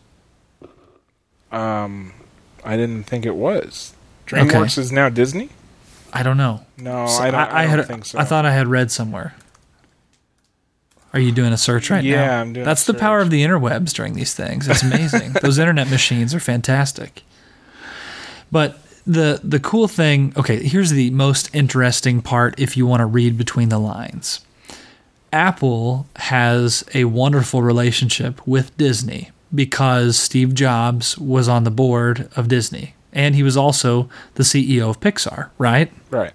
Um, 1.52 2.14
I 2.64 2.76
didn't 2.78 3.04
think 3.04 3.26
it 3.26 3.36
was. 3.36 3.94
DreamWorks 4.28 4.78
is 4.78 4.92
now 4.92 5.10
Disney. 5.10 5.50
I 6.12 6.24
don't 6.24 6.38
know. 6.38 6.66
No, 6.78 7.08
So 7.08 7.22
I 7.24 7.32
don't. 7.32 7.40
I, 7.42 7.62
don't 7.66 7.78
had 7.80 7.88
think 7.88 8.06
so. 8.06 8.20
I 8.20 8.24
thought 8.24 8.46
I 8.46 8.52
had 8.54 8.68
read 8.68 8.90
somewhere. 8.92 9.36
Are 11.14 11.20
you 11.20 11.32
doing 11.32 11.54
a 11.54 11.58
search 11.58 11.90
right 11.90 12.04
now? 12.04 12.10
Yeah, 12.10 12.42
I'm 12.42 12.52
doing 12.54 12.66
That's 12.66 12.86
the 12.86 12.94
power 12.94 13.20
of 13.22 13.30
the 13.30 13.42
interwebs 13.44 13.94
during 13.94 14.14
these 14.16 14.34
things. 14.34 14.68
It's 14.68 14.84
amazing. 14.84 15.34
Those 15.42 15.58
internet 15.60 15.90
machines 15.90 16.34
are 16.36 16.40
fantastic. 16.42 17.24
But 18.52 18.78
the 19.06 19.40
the 19.44 19.60
cool 19.60 19.88
thing, 19.88 20.34
okay, 20.36 20.64
here's 20.64 20.92
the 20.92 21.10
most 21.12 21.54
interesting 21.54 22.22
part 22.22 22.60
if 22.60 22.76
you 22.76 22.88
want 22.88 23.02
to 23.02 23.06
read 23.06 23.38
between 23.38 23.70
the 23.70 23.80
lines. 23.80 24.42
Apple 25.32 26.08
has 26.16 26.84
a 26.94 27.06
wonderful 27.06 27.62
relationship 27.62 28.46
with 28.48 28.76
Disney 28.78 29.32
because 29.54 30.18
Steve 30.18 30.54
Jobs 30.54 31.18
was 31.18 31.48
on 31.48 31.66
the 31.66 31.72
board 31.72 32.30
of 32.36 32.48
Disney 32.48 32.96
and 33.16 33.34
he 33.34 33.44
was 33.44 33.58
also 33.58 34.10
the 34.36 34.44
CEO 34.44 34.90
of 34.90 35.00
Pixar, 35.00 35.50
right? 35.58 35.92
right. 36.12 36.34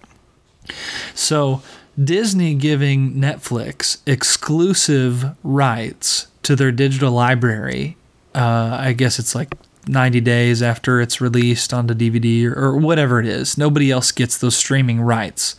So 1.14 1.62
Disney 2.02 2.54
giving 2.54 3.14
Netflix 3.14 3.98
exclusive 4.06 5.36
rights 5.42 6.26
to 6.42 6.56
their 6.56 6.72
digital 6.72 7.12
library. 7.12 7.96
Uh, 8.34 8.76
I 8.80 8.92
guess 8.92 9.18
it's 9.18 9.34
like 9.34 9.54
90 9.90 10.20
days 10.20 10.62
after 10.62 11.00
it's 11.00 11.20
released 11.20 11.74
onto 11.74 11.94
DVD 11.94 12.46
or, 12.46 12.54
or 12.54 12.76
whatever 12.76 13.20
it 13.20 13.26
is. 13.26 13.58
Nobody 13.58 13.90
else 13.90 14.12
gets 14.12 14.38
those 14.38 14.56
streaming 14.56 15.00
rights 15.00 15.56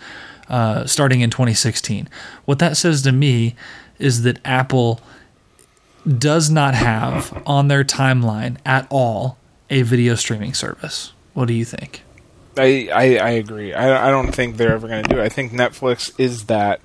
uh, 0.49 0.86
starting 0.86 1.21
in 1.21 1.29
2016. 1.29 2.09
What 2.45 2.59
that 2.59 2.77
says 2.77 3.01
to 3.03 3.11
me 3.11 3.55
is 3.99 4.23
that 4.23 4.39
Apple 4.43 5.01
does 6.17 6.49
not 6.49 6.73
have 6.73 7.41
on 7.45 7.67
their 7.67 7.84
timeline 7.84 8.57
at 8.65 8.88
all 8.89 9.38
a 9.69 9.84
video 9.84 10.15
streaming 10.15 10.53
service. 10.53 11.13
What 11.34 11.47
do 11.47 11.53
you 11.53 11.65
think? 11.65 12.03
I, 12.57 12.89
I, 12.93 13.17
I 13.17 13.29
agree. 13.32 13.73
I, 13.73 14.07
I 14.07 14.11
don't 14.11 14.34
think 14.34 14.57
they're 14.57 14.73
ever 14.73 14.88
going 14.88 15.03
to 15.03 15.09
do 15.09 15.19
it. 15.19 15.23
I 15.23 15.29
think 15.29 15.53
Netflix 15.53 16.11
is 16.19 16.45
that, 16.45 16.82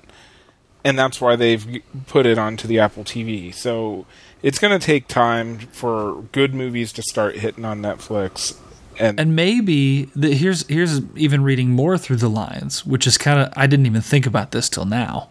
and 0.83 0.97
that's 0.97 1.19
why 1.19 1.35
they've 1.35 1.81
put 2.07 2.25
it 2.25 2.37
onto 2.37 2.67
the 2.67 2.79
Apple 2.79 3.03
TV. 3.03 3.53
So 3.53 4.05
it's 4.43 4.59
going 4.59 4.77
to 4.77 4.83
take 4.83 5.07
time 5.07 5.59
for 5.59 6.23
good 6.31 6.53
movies 6.53 6.91
to 6.93 7.01
start 7.01 7.37
hitting 7.37 7.65
on 7.65 7.81
Netflix. 7.81 8.57
And, 8.99 9.19
and 9.19 9.35
maybe 9.35 10.05
the, 10.15 10.33
here's 10.33 10.67
here's 10.67 11.01
even 11.15 11.43
reading 11.43 11.69
more 11.69 11.97
through 11.97 12.15
the 12.17 12.29
lines, 12.29 12.85
which 12.85 13.05
is 13.05 13.17
kind 13.17 13.39
of 13.39 13.53
I 13.55 13.67
didn't 13.67 13.85
even 13.85 14.01
think 14.01 14.25
about 14.25 14.51
this 14.51 14.69
till 14.69 14.85
now. 14.85 15.29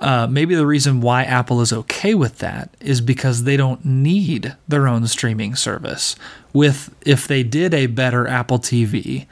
Uh, 0.00 0.26
maybe 0.28 0.56
the 0.56 0.66
reason 0.66 1.00
why 1.00 1.22
Apple 1.22 1.60
is 1.60 1.72
okay 1.72 2.12
with 2.12 2.38
that 2.38 2.76
is 2.80 3.00
because 3.00 3.44
they 3.44 3.56
don't 3.56 3.84
need 3.84 4.56
their 4.66 4.88
own 4.88 5.06
streaming 5.06 5.54
service. 5.54 6.16
With 6.52 6.94
if 7.06 7.28
they 7.28 7.44
did 7.44 7.72
a 7.72 7.86
better 7.86 8.26
Apple 8.26 8.58
TV, 8.58 9.26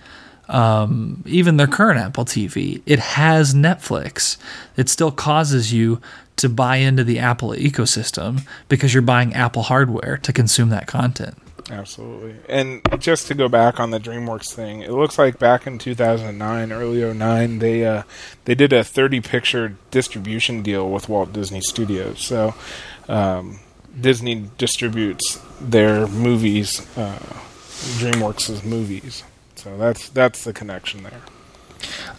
um, 0.51 1.23
even 1.27 1.57
their 1.57 1.67
current 1.67 1.99
Apple 1.99 2.25
TV, 2.25 2.83
it 2.85 2.99
has 2.99 3.55
Netflix. 3.55 4.37
It 4.77 4.89
still 4.89 5.11
causes 5.11 5.73
you 5.73 6.01
to 6.37 6.49
buy 6.49 6.77
into 6.77 7.05
the 7.05 7.19
Apple 7.19 7.51
ecosystem 7.51 8.47
because 8.69 8.93
you're 8.93 9.03
buying 9.03 9.35
Apple 9.35 9.63
hardware 9.63 10.17
to 10.19 10.33
consume 10.33 10.71
that 10.71 10.87
content. 10.87 11.37
Absolutely. 11.71 12.35
And 12.49 12.81
just 13.01 13.29
to 13.29 13.35
go 13.35 13.49
back 13.49 13.79
on 13.79 13.91
the 13.91 14.01
DreamWorks 14.01 14.53
thing, 14.53 14.83
it 14.83 14.91
looks 14.91 15.19
like 15.19 15.39
back 15.39 15.67
in 15.67 15.79
2009, 15.79 16.73
early 16.73 17.15
09, 17.15 17.59
they 17.61 17.87
uh, 17.87 18.03
they 18.45 18.57
did 18.57 18.73
a 18.73 18.83
30 18.83 19.21
picture 19.21 19.77
distribution 19.93 20.63
deal 20.63 20.91
with 20.91 21.09
Walt 21.09 21.33
Disney 21.33 21.61
Studios. 21.61 22.21
So 22.21 22.55
um, 23.09 23.61
Disney 23.99 24.51
distributes 24.59 25.41
their 25.61 26.09
movies, 26.09 26.81
uh, 26.97 27.19
DreamWorks' 27.99 28.65
movies. 28.65 29.23
So 29.63 29.77
that's 29.77 30.09
that's 30.11 30.45
the 30.45 30.53
connection 30.53 31.03
there. 31.03 31.21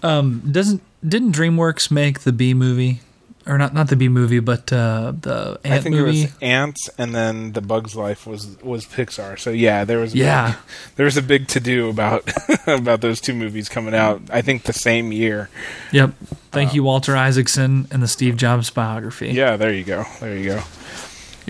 Um, 0.03 0.41
doesn't 0.51 0.81
didn't 1.07 1.35
DreamWorks 1.35 1.91
make 1.91 2.21
the 2.21 2.31
Bee 2.31 2.53
Movie, 2.53 3.01
or 3.45 3.57
not 3.57 3.73
not 3.73 3.89
the 3.89 3.95
Bee 3.95 4.09
Movie, 4.09 4.39
but 4.39 4.71
uh, 4.73 5.13
the 5.19 5.59
Ant 5.63 5.73
I 5.73 5.79
think 5.79 5.95
movie? 5.95 6.21
it 6.21 6.23
was 6.25 6.33
Antz, 6.41 6.89
and 6.97 7.13
then 7.13 7.51
The 7.53 7.61
Bug's 7.61 7.95
Life 7.95 8.25
was 8.27 8.57
was 8.63 8.85
Pixar. 8.85 9.39
So 9.39 9.49
yeah, 9.51 9.83
there 9.85 9.99
was 9.99 10.13
a 10.13 10.17
Yeah. 10.17 10.47
big, 10.51 10.57
there 10.95 11.05
was 11.05 11.17
a 11.17 11.21
big 11.21 11.47
to 11.49 11.59
do 11.59 11.89
about 11.89 12.31
about 12.67 13.01
those 13.01 13.21
two 13.21 13.33
movies 13.33 13.69
coming 13.69 13.93
out. 13.93 14.21
I 14.31 14.41
think 14.41 14.63
the 14.63 14.73
same 14.73 15.11
year. 15.11 15.49
Yep. 15.91 16.13
Thank 16.51 16.73
you, 16.73 16.83
Walter 16.83 17.15
Isaacson, 17.15 17.87
and 17.91 18.01
the 18.03 18.07
Steve 18.07 18.35
Jobs 18.37 18.69
biography. 18.69 19.29
Yeah, 19.29 19.55
there 19.57 19.73
you 19.73 19.83
go. 19.83 20.05
There 20.19 20.35
you 20.37 20.45
go. 20.45 20.61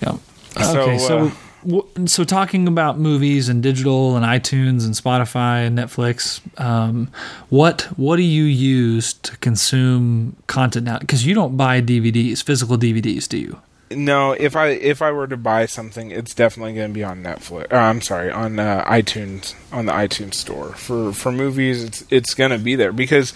Yep. 0.04 0.16
Okay, 0.58 0.98
so 0.98 1.06
uh, 1.06 1.18
w- 1.24 1.32
so 2.06 2.24
talking 2.24 2.68
about 2.68 2.98
movies 2.98 3.50
and 3.50 3.62
digital 3.62 4.16
and 4.16 4.26
iTunes 4.26 4.86
and 4.86 4.94
Spotify 4.94 5.66
and 5.68 5.78
Netflix, 5.78 6.42
um, 6.60 7.10
what 7.50 7.84
what 7.98 8.16
do 8.16 8.24
you 8.24 8.44
use 8.44 9.14
to 9.14 9.38
consume 9.38 10.36
content 10.48 10.86
now? 10.86 11.00
Because 11.00 11.26
you 11.26 11.34
don't 11.34 11.58
buy 11.58 11.82
DVDs, 11.82 12.44
physical 12.44 12.78
DVDs, 12.78 13.28
do 13.28 13.38
you? 13.38 13.62
No, 13.92 14.32
if 14.32 14.56
I 14.56 14.68
if 14.68 15.02
I 15.02 15.12
were 15.12 15.28
to 15.28 15.38
buy 15.38 15.66
something, 15.66 16.12
it's 16.12 16.34
definitely 16.34 16.74
going 16.74 16.90
to 16.90 16.94
be 16.94 17.04
on 17.04 17.24
Netflix. 17.24 17.72
Uh, 17.72 17.78
I'm 17.78 18.02
sorry, 18.02 18.32
on 18.32 18.58
uh, 18.58 18.86
iTunes 18.86 19.54
on 19.72 19.86
the 19.86 19.92
iTunes 19.92 20.36
store. 20.36 20.70
For 20.70 21.12
for 21.12 21.32
movies, 21.32 21.84
it's 21.84 22.06
it's 22.10 22.34
going 22.34 22.52
to 22.52 22.58
be 22.58 22.76
there 22.76 22.94
because 22.94 23.34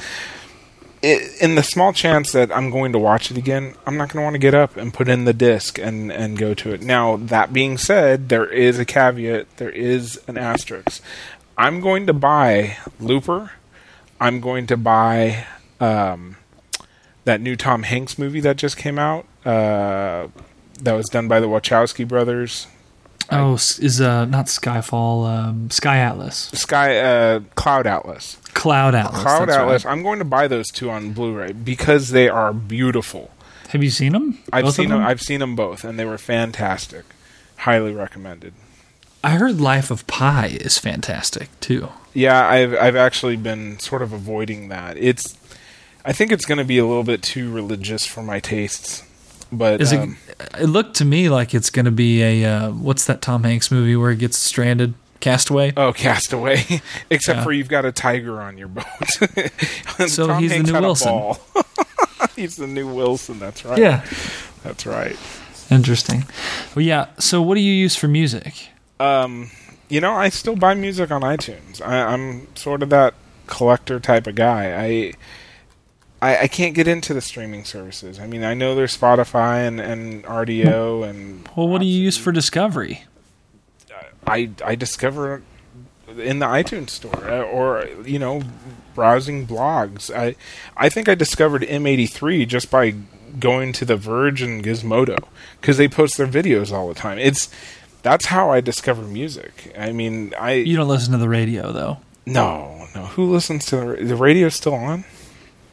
it, 1.05 1.41
in 1.41 1.55
the 1.55 1.63
small 1.63 1.93
chance 1.93 2.31
that 2.31 2.51
I'm 2.55 2.71
going 2.71 2.91
to 2.93 2.99
watch 2.99 3.29
it 3.29 3.37
again, 3.37 3.75
I'm 3.85 3.97
not 3.97 4.09
going 4.09 4.21
to 4.21 4.23
want 4.23 4.33
to 4.33 4.39
get 4.39 4.55
up 4.55 4.75
and 4.75 4.93
put 4.93 5.07
in 5.07 5.25
the 5.25 5.33
disc 5.33 5.77
and 5.77 6.11
and 6.11 6.37
go 6.37 6.53
to 6.55 6.73
it. 6.73 6.81
Now 6.81 7.17
that 7.17 7.53
being 7.53 7.77
said, 7.77 8.29
there 8.29 8.45
is 8.45 8.79
a 8.79 8.85
caveat. 8.85 9.57
There 9.57 9.69
is 9.69 10.19
an 10.27 10.37
asterisk. 10.37 11.03
I'm 11.57 11.79
going 11.79 12.07
to 12.07 12.13
buy 12.13 12.77
Looper. 12.99 13.51
I'm 14.19 14.39
going 14.41 14.67
to 14.67 14.77
buy 14.77 15.45
um, 15.79 16.37
that 17.25 17.39
new 17.39 17.55
Tom 17.55 17.83
Hanks 17.83 18.17
movie 18.17 18.39
that 18.41 18.57
just 18.57 18.75
came 18.75 18.97
out. 18.97 19.25
Uh, 19.45 20.27
that 20.81 20.93
was 20.93 21.07
done 21.07 21.27
by 21.27 21.39
the 21.39 21.47
Wachowski 21.47 22.07
brothers. 22.07 22.67
Oh, 23.31 23.55
is 23.55 24.01
uh 24.01 24.25
not 24.25 24.45
Skyfall, 24.45 25.27
um, 25.27 25.69
Sky 25.71 25.97
Atlas, 25.97 26.49
Sky 26.53 26.99
uh, 26.99 27.39
Cloud 27.55 27.87
Atlas. 27.87 28.37
Cloud 28.55 28.95
Atlas. 28.95 29.21
Cloud 29.21 29.49
Atlas. 29.49 29.85
right. 29.85 29.91
I'm 29.91 30.01
going 30.01 30.17
to 30.19 30.25
buy 30.25 30.47
those 30.47 30.71
two 30.71 30.89
on 30.89 31.13
Blu-ray 31.13 31.51
because 31.51 32.09
they 32.09 32.27
are 32.27 32.51
beautiful. 32.51 33.29
Have 33.69 33.83
you 33.83 33.91
seen 33.91 34.13
them? 34.13 34.39
I've 34.51 34.63
Both 34.65 34.75
seen 34.75 34.89
them. 34.89 34.99
them. 34.99 35.07
I've 35.07 35.21
seen 35.21 35.39
them 35.41 35.55
both, 35.55 35.83
and 35.83 35.99
they 35.99 36.05
were 36.05 36.17
fantastic. 36.17 37.03
Highly 37.57 37.93
recommended. 37.93 38.53
I 39.23 39.31
heard 39.31 39.59
Life 39.59 39.91
of 39.91 40.05
Pi 40.07 40.47
is 40.47 40.77
fantastic 40.77 41.49
too. 41.59 41.89
Yeah, 42.13 42.47
I've 42.47 42.75
I've 42.75 42.95
actually 42.95 43.37
been 43.37 43.79
sort 43.79 44.01
of 44.01 44.13
avoiding 44.13 44.69
that. 44.69 44.97
It's 44.97 45.37
I 46.05 46.13
think 46.13 46.31
it's 46.31 46.45
going 46.45 46.59
to 46.59 46.63
be 46.63 46.77
a 46.77 46.85
little 46.85 47.03
bit 47.03 47.23
too 47.23 47.51
religious 47.51 48.05
for 48.05 48.21
my 48.21 48.39
tastes. 48.39 49.03
But 49.51 49.81
Is 49.81 49.93
um, 49.93 50.17
it? 50.27 50.61
It 50.61 50.67
looked 50.67 50.95
to 50.97 51.05
me 51.05 51.29
like 51.29 51.53
it's 51.53 51.69
going 51.69 51.85
to 51.85 51.91
be 51.91 52.21
a 52.21 52.45
uh, 52.45 52.71
what's 52.71 53.05
that 53.05 53.21
Tom 53.21 53.43
Hanks 53.43 53.71
movie 53.71 53.95
where 53.95 54.11
he 54.11 54.17
gets 54.17 54.37
stranded, 54.37 54.93
Castaway. 55.25 55.73
Oh, 55.75 55.91
Castaway. 55.91 56.63
Except 57.09 57.37
Yeah. 57.39 57.43
for 57.43 57.51
you've 57.51 57.67
got 57.67 57.83
a 57.83 57.91
tiger 57.91 58.39
on 58.39 58.59
your 58.59 58.67
boat. 58.67 58.85
So 60.07 60.27
Tom 60.27 60.41
he's 60.43 60.51
the 60.51 60.61
new 60.63 60.79
Wilson. 60.79 61.33
he's 62.35 62.55
the 62.57 62.67
new 62.67 62.87
Wilson. 62.93 63.39
That's 63.39 63.65
right. 63.65 63.79
Yeah, 63.79 64.05
That's 64.63 64.85
right. 64.85 65.17
interesting. 65.71 66.25
Well, 66.75 66.85
yeah. 66.85 67.07
So, 67.17 67.41
what 67.41 67.55
do 67.55 67.61
you 67.61 67.73
use 67.73 67.95
for 67.95 68.07
music? 68.07 68.67
Um, 68.99 69.49
you 69.89 69.99
know, 69.99 70.13
I 70.13 70.29
still 70.29 70.55
buy 70.55 70.75
music 70.75 71.09
on 71.09 71.21
iTunes. 71.21 71.81
I, 71.81 72.03
I'm 72.13 72.53
sort 72.55 72.83
of 72.83 72.89
that 72.91 73.15
collector 73.47 73.99
type 73.99 74.27
of 74.27 74.35
guy. 74.35 74.73
I, 74.75 75.13
I 76.21 76.37
I 76.43 76.47
can't 76.47 76.75
get 76.75 76.87
into 76.87 77.13
the 77.15 77.21
streaming 77.21 77.65
services. 77.65 78.19
I 78.19 78.27
mean, 78.27 78.43
I 78.43 78.53
know 78.53 78.75
there's 78.75 78.95
Spotify 78.95 79.67
and, 79.67 79.79
and 79.81 80.23
Rdio 80.25 81.07
and 81.09 81.49
Well, 81.55 81.67
what 81.67 81.81
do 81.81 81.87
you 81.87 81.99
use 81.99 82.17
for 82.17 82.31
discovery? 82.31 83.05
I 84.27 84.49
I 84.63 84.75
discover 84.75 85.41
in 86.17 86.39
the 86.39 86.45
iTunes 86.45 86.91
store 86.91 87.29
uh, 87.29 87.41
or 87.43 87.85
you 88.05 88.19
know 88.19 88.41
browsing 88.93 89.45
blogs. 89.47 90.13
I 90.15 90.35
I 90.77 90.89
think 90.89 91.09
I 91.09 91.15
discovered 91.15 91.61
M83 91.63 92.47
just 92.47 92.69
by 92.71 92.95
going 93.39 93.73
to 93.73 93.85
The 93.85 93.97
Verge 93.97 94.41
and 94.41 94.63
Gizmodo 94.63 95.17
because 95.59 95.77
they 95.77 95.87
post 95.87 96.17
their 96.17 96.27
videos 96.27 96.71
all 96.71 96.87
the 96.87 96.93
time. 96.95 97.17
It's 97.19 97.49
that's 98.01 98.27
how 98.27 98.51
I 98.51 98.61
discover 98.61 99.01
music. 99.01 99.73
I 99.77 99.91
mean, 99.91 100.33
I 100.39 100.53
You 100.53 100.77
don't 100.77 100.87
listen 100.87 101.11
to 101.13 101.17
the 101.17 101.29
radio 101.29 101.71
though. 101.71 101.97
no 102.25 102.87
no. 102.95 103.05
Who 103.07 103.31
listens 103.31 103.65
to 103.67 103.75
the, 103.77 104.05
the 104.05 104.15
radio? 104.15 104.47
Still 104.49 104.75
on? 104.75 105.03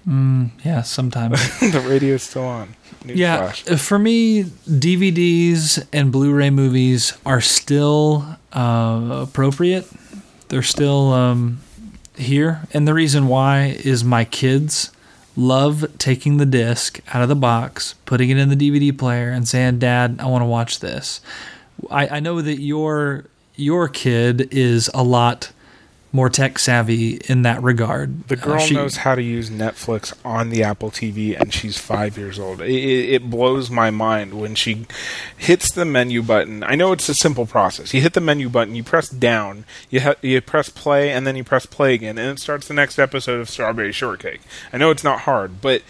Mm, 0.06 0.50
yeah, 0.64 0.82
sometimes. 0.82 1.38
the 1.60 1.80
radio's 1.80 2.24
still 2.24 2.44
on. 2.44 2.74
yeah, 3.04 3.50
Newsflash. 3.50 3.80
for 3.80 3.98
me, 3.98 4.44
DVDs 4.44 5.86
and 5.92 6.10
Blu-ray 6.10 6.50
movies 6.50 7.16
are 7.24 7.40
still 7.40 8.36
uh, 8.52 9.26
appropriate. 9.28 9.88
They're 10.48 10.62
still 10.62 11.12
um, 11.12 11.60
here, 12.16 12.62
and 12.72 12.86
the 12.86 12.94
reason 12.94 13.28
why 13.28 13.76
is 13.84 14.04
my 14.04 14.24
kids 14.24 14.90
love 15.36 15.86
taking 15.98 16.36
the 16.36 16.46
disc 16.46 17.00
out 17.14 17.22
of 17.22 17.28
the 17.28 17.36
box, 17.36 17.94
putting 18.04 18.28
it 18.28 18.36
in 18.36 18.48
the 18.50 18.56
DVD 18.56 18.96
player, 18.96 19.30
and 19.30 19.46
saying, 19.48 19.78
"Dad, 19.78 20.16
I 20.18 20.26
want 20.26 20.42
to 20.42 20.46
watch 20.46 20.80
this." 20.80 21.20
I, 21.90 22.16
I 22.16 22.20
know 22.20 22.40
that 22.42 22.60
your 22.60 23.24
your 23.56 23.88
kid 23.88 24.48
is 24.52 24.90
a 24.92 25.02
lot 25.02 25.52
more 26.14 26.28
tech 26.28 26.58
savvy 26.58 27.14
in 27.26 27.40
that 27.42 27.62
regard. 27.62 28.28
The 28.28 28.36
Uh, 28.36 28.44
girl 28.44 28.58
she- 28.58 28.74
knows 28.74 28.96
how 28.98 29.14
to 29.14 29.22
use 29.22 29.48
Netflix 29.48 30.12
on 30.24 30.50
the 30.50 30.62
Apple 30.62 30.90
TV, 30.90 31.34
and 31.34 31.52
she's 31.54 31.78
five 31.78 32.18
years 32.18 32.38
old. 32.38 32.60
It, 32.60 32.68
it, 32.70 33.08
it 33.14 33.30
blows 33.30 33.70
my 33.70 33.90
mind 33.90 34.34
when 34.34 34.54
she 34.54 34.86
hits 35.38 35.70
the 35.70 35.86
menu 35.86 36.22
button. 36.22 36.62
I 36.64 36.74
know 36.74 36.92
it's 36.92 37.08
a 37.08 37.14
simple 37.14 37.46
process. 37.46 37.94
You 37.94 38.02
hit 38.02 38.12
the 38.12 38.20
menu 38.20 38.48
button, 38.50 38.74
you 38.74 38.82
press 38.84 39.08
down, 39.08 39.64
you 39.90 40.00
ha- 40.02 40.16
you 40.20 40.40
press 40.42 40.68
play, 40.68 41.10
and 41.10 41.26
then 41.26 41.34
you 41.34 41.44
press 41.44 41.64
play 41.64 41.94
again, 41.94 42.18
and 42.18 42.30
it 42.30 42.38
starts 42.40 42.68
the 42.68 42.74
next 42.74 42.98
episode 42.98 43.40
of 43.40 43.48
Strawberry 43.48 43.92
Shortcake. 43.92 44.42
I 44.72 44.76
know 44.76 44.90
it's 44.90 45.04
not 45.04 45.20
hard, 45.20 45.62
but 45.62 45.80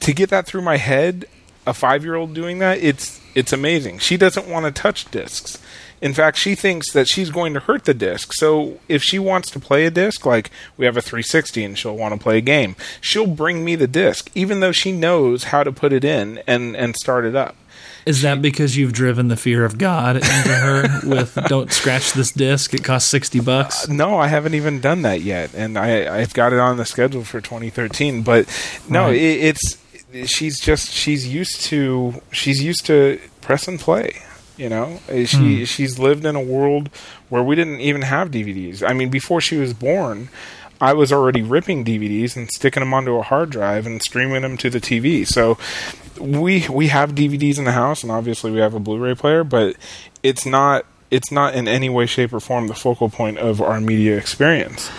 to 0.00 0.12
get 0.12 0.30
that 0.30 0.46
through 0.46 0.62
my 0.62 0.76
head, 0.76 1.24
a 1.66 1.74
five 1.74 2.04
year 2.04 2.14
old 2.14 2.32
doing 2.34 2.58
that, 2.60 2.78
it's 2.78 3.20
it's 3.34 3.52
amazing. 3.52 3.98
She 3.98 4.16
doesn't 4.16 4.46
want 4.46 4.66
to 4.66 4.70
touch 4.82 5.10
discs. 5.10 5.58
In 6.04 6.12
fact, 6.14 6.36
she 6.36 6.54
thinks 6.54 6.92
that 6.92 7.08
she's 7.08 7.30
going 7.30 7.54
to 7.54 7.60
hurt 7.60 7.84
the 7.84 7.94
disc. 7.94 8.32
So 8.34 8.78
if 8.88 9.02
she 9.02 9.18
wants 9.18 9.50
to 9.52 9.58
play 9.58 9.86
a 9.86 9.90
disc, 9.90 10.26
like 10.26 10.50
we 10.76 10.84
have 10.84 10.96
a 10.98 11.02
360 11.02 11.64
and 11.64 11.78
she'll 11.78 11.96
want 11.96 12.12
to 12.14 12.20
play 12.20 12.38
a 12.38 12.42
game, 12.42 12.76
she'll 13.00 13.26
bring 13.26 13.64
me 13.64 13.74
the 13.74 13.86
disc, 13.88 14.30
even 14.34 14.60
though 14.60 14.70
she 14.72 14.92
knows 14.92 15.44
how 15.44 15.64
to 15.64 15.72
put 15.72 15.92
it 15.94 16.04
in 16.04 16.42
and, 16.46 16.76
and 16.76 16.94
start 16.94 17.24
it 17.24 17.34
up. 17.34 17.56
Is 18.04 18.20
that 18.20 18.42
because 18.42 18.76
you've 18.76 18.92
driven 18.92 19.28
the 19.28 19.36
fear 19.36 19.64
of 19.64 19.78
God 19.78 20.16
into 20.16 20.28
her 20.54 21.00
with 21.08 21.38
"Don't 21.48 21.72
scratch 21.72 22.12
this 22.12 22.32
disc; 22.32 22.74
it 22.74 22.84
costs 22.84 23.08
sixty 23.08 23.40
bucks"? 23.40 23.88
Uh, 23.88 23.94
no, 23.94 24.18
I 24.18 24.26
haven't 24.26 24.52
even 24.52 24.78
done 24.82 25.00
that 25.02 25.22
yet, 25.22 25.54
and 25.54 25.78
I 25.78 26.14
I've 26.20 26.34
got 26.34 26.52
it 26.52 26.58
on 26.58 26.76
the 26.76 26.84
schedule 26.84 27.24
for 27.24 27.40
2013. 27.40 28.22
But 28.22 28.46
no, 28.90 29.04
Right. 29.06 29.14
it, 29.14 29.56
it's 29.56 29.78
she's 30.30 30.60
just 30.60 30.90
she's 30.92 31.26
used 31.26 31.62
to 31.62 32.20
she's 32.30 32.62
used 32.62 32.84
to 32.86 33.18
press 33.40 33.66
and 33.68 33.80
play. 33.80 34.20
You 34.56 34.68
know, 34.68 35.00
Uh, 35.08 35.24
she 35.24 35.64
she's 35.64 35.98
lived 35.98 36.24
in 36.24 36.36
a 36.36 36.40
world 36.42 36.88
where 37.28 37.42
we 37.42 37.56
didn't 37.56 37.80
even 37.80 38.02
have 38.02 38.30
DVDs. 38.30 38.88
I 38.88 38.92
mean, 38.92 39.10
before 39.10 39.40
she 39.40 39.56
was 39.56 39.72
born. 39.74 40.28
I 40.80 40.92
was 40.92 41.12
already 41.12 41.40
ripping 41.40 41.84
DVDs 41.84 42.36
and 42.36 42.50
sticking 42.50 42.80
them 42.80 42.92
onto 42.92 43.14
a 43.14 43.22
hard 43.22 43.48
drive 43.50 43.86
and 43.86 44.02
streaming 44.02 44.42
them 44.42 44.56
to 44.58 44.68
the 44.68 44.80
TV. 44.80 45.26
So 45.26 45.56
we 46.20 46.66
we 46.68 46.88
have 46.88 47.14
DVDs 47.14 47.58
in 47.58 47.64
the 47.64 47.72
house, 47.72 48.02
and 48.02 48.10
obviously 48.10 48.50
we 48.50 48.58
have 48.58 48.74
a 48.74 48.80
Blu-ray 48.80 49.14
player, 49.14 49.44
but 49.44 49.76
it's 50.22 50.44
not 50.44 50.84
it's 51.12 51.30
not 51.30 51.54
in 51.54 51.68
any 51.68 51.88
way, 51.88 52.06
shape, 52.06 52.32
or 52.32 52.40
form 52.40 52.66
the 52.66 52.74
focal 52.74 53.08
point 53.08 53.38
of 53.38 53.62
our 53.62 53.80
media 53.80 54.16
experience. 54.18 54.90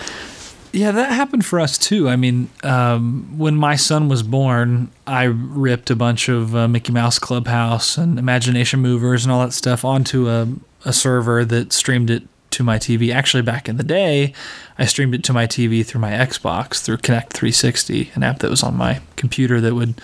Yeah, 0.76 0.90
that 0.90 1.12
happened 1.12 1.46
for 1.46 1.58
us 1.58 1.78
too. 1.78 2.06
I 2.06 2.16
mean, 2.16 2.50
um, 2.62 3.38
when 3.38 3.56
my 3.56 3.76
son 3.76 4.10
was 4.10 4.22
born, 4.22 4.90
I 5.06 5.22
ripped 5.22 5.88
a 5.88 5.96
bunch 5.96 6.28
of 6.28 6.54
uh, 6.54 6.68
Mickey 6.68 6.92
Mouse 6.92 7.18
Clubhouse 7.18 7.96
and 7.96 8.18
Imagination 8.18 8.80
Movers 8.80 9.24
and 9.24 9.32
all 9.32 9.40
that 9.40 9.54
stuff 9.54 9.86
onto 9.86 10.28
a, 10.28 10.46
a 10.84 10.92
server 10.92 11.46
that 11.46 11.72
streamed 11.72 12.10
it 12.10 12.24
to 12.50 12.62
my 12.62 12.78
TV. 12.78 13.10
Actually, 13.10 13.42
back 13.42 13.70
in 13.70 13.78
the 13.78 13.82
day, 13.82 14.34
I 14.76 14.84
streamed 14.84 15.14
it 15.14 15.24
to 15.24 15.32
my 15.32 15.46
TV 15.46 15.84
through 15.84 16.02
my 16.02 16.10
Xbox 16.10 16.82
through 16.82 16.98
Connect 16.98 17.32
360, 17.32 18.10
an 18.14 18.22
app 18.22 18.40
that 18.40 18.50
was 18.50 18.62
on 18.62 18.76
my 18.76 19.00
computer 19.16 19.62
that 19.62 19.74
would 19.74 19.98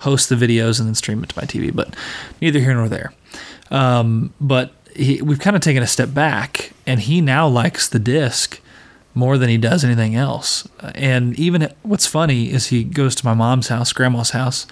host 0.00 0.28
the 0.28 0.34
videos 0.34 0.80
and 0.80 0.88
then 0.88 0.96
stream 0.96 1.22
it 1.22 1.28
to 1.28 1.38
my 1.38 1.44
TV. 1.44 1.72
But 1.72 1.94
neither 2.40 2.58
here 2.58 2.74
nor 2.74 2.88
there. 2.88 3.12
Um, 3.70 4.34
but 4.40 4.72
he, 4.92 5.22
we've 5.22 5.38
kind 5.38 5.54
of 5.54 5.62
taken 5.62 5.84
a 5.84 5.86
step 5.86 6.12
back, 6.12 6.72
and 6.84 6.98
he 6.98 7.20
now 7.20 7.46
likes 7.46 7.88
the 7.88 8.00
disc 8.00 8.60
more 9.16 9.36
than 9.38 9.48
he 9.48 9.56
does 9.58 9.82
anything 9.84 10.14
else. 10.14 10.68
And 10.94 11.36
even 11.38 11.72
what's 11.82 12.06
funny 12.06 12.52
is 12.52 12.68
he 12.68 12.84
goes 12.84 13.14
to 13.16 13.24
my 13.24 13.34
mom's 13.34 13.66
house, 13.68 13.92
grandma's 13.92 14.30
house, 14.30 14.66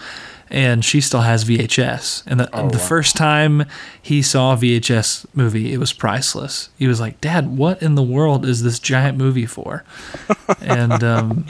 and 0.50 0.84
she 0.84 1.00
still 1.00 1.22
has 1.22 1.44
VHS. 1.44 2.22
And 2.26 2.38
the, 2.38 2.48
Oh, 2.52 2.68
the 2.68 2.76
wow. 2.76 2.84
first 2.84 3.16
time 3.16 3.64
he 4.00 4.20
saw 4.20 4.52
a 4.52 4.56
VHS 4.56 5.24
movie, 5.34 5.72
it 5.72 5.78
was 5.78 5.94
priceless. 5.94 6.68
He 6.76 6.86
was 6.86 7.00
like, 7.00 7.18
"Dad, 7.22 7.56
what 7.56 7.82
in 7.82 7.94
the 7.94 8.02
world 8.02 8.44
is 8.44 8.62
this 8.62 8.78
giant 8.78 9.16
movie 9.16 9.46
for?" 9.46 9.82
and 10.60 11.02
um, 11.02 11.46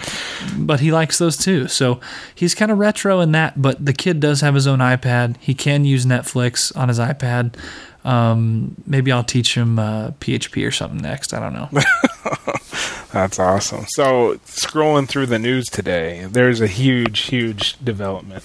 but 0.56 0.78
he 0.78 0.92
likes 0.92 1.18
those 1.18 1.36
too. 1.36 1.66
So 1.66 1.98
he's 2.34 2.54
kind 2.54 2.70
of 2.70 2.78
retro 2.78 3.18
in 3.20 3.32
that. 3.32 3.60
But 3.60 3.84
the 3.84 3.92
kid 3.92 4.20
does 4.20 4.40
have 4.42 4.54
his 4.54 4.68
own 4.68 4.78
iPad. 4.78 5.36
He 5.40 5.54
can 5.54 5.84
use 5.84 6.06
Netflix 6.06 6.74
on 6.76 6.88
his 6.88 7.00
iPad. 7.00 7.56
Um, 8.04 8.76
maybe 8.86 9.10
I'll 9.10 9.24
teach 9.24 9.54
him 9.54 9.78
uh, 9.78 10.10
PHP 10.20 10.66
or 10.66 10.70
something 10.70 11.00
next. 11.00 11.32
I 11.32 11.40
don't 11.40 11.54
know. 11.54 11.68
That's 13.12 13.38
awesome. 13.38 13.86
So, 13.86 14.34
scrolling 14.46 15.08
through 15.08 15.26
the 15.26 15.38
news 15.38 15.68
today, 15.68 16.26
there's 16.28 16.60
a 16.60 16.66
huge, 16.66 17.20
huge 17.20 17.82
development. 17.82 18.44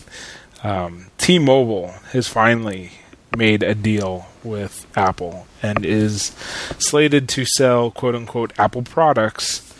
Um, 0.64 1.08
T-Mobile 1.18 1.90
has 2.12 2.28
finally 2.28 2.92
made 3.36 3.64
a 3.64 3.76
deal 3.76 4.28
with 4.44 4.86
Apple 4.96 5.48
and 5.62 5.86
is 5.86 6.36
slated 6.78 7.28
to 7.30 7.46
sell 7.46 7.92
"quote 7.92 8.16
unquote" 8.16 8.54
Apple 8.58 8.84
products 8.84 9.74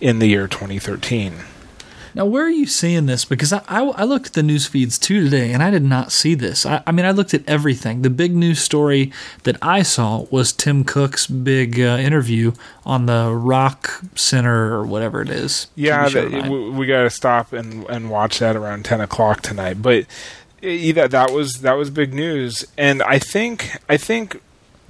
in 0.00 0.18
the 0.18 0.26
year 0.28 0.46
2013. 0.48 1.34
Now, 2.14 2.26
where 2.26 2.44
are 2.44 2.50
you 2.50 2.66
seeing 2.66 3.06
this? 3.06 3.24
Because 3.24 3.52
I, 3.52 3.62
I, 3.68 3.82
I 3.82 4.04
looked 4.04 4.28
at 4.28 4.32
the 4.34 4.42
news 4.42 4.66
feeds 4.66 4.98
too 4.98 5.24
today, 5.24 5.52
and 5.52 5.62
I 5.62 5.70
did 5.70 5.82
not 5.82 6.12
see 6.12 6.34
this. 6.34 6.66
I, 6.66 6.82
I 6.86 6.92
mean, 6.92 7.06
I 7.06 7.10
looked 7.10 7.34
at 7.34 7.48
everything. 7.48 8.02
The 8.02 8.10
big 8.10 8.34
news 8.34 8.60
story 8.60 9.12
that 9.44 9.56
I 9.62 9.82
saw 9.82 10.26
was 10.30 10.52
Tim 10.52 10.84
Cook's 10.84 11.26
big 11.26 11.80
uh, 11.80 11.98
interview 12.00 12.52
on 12.84 13.06
the 13.06 13.32
Rock 13.32 14.02
Center 14.14 14.72
or 14.74 14.84
whatever 14.84 15.22
it 15.22 15.30
is. 15.30 15.68
Yeah, 15.74 16.06
TV 16.06 16.10
show 16.10 16.22
that, 16.22 16.30
tonight. 16.30 16.50
we, 16.50 16.70
we 16.70 16.86
got 16.86 17.02
to 17.02 17.10
stop 17.10 17.52
and 17.52 17.84
and 17.88 18.10
watch 18.10 18.38
that 18.38 18.56
around 18.56 18.84
ten 18.84 19.00
o'clock 19.00 19.42
tonight. 19.42 19.82
But 19.82 20.06
either 20.62 21.08
that 21.08 21.30
was 21.32 21.60
that 21.60 21.74
was 21.74 21.90
big 21.90 22.14
news, 22.14 22.66
and 22.76 23.02
I 23.02 23.18
think 23.18 23.76
I 23.88 23.96
think 23.96 24.40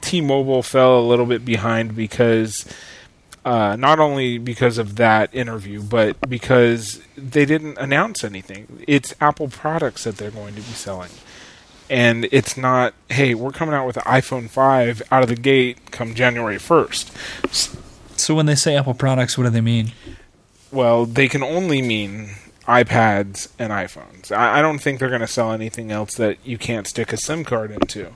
T-Mobile 0.00 0.62
fell 0.62 0.98
a 0.98 1.02
little 1.02 1.26
bit 1.26 1.44
behind 1.44 1.96
because 1.96 2.64
uh, 3.48 3.76
not 3.76 3.98
only 3.98 4.36
because 4.36 4.76
of 4.76 4.96
that 4.96 5.34
interview, 5.34 5.82
but 5.82 6.20
because 6.28 7.00
they 7.16 7.46
didn't 7.46 7.78
announce 7.78 8.22
anything. 8.22 8.84
It's 8.86 9.14
Apple 9.22 9.48
products 9.48 10.04
that 10.04 10.18
they're 10.18 10.30
going 10.30 10.54
to 10.54 10.60
be 10.60 10.74
selling. 10.74 11.08
And 11.88 12.28
it's 12.30 12.58
not, 12.58 12.92
hey, 13.08 13.34
we're 13.34 13.52
coming 13.52 13.74
out 13.74 13.86
with 13.86 13.94
the 13.94 14.02
iPhone 14.02 14.50
5 14.50 15.02
out 15.10 15.22
of 15.22 15.30
the 15.30 15.34
gate 15.34 15.90
come 15.90 16.14
January 16.14 16.58
1st. 16.58 18.18
so 18.18 18.34
when 18.34 18.44
they 18.44 18.54
say 18.54 18.76
Apple 18.76 18.92
products, 18.92 19.38
what 19.38 19.44
do 19.44 19.50
they 19.50 19.62
mean? 19.62 19.92
Well, 20.70 21.06
they 21.06 21.26
can 21.26 21.42
only 21.42 21.80
mean 21.80 22.32
iPads 22.66 23.50
and 23.58 23.72
iPhones. 23.72 24.30
I, 24.30 24.58
I 24.58 24.62
don't 24.62 24.78
think 24.78 24.98
they're 24.98 25.08
going 25.08 25.22
to 25.22 25.26
sell 25.26 25.52
anything 25.52 25.90
else 25.90 26.16
that 26.16 26.36
you 26.44 26.58
can't 26.58 26.86
stick 26.86 27.14
a 27.14 27.16
SIM 27.16 27.44
card 27.44 27.70
into. 27.70 28.14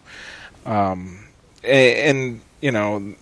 Um, 0.67 1.29
and, 1.65 2.43
you 2.61 2.71
know, 2.71 3.15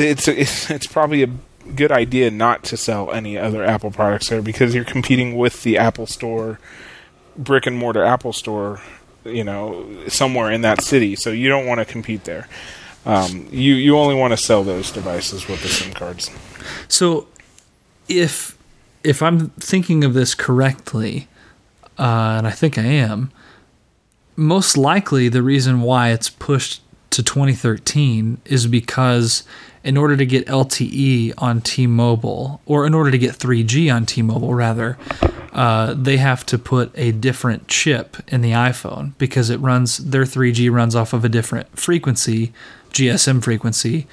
it's, 0.00 0.70
it's 0.70 0.86
probably 0.86 1.22
a 1.22 1.30
good 1.74 1.92
idea 1.92 2.30
not 2.30 2.64
to 2.64 2.76
sell 2.76 3.10
any 3.12 3.38
other 3.38 3.64
Apple 3.64 3.90
products 3.90 4.28
there 4.28 4.42
because 4.42 4.74
you're 4.74 4.84
competing 4.84 5.36
with 5.36 5.62
the 5.62 5.78
Apple 5.78 6.06
Store, 6.06 6.58
brick 7.36 7.66
and 7.66 7.76
mortar 7.76 8.02
Apple 8.02 8.32
Store, 8.32 8.80
you 9.24 9.44
know, 9.44 9.86
somewhere 10.08 10.50
in 10.50 10.62
that 10.62 10.82
city. 10.82 11.14
So 11.16 11.30
you 11.30 11.48
don't 11.48 11.66
want 11.66 11.78
to 11.78 11.84
compete 11.84 12.24
there. 12.24 12.48
Um, 13.04 13.48
you 13.50 13.74
you 13.74 13.98
only 13.98 14.14
want 14.14 14.32
to 14.32 14.36
sell 14.36 14.62
those 14.62 14.92
devices 14.92 15.48
with 15.48 15.60
the 15.62 15.68
SIM 15.68 15.92
cards. 15.92 16.30
So, 16.86 17.26
if 18.08 18.56
if 19.02 19.22
I'm 19.22 19.50
thinking 19.50 20.04
of 20.04 20.14
this 20.14 20.36
correctly, 20.36 21.26
uh, 21.98 22.36
and 22.38 22.46
I 22.46 22.52
think 22.52 22.78
I 22.78 22.84
am, 22.84 23.32
most 24.36 24.76
likely 24.76 25.28
the 25.28 25.42
reason 25.42 25.82
why 25.82 26.10
it's 26.10 26.30
pushed 26.30 26.80
to 27.10 27.24
2013 27.24 28.40
is 28.44 28.68
because 28.68 29.42
in 29.84 29.96
order 29.96 30.16
to 30.16 30.24
get 30.24 30.46
LTE 30.46 31.34
on 31.38 31.60
T-Mobile, 31.60 32.60
or 32.66 32.86
in 32.86 32.94
order 32.94 33.10
to 33.10 33.18
get 33.18 33.32
3G 33.32 33.92
on 33.92 34.06
T-Mobile, 34.06 34.54
rather, 34.54 34.96
uh, 35.52 35.94
they 35.94 36.16
have 36.18 36.46
to 36.46 36.58
put 36.58 36.92
a 36.94 37.12
different 37.12 37.68
chip 37.68 38.16
in 38.28 38.42
the 38.42 38.52
iPhone 38.52 39.12
because 39.18 39.50
it 39.50 39.58
runs 39.58 39.98
their 39.98 40.22
3G 40.22 40.70
runs 40.70 40.94
off 40.94 41.12
of 41.12 41.24
a 41.24 41.28
different 41.28 41.78
frequency, 41.78 42.52
GSM 42.92 43.42
frequency, 43.42 44.06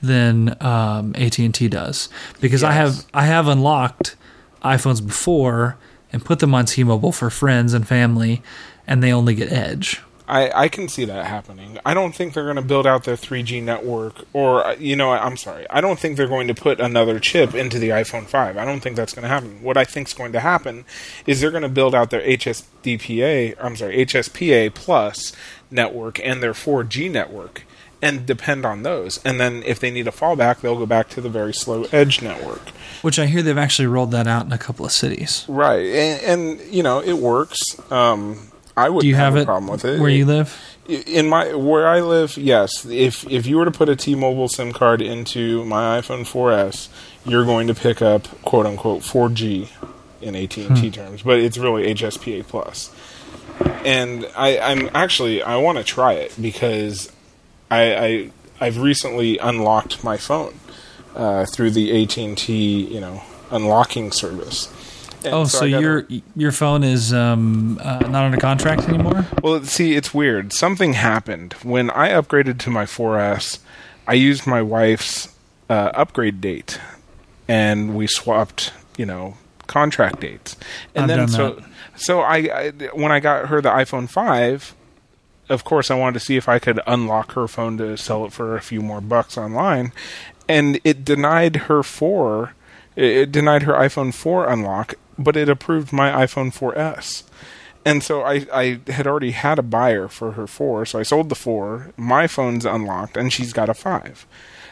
than 0.00 0.56
um, 0.62 1.14
AT&T 1.16 1.68
does. 1.68 2.08
Because 2.40 2.62
I 2.62 2.72
have 2.72 3.04
I 3.12 3.24
have 3.26 3.48
unlocked 3.48 4.14
iPhones 4.62 5.04
before 5.04 5.76
and 6.12 6.24
put 6.24 6.38
them 6.38 6.54
on 6.54 6.66
T-Mobile 6.66 7.12
for 7.12 7.30
friends 7.30 7.74
and 7.74 7.86
family, 7.86 8.42
and 8.86 9.02
they 9.02 9.12
only 9.12 9.34
get 9.34 9.52
Edge. 9.52 10.00
I, 10.28 10.64
I 10.64 10.68
can 10.68 10.88
see 10.88 11.04
that 11.04 11.26
happening. 11.26 11.78
I 11.86 11.94
don't 11.94 12.14
think 12.14 12.34
they're 12.34 12.44
going 12.44 12.56
to 12.56 12.62
build 12.62 12.86
out 12.86 13.04
their 13.04 13.16
3G 13.16 13.62
network, 13.62 14.24
or, 14.32 14.74
you 14.78 14.96
know, 14.96 15.12
I'm 15.12 15.36
sorry. 15.36 15.68
I 15.70 15.80
don't 15.80 15.98
think 15.98 16.16
they're 16.16 16.26
going 16.26 16.48
to 16.48 16.54
put 16.54 16.80
another 16.80 17.20
chip 17.20 17.54
into 17.54 17.78
the 17.78 17.90
iPhone 17.90 18.26
5. 18.26 18.56
I 18.56 18.64
don't 18.64 18.80
think 18.80 18.96
that's 18.96 19.12
going 19.12 19.22
to 19.22 19.28
happen. 19.28 19.62
What 19.62 19.76
I 19.76 19.84
think 19.84 20.08
is 20.08 20.14
going 20.14 20.32
to 20.32 20.40
happen 20.40 20.84
is 21.26 21.40
they're 21.40 21.50
going 21.50 21.62
to 21.62 21.68
build 21.68 21.94
out 21.94 22.10
their 22.10 22.22
HSDPA, 22.22 23.54
I'm 23.60 23.76
sorry, 23.76 24.04
HSPA 24.04 24.74
Plus 24.74 25.32
network 25.70 26.18
and 26.20 26.42
their 26.42 26.52
4G 26.52 27.10
network 27.10 27.62
and 28.02 28.26
depend 28.26 28.64
on 28.66 28.82
those. 28.82 29.24
And 29.24 29.40
then 29.40 29.62
if 29.64 29.80
they 29.80 29.90
need 29.90 30.06
a 30.08 30.12
fallback, 30.12 30.60
they'll 30.60 30.78
go 30.78 30.86
back 30.86 31.08
to 31.10 31.20
the 31.20 31.28
very 31.28 31.54
slow 31.54 31.84
Edge 31.92 32.20
network. 32.20 32.68
Which 33.02 33.18
I 33.18 33.26
hear 33.26 33.42
they've 33.42 33.56
actually 33.56 33.86
rolled 33.86 34.10
that 34.10 34.26
out 34.26 34.44
in 34.46 34.52
a 34.52 34.58
couple 34.58 34.84
of 34.84 34.92
cities. 34.92 35.44
Right. 35.48 35.86
And, 35.86 36.60
and 36.60 36.74
you 36.74 36.82
know, 36.82 37.00
it 37.00 37.14
works. 37.14 37.80
Um, 37.90 38.50
I 38.76 38.88
would 38.90 39.00
Do 39.02 39.08
you 39.08 39.14
have, 39.14 39.36
a 39.36 39.40
it 39.40 39.44
problem 39.46 39.70
with 39.70 39.84
it. 39.84 40.00
where 40.00 40.10
you 40.10 40.26
live? 40.26 40.60
in 40.88 41.28
my 41.28 41.52
where 41.54 41.88
I 41.88 42.00
live, 42.00 42.36
yes. 42.36 42.84
If 42.84 43.28
if 43.30 43.46
you 43.46 43.56
were 43.56 43.64
to 43.64 43.70
put 43.72 43.88
a 43.88 43.96
T-Mobile 43.96 44.48
SIM 44.48 44.72
card 44.72 45.00
into 45.02 45.64
my 45.64 46.00
iPhone 46.00 46.20
4S, 46.20 46.88
you're 47.24 47.44
going 47.44 47.66
to 47.68 47.74
pick 47.74 48.00
up 48.02 48.28
quote 48.42 48.66
unquote 48.66 49.02
4G 49.02 49.68
in 50.22 50.36
AT&T 50.36 50.66
Hmm. 50.68 50.90
terms, 50.90 51.22
but 51.22 51.38
it's 51.38 51.58
really 51.58 51.92
HSPA 51.94 52.46
plus. 52.46 52.90
And 53.84 54.28
I, 54.36 54.58
I'm 54.58 54.90
actually 54.94 55.42
I 55.42 55.56
want 55.56 55.78
to 55.78 55.84
try 55.84 56.12
it 56.14 56.34
because 56.40 57.10
I, 57.70 57.94
I 57.96 58.30
I've 58.60 58.78
recently 58.78 59.38
unlocked 59.38 60.04
my 60.04 60.16
phone 60.18 60.54
uh, 61.14 61.46
through 61.46 61.70
the 61.70 62.02
AT&T 62.02 62.52
you 62.54 63.00
know 63.00 63.22
unlocking 63.50 64.12
service. 64.12 64.68
And 65.26 65.34
Oh, 65.34 65.44
so, 65.44 65.68
gotta- 65.68 65.80
your 65.82 66.06
your 66.34 66.52
phone 66.52 66.82
is 66.84 67.12
um, 67.12 67.78
uh, 67.82 67.98
not 68.00 68.24
under 68.24 68.38
contract 68.38 68.88
anymore? 68.88 69.26
Well, 69.42 69.62
see, 69.64 69.94
it's 69.94 70.14
weird. 70.14 70.52
Something 70.52 70.92
happened 70.94 71.54
when 71.62 71.90
I 71.90 72.10
upgraded 72.10 72.58
to 72.60 72.70
my 72.70 72.84
4S. 72.84 73.58
I 74.06 74.14
used 74.14 74.46
my 74.46 74.62
wife's 74.62 75.34
uh, 75.68 75.90
upgrade 75.94 76.40
date, 76.40 76.78
and 77.48 77.96
we 77.96 78.06
swapped, 78.06 78.72
you 78.96 79.04
know, 79.04 79.36
contract 79.66 80.20
dates. 80.20 80.56
And 80.94 81.10
I've 81.10 81.18
then 81.18 81.28
so, 81.28 81.50
that. 81.54 81.64
so 81.96 82.20
I, 82.20 82.36
I 82.36 82.70
when 82.94 83.10
I 83.10 83.18
got 83.20 83.48
her 83.48 83.60
the 83.60 83.70
iPhone 83.70 84.08
5, 84.08 84.74
of 85.48 85.64
course, 85.64 85.90
I 85.90 85.94
wanted 85.96 86.20
to 86.20 86.24
see 86.24 86.36
if 86.36 86.48
I 86.48 86.58
could 86.60 86.80
unlock 86.86 87.32
her 87.32 87.48
phone 87.48 87.78
to 87.78 87.96
sell 87.96 88.24
it 88.24 88.32
for 88.32 88.56
a 88.56 88.60
few 88.60 88.80
more 88.80 89.00
bucks 89.00 89.36
online, 89.36 89.90
and 90.48 90.80
it 90.84 91.04
denied 91.04 91.56
her 91.68 91.82
four. 91.82 92.52
It 92.94 93.04
it 93.16 93.32
denied 93.32 93.64
her 93.64 93.74
iPhone 93.74 94.14
4 94.14 94.48
unlock, 94.48 94.94
but 95.18 95.36
it 95.36 95.48
approved 95.48 95.92
my 95.92 96.10
iPhone 96.26 96.52
4S. 96.54 97.22
And 97.84 98.02
so 98.02 98.22
I, 98.22 98.46
I 98.52 98.80
had 98.90 99.06
already 99.06 99.30
had 99.30 99.58
a 99.60 99.62
buyer 99.62 100.08
for 100.08 100.32
her 100.32 100.46
4, 100.48 100.86
so 100.86 100.98
I 100.98 101.04
sold 101.04 101.28
the 101.28 101.36
4. 101.36 101.92
My 101.96 102.26
phone's 102.26 102.64
unlocked, 102.64 103.16
and 103.16 103.32
she's 103.32 103.52
got 103.52 103.68
a 103.68 103.74
5. 103.74 104.26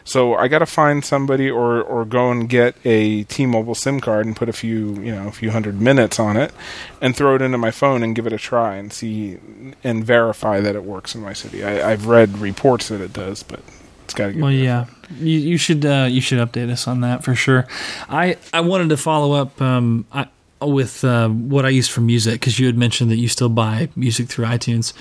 So 0.06 0.34
I 0.34 0.48
got 0.48 0.58
to 0.58 0.66
find 0.66 1.02
somebody 1.04 1.48
or, 1.48 1.80
or 1.80 2.04
go 2.04 2.30
and 2.30 2.46
get 2.48 2.74
a 2.84 3.22
T-Mobile 3.24 3.74
SIM 3.76 4.00
card 4.00 4.26
and 4.26 4.36
put 4.36 4.48
a 4.50 4.52
few, 4.52 4.96
you 5.00 5.14
know, 5.14 5.28
a 5.28 5.32
few 5.32 5.50
hundred 5.52 5.80
minutes 5.80 6.18
on 6.20 6.36
it 6.36 6.52
and 7.00 7.16
throw 7.16 7.36
it 7.36 7.40
into 7.40 7.56
my 7.56 7.70
phone 7.70 8.02
and 8.02 8.14
give 8.14 8.26
it 8.26 8.32
a 8.32 8.36
try 8.38 8.74
and 8.76 8.92
see 8.92 9.38
and 9.82 10.04
verify 10.04 10.60
that 10.60 10.74
it 10.76 10.84
works 10.84 11.14
in 11.14 11.22
my 11.22 11.32
city. 11.32 11.64
I, 11.64 11.92
I've 11.92 12.06
read 12.06 12.36
reports 12.38 12.88
that 12.88 13.00
it 13.00 13.14
does, 13.14 13.42
but 13.42 13.60
it's 14.04 14.12
got 14.12 14.26
to 14.26 14.32
get 14.34 14.42
Well, 14.42 14.50
verified. 14.52 14.88
yeah, 14.90 14.93
you, 15.18 15.38
you 15.38 15.58
should 15.58 15.84
uh, 15.84 16.06
you 16.10 16.20
should 16.20 16.38
update 16.38 16.70
us 16.70 16.86
on 16.86 17.00
that 17.02 17.24
for 17.24 17.34
sure. 17.34 17.66
I 18.08 18.36
I 18.52 18.60
wanted 18.60 18.88
to 18.90 18.96
follow 18.96 19.32
up 19.32 19.60
um, 19.60 20.06
I, 20.12 20.26
with 20.60 21.04
uh, 21.04 21.28
what 21.28 21.64
I 21.64 21.70
use 21.70 21.88
for 21.88 22.00
music 22.00 22.34
because 22.34 22.58
you 22.58 22.66
had 22.66 22.76
mentioned 22.76 23.10
that 23.10 23.16
you 23.16 23.28
still 23.28 23.48
buy 23.48 23.88
music 23.96 24.28
through 24.28 24.46
iTunes. 24.46 24.92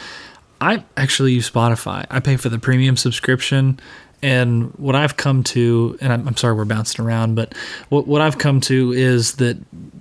I 0.61 0.83
actually 0.95 1.33
use 1.33 1.49
Spotify. 1.49 2.05
I 2.09 2.19
pay 2.19 2.37
for 2.37 2.49
the 2.49 2.59
premium 2.59 2.95
subscription, 2.95 3.79
and 4.21 4.71
what 4.75 4.95
I've 4.95 5.17
come 5.17 5.43
to, 5.43 5.97
and 5.99 6.13
I'm, 6.13 6.27
I'm 6.27 6.37
sorry 6.37 6.53
we're 6.53 6.65
bouncing 6.65 7.03
around, 7.03 7.35
but 7.35 7.53
what 7.89 8.07
what 8.07 8.21
I've 8.21 8.37
come 8.37 8.61
to 8.61 8.91
is 8.93 9.35
that 9.35 9.57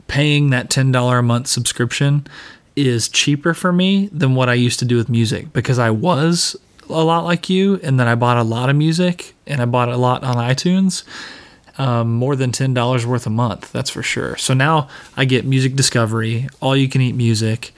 paying 0.09 0.50
that 0.50 0.70
ten 0.70 0.92
dollar 0.92 1.18
a 1.18 1.22
month 1.22 1.48
subscription 1.48 2.26
is 2.76 3.09
cheaper 3.09 3.53
for 3.55 3.72
me 3.72 4.09
than 4.12 4.34
what 4.34 4.48
I 4.48 4.55
used 4.55 4.78
to 4.78 4.84
do 4.84 4.96
with 4.96 5.09
music 5.09 5.53
because 5.53 5.78
I 5.78 5.90
was 5.90 6.57
a 7.01 7.05
lot 7.05 7.24
like 7.24 7.49
you, 7.49 7.80
and 7.82 7.99
then 7.99 8.07
I 8.09 8.14
bought 8.14 8.36
a 8.36 8.43
lot 8.43 8.70
of 8.70 8.76
music 8.76 9.34
and 9.47 9.61
I 9.61 9.64
bought 9.64 9.88
a 9.88 9.97
lot 9.97 10.24
on 10.24 10.36
iTunes. 10.36 11.05
Um, 11.78 12.12
more 12.12 12.36
than 12.36 12.53
ten 12.53 12.74
dollars 12.74 13.07
worth 13.07 13.26
a 13.26 13.30
month, 13.30 13.72
that's 13.72 13.88
for 13.88 14.03
sure. 14.03 14.36
So 14.36 14.53
now 14.53 14.88
I 15.16 15.24
get 15.24 15.47
music 15.47 15.74
discovery, 15.74 16.49
all 16.61 16.76
you 16.76 16.86
can 16.86 17.01
eat 17.01 17.14
music, 17.14 17.72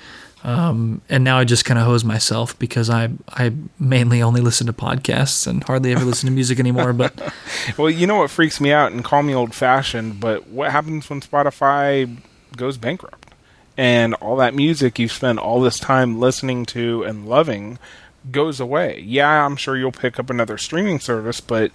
um, 0.44 1.00
and 1.08 1.24
now 1.24 1.38
I 1.38 1.44
just 1.44 1.64
kind 1.64 1.78
of 1.78 1.86
hose 1.86 2.04
myself 2.04 2.58
because 2.58 2.90
I 2.90 3.10
I 3.28 3.52
mainly 3.78 4.20
only 4.20 4.42
listen 4.42 4.66
to 4.66 4.72
podcasts 4.72 5.46
and 5.46 5.64
hardly 5.64 5.92
ever 5.92 6.04
listen 6.04 6.28
to 6.28 6.34
music 6.34 6.58
anymore. 6.58 6.92
But 6.92 7.32
Well, 7.78 7.88
you 7.88 8.06
know 8.06 8.16
what 8.16 8.30
freaks 8.30 8.60
me 8.60 8.70
out, 8.72 8.92
and 8.92 9.02
call 9.02 9.22
me 9.22 9.34
old 9.34 9.54
fashioned, 9.54 10.20
but 10.20 10.48
what 10.48 10.70
happens 10.70 11.08
when 11.08 11.20
Spotify 11.20 12.18
goes 12.56 12.76
bankrupt? 12.76 13.32
And 13.76 14.14
all 14.14 14.36
that 14.36 14.54
music 14.54 14.98
you 14.98 15.08
spent 15.08 15.38
all 15.38 15.60
this 15.60 15.80
time 15.80 16.20
listening 16.20 16.64
to 16.66 17.02
and 17.04 17.26
loving 17.26 17.78
goes 18.30 18.60
away. 18.60 19.00
Yeah, 19.00 19.44
I'm 19.44 19.56
sure 19.56 19.76
you'll 19.76 19.92
pick 19.92 20.18
up 20.18 20.30
another 20.30 20.58
streaming 20.58 21.00
service, 21.00 21.40
but 21.40 21.72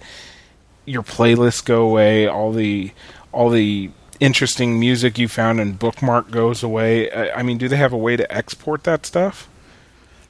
your 0.84 1.02
playlists 1.02 1.64
go 1.64 1.82
away, 1.82 2.26
all 2.26 2.52
the 2.52 2.92
all 3.32 3.50
the 3.50 3.90
interesting 4.18 4.78
music 4.78 5.18
you 5.18 5.28
found 5.28 5.60
and 5.60 5.78
bookmark 5.78 6.30
goes 6.30 6.62
away. 6.62 7.10
I 7.10 7.40
I 7.40 7.42
mean, 7.42 7.58
do 7.58 7.68
they 7.68 7.76
have 7.76 7.92
a 7.92 7.98
way 7.98 8.16
to 8.16 8.30
export 8.32 8.84
that 8.84 9.06
stuff? 9.06 9.48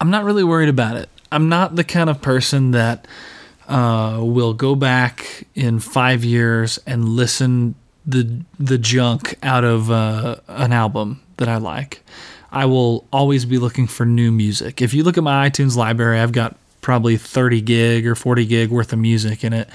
I'm 0.00 0.10
not 0.10 0.24
really 0.24 0.44
worried 0.44 0.68
about 0.68 0.96
it. 0.96 1.08
I'm 1.32 1.48
not 1.48 1.76
the 1.76 1.84
kind 1.84 2.10
of 2.10 2.20
person 2.22 2.72
that 2.72 3.06
uh, 3.68 4.18
will 4.20 4.54
go 4.54 4.74
back 4.74 5.46
in 5.54 5.78
five 5.78 6.24
years 6.24 6.78
and 6.86 7.08
listen 7.08 7.74
the 8.06 8.42
the 8.58 8.78
junk 8.78 9.36
out 9.42 9.64
of 9.64 9.90
uh, 9.90 10.36
an 10.48 10.72
album 10.72 11.22
that 11.36 11.48
I 11.48 11.56
like. 11.56 12.02
I 12.52 12.66
will 12.66 13.06
always 13.12 13.44
be 13.44 13.58
looking 13.58 13.86
for 13.86 14.04
new 14.04 14.32
music. 14.32 14.82
If 14.82 14.92
you 14.94 15.04
look 15.04 15.16
at 15.16 15.24
my 15.24 15.48
iTunes 15.48 15.76
library, 15.76 16.20
I've 16.20 16.32
got 16.32 16.56
probably 16.80 17.16
30 17.16 17.60
gig 17.60 18.06
or 18.06 18.14
40 18.14 18.46
gig 18.46 18.70
worth 18.70 18.92
of 18.92 18.98
music 18.98 19.44
in 19.44 19.52
it. 19.52 19.68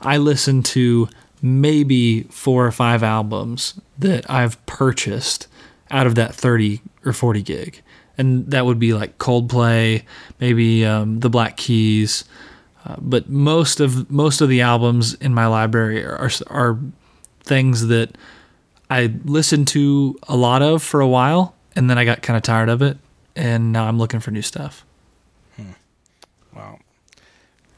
I 0.00 0.16
listen 0.16 0.62
to 0.62 1.08
maybe 1.42 2.22
four 2.24 2.66
or 2.66 2.72
five 2.72 3.02
albums 3.02 3.78
that 3.98 4.28
I've 4.30 4.64
purchased 4.66 5.48
out 5.90 6.06
of 6.06 6.14
that 6.14 6.34
30 6.34 6.80
or 7.04 7.12
40 7.12 7.42
gig. 7.42 7.82
And 8.18 8.50
that 8.50 8.64
would 8.64 8.78
be 8.78 8.94
like 8.94 9.18
Coldplay, 9.18 10.02
maybe 10.40 10.86
um, 10.86 11.20
the 11.20 11.28
Black 11.28 11.56
Keys. 11.56 12.24
Uh, 12.86 12.96
but 12.98 13.28
most 13.28 13.80
of 13.80 14.10
most 14.10 14.40
of 14.40 14.48
the 14.48 14.60
albums 14.60 15.14
in 15.14 15.34
my 15.34 15.46
library 15.46 16.04
are, 16.04 16.30
are 16.46 16.78
things 17.42 17.88
that 17.88 18.16
I 18.88 19.12
listened 19.24 19.68
to 19.68 20.18
a 20.28 20.36
lot 20.36 20.62
of 20.62 20.82
for 20.82 21.00
a 21.00 21.08
while, 21.08 21.55
and 21.76 21.88
then 21.88 21.98
I 21.98 22.04
got 22.04 22.22
kind 22.22 22.36
of 22.36 22.42
tired 22.42 22.68
of 22.68 22.82
it, 22.82 22.96
and 23.36 23.72
now 23.72 23.84
I'm 23.84 23.98
looking 23.98 24.20
for 24.20 24.30
new 24.30 24.42
stuff. 24.42 24.84
Hmm. 25.56 25.72
Well, 26.54 26.80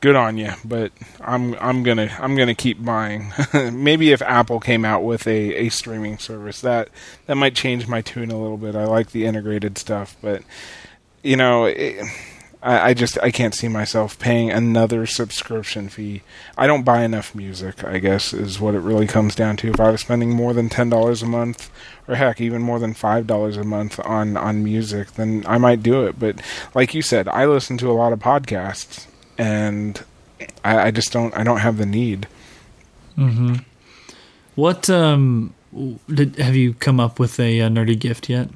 good 0.00 0.16
on 0.16 0.38
you, 0.38 0.52
but 0.64 0.92
I'm 1.20 1.54
I'm 1.56 1.82
gonna 1.82 2.16
I'm 2.18 2.36
gonna 2.36 2.54
keep 2.54 2.82
buying. 2.82 3.32
Maybe 3.72 4.12
if 4.12 4.22
Apple 4.22 4.60
came 4.60 4.84
out 4.84 5.02
with 5.02 5.26
a, 5.26 5.66
a 5.66 5.68
streaming 5.68 6.18
service, 6.18 6.60
that 6.60 6.88
that 7.26 7.34
might 7.34 7.54
change 7.54 7.88
my 7.88 8.00
tune 8.00 8.30
a 8.30 8.40
little 8.40 8.56
bit. 8.56 8.76
I 8.76 8.84
like 8.84 9.10
the 9.10 9.26
integrated 9.26 9.76
stuff, 9.76 10.16
but 10.22 10.42
you 11.22 11.36
know, 11.36 11.64
it, 11.64 12.06
I, 12.62 12.90
I 12.90 12.94
just 12.94 13.18
I 13.22 13.30
can't 13.30 13.54
see 13.54 13.68
myself 13.68 14.18
paying 14.18 14.50
another 14.50 15.06
subscription 15.06 15.88
fee. 15.88 16.22
I 16.56 16.66
don't 16.66 16.82
buy 16.82 17.02
enough 17.02 17.34
music. 17.34 17.84
I 17.84 17.98
guess 17.98 18.32
is 18.32 18.60
what 18.60 18.74
it 18.74 18.80
really 18.80 19.06
comes 19.06 19.34
down 19.34 19.56
to. 19.58 19.68
If 19.68 19.80
I 19.80 19.90
was 19.90 20.00
spending 20.00 20.30
more 20.30 20.52
than 20.52 20.68
ten 20.68 20.90
dollars 20.90 21.22
a 21.22 21.26
month, 21.26 21.70
or 22.08 22.16
heck, 22.16 22.40
even 22.40 22.62
more 22.62 22.78
than 22.78 22.94
five 22.94 23.26
dollars 23.26 23.56
a 23.56 23.64
month 23.64 24.00
on 24.04 24.36
on 24.36 24.64
music, 24.64 25.12
then 25.12 25.44
I 25.46 25.58
might 25.58 25.82
do 25.82 26.06
it. 26.06 26.18
But 26.18 26.40
like 26.74 26.94
you 26.94 27.02
said, 27.02 27.28
I 27.28 27.46
listen 27.46 27.78
to 27.78 27.90
a 27.90 27.94
lot 27.94 28.12
of 28.12 28.18
podcasts, 28.18 29.06
and 29.36 30.02
I, 30.64 30.88
I 30.88 30.90
just 30.90 31.12
don't 31.12 31.36
I 31.36 31.44
don't 31.44 31.60
have 31.60 31.78
the 31.78 31.86
need. 31.86 32.26
Mm-hmm. 33.16 33.56
What 34.56 34.90
um 34.90 35.54
did 36.12 36.36
have 36.36 36.56
you 36.56 36.74
come 36.74 36.98
up 36.98 37.20
with 37.20 37.38
a, 37.38 37.60
uh 37.60 37.68
nerdy 37.68 37.98
gift 37.98 38.28
yet? 38.28 38.48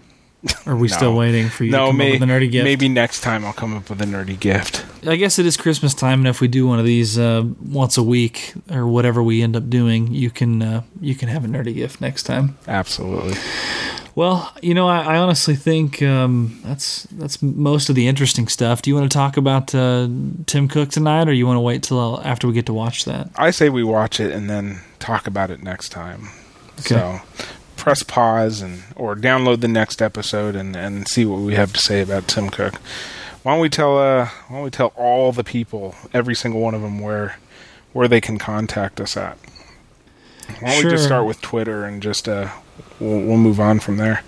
Are 0.67 0.75
we 0.75 0.89
still 0.89 1.15
waiting 1.15 1.49
for 1.49 1.65
you 1.65 1.71
to 1.71 1.77
No, 1.77 1.87
come 1.89 1.99
may, 1.99 2.17
up 2.17 2.21
with 2.21 2.29
a 2.29 2.33
nerdy 2.33 2.51
gift? 2.51 2.65
maybe 2.65 2.89
next 2.89 3.21
time 3.21 3.45
I'll 3.45 3.53
come 3.53 3.77
up 3.77 3.89
with 3.89 4.03
a 4.03 4.05
nerdy 4.05 4.39
gift. 4.39 4.85
I 5.07 5.17
guess 5.17 5.39
it 5.39 5.47
is 5.47 5.57
Christmas 5.57 5.95
time, 5.95 6.21
and 6.21 6.29
if 6.29 6.41
we 6.41 6.49
do 6.49 6.67
one 6.67 6.79
of 6.81 6.85
these 6.85 7.19
uh, 7.19 7.45
once 7.65 7.97
a 7.97 8.03
week 8.03 8.53
or 8.71 8.87
whatever 8.87 9.23
we 9.23 9.43
end 9.43 9.55
up 9.57 9.71
doing, 9.71 10.13
you 10.13 10.31
can 10.31 10.63
uh, 10.63 10.83
you 11.01 11.15
can 11.15 11.29
have 11.29 11.45
a 11.45 11.49
nerdy 11.49 11.75
gift 11.75 12.01
next 12.01 12.25
time. 12.25 12.59
Absolutely. 12.67 13.35
Well, 14.15 14.53
you 14.61 14.75
know, 14.75 14.89
I, 14.89 15.15
I 15.15 15.17
honestly 15.19 15.55
think 15.55 16.03
um, 16.03 16.61
that's 16.65 17.05
that's 17.13 17.41
most 17.41 17.89
of 17.89 17.95
the 17.95 18.07
interesting 18.09 18.47
stuff. 18.49 18.83
Do 18.83 18.91
you 18.91 18.97
want 18.97 19.11
to 19.11 19.17
talk 19.17 19.37
about 19.37 19.75
uh, 19.75 20.09
Tim 20.47 20.69
Cook 20.69 20.91
tonight, 20.91 21.29
or 21.29 21.33
you 21.33 21.47
want 21.47 21.57
to 21.57 21.61
wait 21.63 21.83
till 21.85 22.21
after 22.23 22.47
we 22.47 22.53
get 22.53 22.67
to 22.67 22.75
watch 22.75 23.05
that? 23.05 23.31
I 23.37 23.51
say 23.53 23.69
we 23.69 23.85
watch 23.85 24.21
it 24.21 24.33
and 24.33 24.51
then 24.51 24.81
talk 24.99 25.27
about 25.27 25.51
it 25.51 25.63
next 25.63 25.91
time. 25.91 26.29
Okay. 26.81 26.95
So 26.95 27.21
press 27.83 28.05
pause 28.05 28.61
and 28.63 28.85
or 28.95 29.17
download 29.17 29.61
the 29.61 29.67
next 29.67 30.01
episode 30.01 30.55
and, 30.55 30.77
and 30.77 31.09
see 31.09 31.25
what 31.25 31.41
we 31.41 31.57
have 31.57 31.73
to 31.73 31.81
say 31.81 32.01
about 32.01 32.29
Tim 32.29 32.49
Cook. 32.49 32.75
Why 33.43 33.53
don't 33.55 33.61
we 33.61 33.69
tell 33.69 33.99
uh, 33.99 34.27
why 34.47 34.55
don't 34.57 34.63
we 34.65 34.71
tell 34.71 34.93
all 34.95 35.33
the 35.33 35.43
people, 35.43 35.97
every 36.15 36.37
single 36.37 36.61
one 36.61 36.75
of 36.75 36.83
them, 36.83 37.01
where 37.01 37.39
where 37.93 38.07
they 38.07 38.21
can 38.21 38.39
contact 38.39 39.01
us 39.01 39.17
at? 39.17 39.37
Why 40.61 40.71
don't 40.71 40.81
Sure. 40.81 40.85
we 40.85 40.97
just 40.97 41.05
start 41.07 41.27
with 41.27 41.41
Twitter 41.41 41.85
and 41.85 42.01
just 42.01 42.29
uh, 42.29 42.51
we'll, 43.01 43.19
we'll 43.27 43.37
move 43.37 43.59
on 43.59 43.81
from 43.81 43.97
there. 43.97 44.23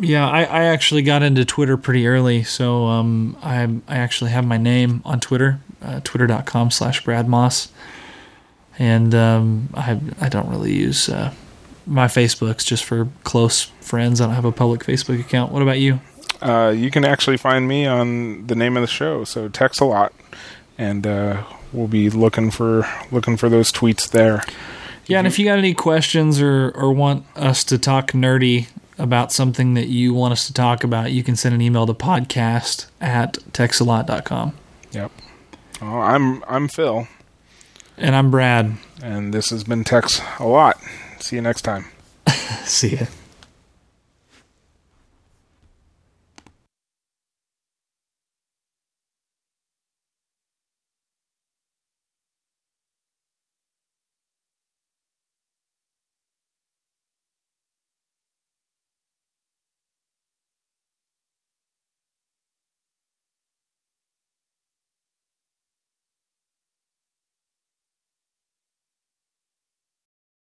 Yeah, 0.00 0.28
I, 0.28 0.42
I 0.42 0.64
actually 0.64 1.02
got 1.02 1.22
into 1.22 1.44
Twitter 1.44 1.76
pretty 1.76 2.06
early, 2.08 2.42
so 2.42 2.86
um, 2.86 3.36
I 3.44 3.62
I 3.86 3.96
actually 3.98 4.32
have 4.32 4.44
my 4.44 4.56
name 4.56 5.02
on 5.04 5.20
Twitter, 5.20 5.60
uh, 5.80 6.00
twitter.com 6.02 6.72
slash 6.72 7.04
Brad 7.04 7.28
Moss, 7.28 7.68
and 8.76 9.14
um, 9.14 9.68
I 9.74 10.00
I 10.20 10.28
don't 10.28 10.48
really 10.48 10.72
use 10.74 11.08
uh, 11.08 11.32
my 11.86 12.06
Facebook's 12.06 12.64
just 12.64 12.84
for 12.84 13.08
close 13.24 13.62
friends. 13.80 14.20
I 14.20 14.26
don't 14.26 14.34
have 14.34 14.44
a 14.44 14.52
public 14.52 14.82
Facebook 14.82 15.20
account. 15.20 15.52
What 15.52 15.62
about 15.62 15.78
you? 15.78 16.00
Uh, 16.42 16.74
you 16.76 16.90
can 16.90 17.04
actually 17.04 17.36
find 17.38 17.66
me 17.66 17.86
on 17.86 18.46
the 18.46 18.54
name 18.54 18.76
of 18.76 18.82
the 18.82 18.86
show, 18.86 19.24
so 19.24 19.48
text 19.48 19.80
a 19.80 19.84
lot, 19.84 20.12
and 20.76 21.06
uh, 21.06 21.42
we'll 21.72 21.88
be 21.88 22.10
looking 22.10 22.50
for 22.50 22.86
looking 23.10 23.36
for 23.36 23.48
those 23.48 23.72
tweets 23.72 24.10
there. 24.10 24.42
Yeah, 25.06 25.18
and 25.18 25.26
if 25.26 25.38
you 25.38 25.44
got 25.44 25.58
any 25.58 25.72
questions 25.72 26.40
or, 26.40 26.72
or 26.74 26.92
want 26.92 27.24
us 27.36 27.62
to 27.64 27.78
talk 27.78 28.08
nerdy 28.12 28.66
about 28.98 29.30
something 29.32 29.74
that 29.74 29.86
you 29.86 30.12
want 30.12 30.32
us 30.32 30.46
to 30.48 30.52
talk 30.52 30.82
about, 30.82 31.12
you 31.12 31.22
can 31.22 31.36
send 31.36 31.54
an 31.54 31.60
email 31.62 31.86
to 31.86 31.94
podcast 31.94 32.86
at 33.00 33.34
texalot.com. 33.52 34.52
Yep. 34.92 35.12
Well, 35.80 36.00
I'm 36.02 36.42
I'm 36.48 36.68
Phil, 36.68 37.06
And 37.96 38.16
I'm 38.16 38.30
Brad. 38.30 38.74
and 39.02 39.32
this 39.32 39.50
has 39.50 39.62
been 39.64 39.84
Tex 39.84 40.20
a 40.38 40.46
lot. 40.46 40.76
See 41.26 41.34
you 41.34 41.42
next 41.42 41.62
time. 41.62 41.86
See 42.64 42.98
ya. 42.98 43.06